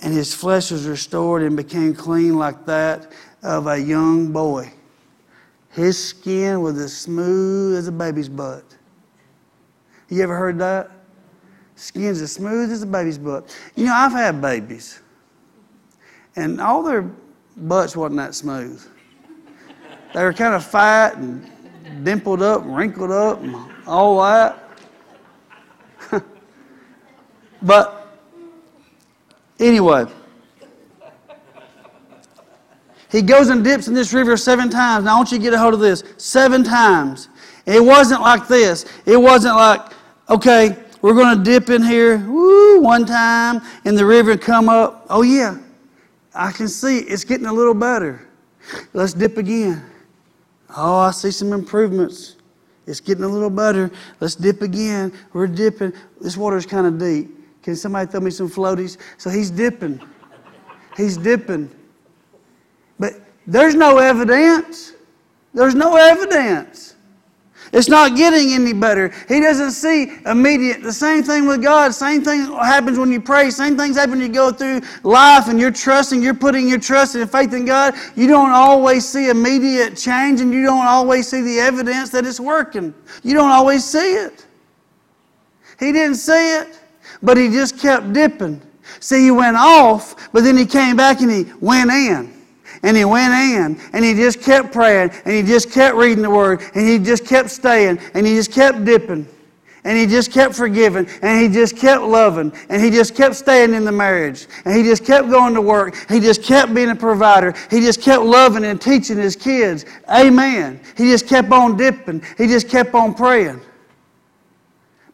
and 0.00 0.14
his 0.14 0.34
flesh 0.34 0.70
was 0.70 0.86
restored 0.86 1.42
and 1.42 1.56
became 1.56 1.94
clean 1.94 2.38
like 2.38 2.64
that 2.66 3.12
of 3.42 3.66
a 3.66 3.78
young 3.78 4.32
boy. 4.32 4.72
His 5.70 6.02
skin 6.02 6.60
was 6.60 6.78
as 6.78 6.96
smooth 6.96 7.76
as 7.76 7.88
a 7.88 7.92
baby's 7.92 8.28
butt. 8.28 8.64
You 10.08 10.22
ever 10.22 10.36
heard 10.36 10.58
that? 10.58 10.90
Skin's 11.76 12.20
as 12.20 12.32
smooth 12.32 12.72
as 12.72 12.82
a 12.82 12.86
baby's 12.86 13.18
butt. 13.18 13.56
You 13.76 13.86
know, 13.86 13.94
I've 13.94 14.12
had 14.12 14.40
babies, 14.40 15.00
and 16.34 16.60
all 16.60 16.82
their 16.82 17.08
butts 17.56 17.96
wasn't 17.96 18.16
that 18.16 18.34
smooth. 18.34 18.84
They 20.14 20.24
were 20.24 20.32
kind 20.32 20.54
of 20.54 20.64
fat 20.64 21.16
and 21.16 21.48
dimpled 22.04 22.42
up, 22.42 22.62
and 22.62 22.76
wrinkled 22.76 23.10
up, 23.10 23.42
and 23.42 23.54
all 23.86 24.20
that. 24.22 24.68
but 27.62 27.97
anyway, 29.58 30.06
he 33.10 33.22
goes 33.22 33.48
and 33.48 33.64
dips 33.64 33.88
in 33.88 33.94
this 33.94 34.12
river 34.12 34.36
seven 34.36 34.68
times. 34.68 35.04
Now 35.04 35.14
I 35.14 35.16
want 35.16 35.32
you 35.32 35.38
to 35.38 35.42
get 35.42 35.54
a 35.54 35.58
hold 35.58 35.74
of 35.74 35.80
this. 35.80 36.04
Seven 36.18 36.62
times. 36.62 37.28
It 37.64 37.82
wasn't 37.82 38.20
like 38.20 38.48
this. 38.48 38.86
It 39.06 39.16
wasn't 39.16 39.56
like, 39.56 39.80
okay, 40.28 40.76
we're 41.00 41.14
going 41.14 41.38
to 41.38 41.44
dip 41.44 41.70
in 41.70 41.82
here, 41.82 42.18
woo, 42.18 42.80
one 42.80 43.06
time 43.06 43.62
in 43.84 43.94
the 43.94 44.04
river 44.04 44.32
and 44.32 44.40
come 44.40 44.68
up. 44.68 45.06
Oh, 45.08 45.22
yeah, 45.22 45.58
I 46.34 46.50
can 46.50 46.68
see 46.68 46.98
it's 46.98 47.24
getting 47.24 47.46
a 47.46 47.52
little 47.52 47.74
better. 47.74 48.28
Let's 48.92 49.12
dip 49.12 49.36
again. 49.36 49.84
Oh, 50.76 50.98
I 50.98 51.12
see 51.12 51.30
some 51.30 51.52
improvements. 51.52 52.36
It's 52.86 53.00
getting 53.00 53.24
a 53.24 53.28
little 53.28 53.50
better. 53.50 53.90
Let's 54.20 54.34
dip 54.34 54.62
again. 54.62 55.12
We're 55.32 55.46
dipping. 55.46 55.92
This 56.20 56.36
water's 56.36 56.66
kind 56.66 56.86
of 56.86 56.98
deep. 56.98 57.37
Can 57.68 57.76
somebody 57.76 58.10
throw 58.10 58.20
me 58.20 58.30
some 58.30 58.48
floaties? 58.48 58.96
So 59.18 59.28
he's 59.28 59.50
dipping. 59.50 60.00
He's 60.96 61.18
dipping. 61.18 61.70
But 62.98 63.12
there's 63.46 63.74
no 63.74 63.98
evidence. 63.98 64.94
There's 65.52 65.74
no 65.74 65.96
evidence. 65.96 66.96
It's 67.74 67.90
not 67.90 68.16
getting 68.16 68.54
any 68.54 68.72
better. 68.72 69.12
He 69.28 69.42
doesn't 69.42 69.72
see 69.72 70.14
immediate. 70.24 70.82
The 70.82 70.94
same 70.94 71.22
thing 71.22 71.46
with 71.46 71.62
God. 71.62 71.92
Same 71.92 72.24
thing 72.24 72.46
happens 72.54 72.98
when 72.98 73.12
you 73.12 73.20
pray. 73.20 73.50
Same 73.50 73.76
things 73.76 73.96
happen 73.96 74.12
when 74.12 74.20
you 74.22 74.30
go 74.30 74.50
through 74.50 74.80
life 75.02 75.48
and 75.48 75.60
you're 75.60 75.70
trusting, 75.70 76.22
you're 76.22 76.32
putting 76.32 76.66
your 76.66 76.80
trust 76.80 77.16
and 77.16 77.30
faith 77.30 77.52
in 77.52 77.66
God. 77.66 77.92
You 78.16 78.28
don't 78.28 78.52
always 78.52 79.06
see 79.06 79.28
immediate 79.28 79.94
change 79.94 80.40
and 80.40 80.54
you 80.54 80.62
don't 80.62 80.86
always 80.86 81.28
see 81.28 81.42
the 81.42 81.60
evidence 81.60 82.08
that 82.12 82.24
it's 82.24 82.40
working. 82.40 82.94
You 83.22 83.34
don't 83.34 83.50
always 83.50 83.84
see 83.84 84.14
it. 84.14 84.46
He 85.78 85.92
didn't 85.92 86.16
see 86.16 86.56
it, 86.56 86.80
but 87.22 87.36
he 87.36 87.48
just 87.48 87.78
kept 87.78 88.12
dipping. 88.12 88.60
See, 89.00 89.24
he 89.24 89.30
went 89.30 89.56
off, 89.56 90.30
but 90.32 90.44
then 90.44 90.56
he 90.56 90.66
came 90.66 90.96
back 90.96 91.20
and 91.20 91.30
he 91.30 91.52
went 91.60 91.90
in. 91.90 92.34
And 92.82 92.96
he 92.96 93.04
went 93.04 93.34
in 93.34 93.90
and 93.92 94.04
he 94.04 94.14
just 94.14 94.40
kept 94.40 94.72
praying 94.72 95.10
and 95.24 95.34
he 95.34 95.42
just 95.42 95.72
kept 95.72 95.96
reading 95.96 96.22
the 96.22 96.30
word 96.30 96.62
and 96.74 96.86
he 96.86 96.98
just 96.98 97.26
kept 97.26 97.50
staying 97.50 97.98
and 98.14 98.24
he 98.26 98.34
just 98.34 98.52
kept 98.52 98.84
dipping 98.84 99.26
and 99.84 99.96
he 99.96 100.06
just 100.06 100.32
kept 100.32 100.54
forgiving 100.54 101.08
and 101.22 101.40
he 101.40 101.48
just 101.48 101.76
kept 101.76 102.02
loving 102.02 102.52
and 102.68 102.82
he 102.82 102.90
just 102.90 103.14
kept 103.14 103.34
staying 103.34 103.74
in 103.74 103.84
the 103.84 103.92
marriage 103.92 104.46
and 104.64 104.76
he 104.76 104.82
just 104.82 105.04
kept 105.04 105.30
going 105.30 105.54
to 105.54 105.62
work. 105.62 105.96
He 106.10 106.20
just 106.20 106.42
kept 106.42 106.74
being 106.74 106.90
a 106.90 106.94
provider. 106.94 107.54
He 107.70 107.80
just 107.80 108.02
kept 108.02 108.22
loving 108.22 108.64
and 108.64 108.80
teaching 108.80 109.16
his 109.16 109.34
kids. 109.34 109.86
Amen. 110.10 110.80
He 110.96 111.10
just 111.10 111.26
kept 111.26 111.50
on 111.50 111.76
dipping. 111.76 112.22
He 112.36 112.46
just 112.46 112.68
kept 112.68 112.94
on 112.94 113.14
praying. 113.14 113.60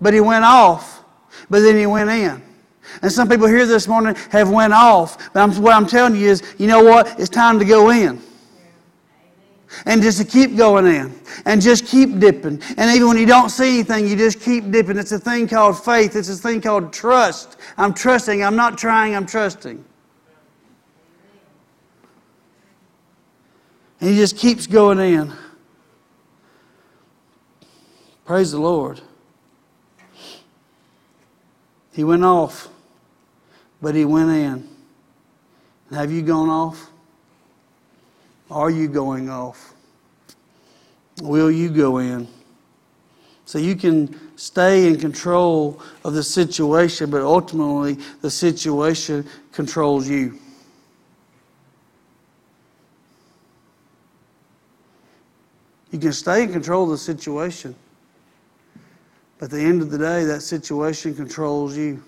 But 0.00 0.12
he 0.12 0.20
went 0.20 0.44
off, 0.44 1.03
but 1.50 1.60
then 1.60 1.76
he 1.76 1.86
went 1.86 2.10
in. 2.10 2.42
And 3.02 3.10
some 3.10 3.28
people 3.28 3.46
here 3.46 3.66
this 3.66 3.88
morning 3.88 4.14
have 4.30 4.50
went 4.50 4.72
off. 4.72 5.32
But 5.32 5.40
I'm, 5.42 5.62
what 5.62 5.74
I'm 5.74 5.86
telling 5.86 6.16
you 6.16 6.28
is, 6.28 6.42
you 6.58 6.66
know 6.66 6.82
what? 6.82 7.18
It's 7.18 7.28
time 7.28 7.58
to 7.58 7.64
go 7.64 7.90
in. 7.90 8.20
And 9.86 10.02
just 10.02 10.18
to 10.18 10.24
keep 10.24 10.56
going 10.56 10.86
in. 10.86 11.18
And 11.46 11.60
just 11.60 11.86
keep 11.86 12.18
dipping. 12.18 12.62
And 12.76 12.94
even 12.94 13.08
when 13.08 13.16
you 13.16 13.26
don't 13.26 13.48
see 13.48 13.80
anything, 13.80 14.06
you 14.06 14.16
just 14.16 14.40
keep 14.40 14.70
dipping. 14.70 14.96
It's 14.96 15.12
a 15.12 15.18
thing 15.18 15.48
called 15.48 15.82
faith. 15.82 16.14
It's 16.14 16.28
a 16.28 16.36
thing 16.36 16.60
called 16.60 16.92
trust. 16.92 17.56
I'm 17.76 17.92
trusting. 17.92 18.44
I'm 18.44 18.56
not 18.56 18.78
trying, 18.78 19.16
I'm 19.16 19.26
trusting. 19.26 19.84
And 24.00 24.10
he 24.10 24.16
just 24.16 24.36
keeps 24.36 24.66
going 24.66 24.98
in. 24.98 25.32
Praise 28.24 28.52
the 28.52 28.60
Lord. 28.60 29.00
He 31.94 32.04
went 32.04 32.24
off 32.24 32.68
but 33.84 33.94
he 33.94 34.06
went 34.06 34.30
in. 34.30 34.66
Have 35.94 36.10
you 36.10 36.22
gone 36.22 36.48
off? 36.48 36.90
Are 38.50 38.70
you 38.70 38.88
going 38.88 39.28
off? 39.28 39.74
Will 41.20 41.50
you 41.50 41.68
go 41.68 41.98
in? 41.98 42.26
So 43.44 43.58
you 43.58 43.76
can 43.76 44.18
stay 44.36 44.86
in 44.86 44.98
control 44.98 45.82
of 46.02 46.14
the 46.14 46.22
situation, 46.22 47.10
but 47.10 47.20
ultimately 47.20 47.98
the 48.22 48.30
situation 48.30 49.28
controls 49.52 50.08
you. 50.08 50.38
You 55.90 55.98
can 55.98 56.14
stay 56.14 56.44
in 56.44 56.52
control 56.52 56.84
of 56.84 56.90
the 56.90 56.98
situation, 56.98 57.74
at 59.44 59.50
the 59.50 59.60
end 59.60 59.82
of 59.82 59.90
the 59.90 59.98
day, 59.98 60.24
that 60.24 60.40
situation 60.40 61.14
controls 61.14 61.76
you. 61.76 62.02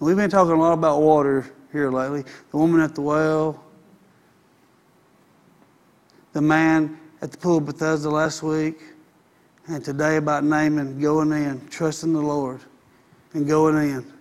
We've 0.00 0.16
been 0.16 0.30
talking 0.30 0.52
a 0.52 0.58
lot 0.58 0.72
about 0.72 1.02
water 1.02 1.52
here 1.72 1.90
lately. 1.90 2.24
The 2.50 2.56
woman 2.56 2.80
at 2.80 2.94
the 2.94 3.02
well, 3.02 3.62
the 6.32 6.40
man 6.40 6.98
at 7.20 7.32
the 7.32 7.36
pool 7.36 7.58
of 7.58 7.66
Bethesda 7.66 8.08
last 8.08 8.42
week, 8.42 8.80
and 9.66 9.84
today 9.84 10.16
about 10.16 10.42
Naaman 10.42 10.98
going 10.98 11.32
in, 11.32 11.68
trusting 11.68 12.14
the 12.14 12.22
Lord, 12.22 12.60
and 13.34 13.46
going 13.46 13.76
in. 13.76 14.12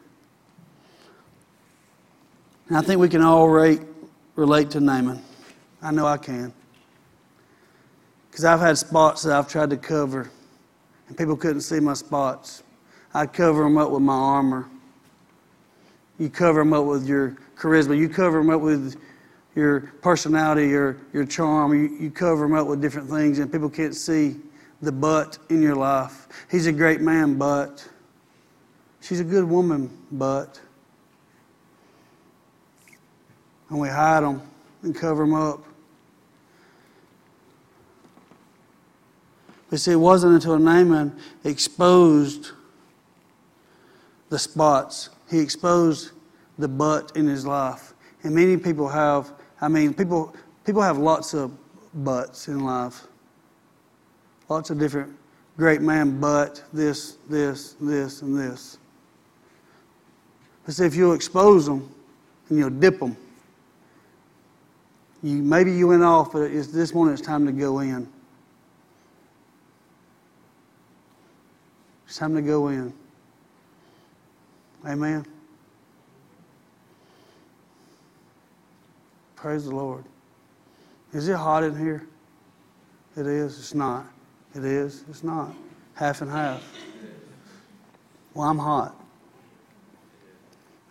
And 2.67 2.77
I 2.77 2.81
think 2.81 2.99
we 2.99 3.07
can 3.07 3.21
all 3.21 3.47
rate, 3.47 3.81
relate 4.35 4.69
to 4.71 4.81
Naaman. 4.81 5.23
I 5.81 5.91
know 5.91 6.05
I 6.05 6.17
can. 6.17 6.51
Because 8.29 8.43
I've 8.43 8.59
had 8.59 8.77
spots 8.77 9.23
that 9.23 9.31
I've 9.37 9.47
tried 9.47 9.69
to 9.69 9.77
cover, 9.77 10.29
and 11.07 11.17
people 11.17 11.35
couldn't 11.35 11.61
see 11.61 11.79
my 11.79 11.93
spots. 11.93 12.63
I'd 13.13 13.33
cover 13.33 13.63
them 13.63 13.77
up 13.77 13.91
with 13.91 14.01
my 14.01 14.13
armor. 14.13 14.67
You 16.19 16.29
cover 16.29 16.61
them 16.61 16.73
up 16.73 16.85
with 16.85 17.07
your 17.07 17.37
charisma. 17.55 17.97
You 17.97 18.09
cover 18.09 18.39
them 18.39 18.49
up 18.49 18.61
with 18.61 18.99
your 19.55 19.81
personality, 20.01 20.67
your, 20.67 20.97
your 21.11 21.25
charm. 21.25 21.73
You, 21.73 21.95
you 21.99 22.11
cover 22.11 22.43
them 22.47 22.55
up 22.55 22.67
with 22.67 22.81
different 22.81 23.09
things, 23.09 23.39
and 23.39 23.51
people 23.51 23.69
can't 23.69 23.95
see 23.95 24.35
the 24.81 24.91
but 24.91 25.37
in 25.49 25.61
your 25.61 25.75
life. 25.75 26.27
He's 26.49 26.67
a 26.67 26.71
great 26.71 27.01
man, 27.01 27.37
but. 27.37 27.87
She's 29.01 29.19
a 29.19 29.23
good 29.23 29.43
woman, 29.43 29.89
but. 30.11 30.59
And 33.69 33.79
we 33.79 33.89
hide 33.89 34.23
them 34.23 34.41
and 34.81 34.95
cover 34.95 35.23
them 35.23 35.33
up. 35.33 35.63
But 39.73 39.79
see, 39.79 39.93
it 39.93 39.95
wasn't 39.95 40.35
until 40.35 40.59
Naaman 40.59 41.17
exposed 41.43 42.51
the 44.29 44.37
spots, 44.37 45.09
he 45.31 45.39
exposed 45.39 46.11
the 46.59 46.67
butt 46.67 47.11
in 47.15 47.25
his 47.25 47.43
life. 47.43 47.95
And 48.21 48.35
many 48.35 48.55
people 48.55 48.87
have, 48.87 49.33
I 49.59 49.69
mean, 49.69 49.95
people, 49.95 50.35
people 50.63 50.83
have 50.83 50.99
lots 50.99 51.33
of 51.33 51.51
butts 51.91 52.49
in 52.49 52.63
life. 52.63 53.07
Lots 54.47 54.69
of 54.69 54.77
different 54.77 55.17
great 55.57 55.81
man 55.81 56.19
butt, 56.19 56.61
this, 56.71 57.17
this, 57.27 57.75
this, 57.81 58.21
and 58.21 58.37
this. 58.37 58.77
But 60.67 60.75
see, 60.75 60.85
if 60.85 60.93
you'll 60.93 61.13
expose 61.13 61.65
them 61.65 61.91
and 62.49 62.59
you'll 62.59 62.69
dip 62.69 62.99
them, 62.99 63.17
you, 65.23 65.37
maybe 65.37 65.73
you 65.73 65.87
went 65.87 66.03
off, 66.03 66.31
but 66.31 66.51
this 66.51 66.93
morning 66.93 67.15
it's 67.15 67.25
time 67.25 67.47
to 67.47 67.51
go 67.51 67.79
in. 67.79 68.07
It's 72.13 72.19
time 72.19 72.35
to 72.35 72.43
go 72.43 72.67
in. 72.67 72.93
Amen. 74.85 75.25
Praise 79.35 79.65
the 79.65 79.75
Lord. 79.75 80.03
Is 81.11 81.27
it 81.27 81.35
hot 81.35 81.63
in 81.63 81.75
here? 81.75 82.05
It 83.17 83.25
is. 83.25 83.57
It's 83.57 83.73
not. 83.73 84.05
It 84.53 84.63
is. 84.63 85.05
It's 85.09 85.23
not. 85.23 85.55
Half 85.95 86.21
and 86.21 86.29
half. 86.29 86.61
Well, 88.35 88.47
I'm 88.47 88.59
hot. 88.59 88.95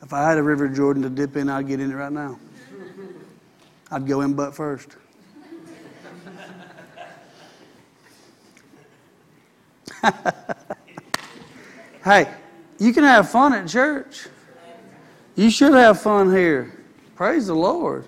If 0.03 0.13
I 0.13 0.29
had 0.29 0.39
a 0.39 0.43
River 0.43 0.69
Jordan 0.69 1.05
to 1.05 1.09
dip 1.09 1.37
in, 1.37 1.49
I'd 1.49 1.69
get 1.69 1.79
in 1.79 1.93
it 1.93 1.95
right 1.95 2.11
now. 2.11 2.37
I'd 3.93 4.09
go 4.09 4.23
in 4.23 4.35
butt 4.35 4.57
first. 4.57 4.97
hey, 12.05 12.29
you 12.79 12.93
can 12.93 13.05
have 13.05 13.31
fun 13.31 13.53
at 13.53 13.69
church. 13.69 14.29
You 15.37 15.51
should 15.51 15.73
have 15.73 16.01
fun 16.01 16.35
here. 16.35 16.73
Praise 17.15 17.47
the 17.47 17.55
Lord. 17.55 18.07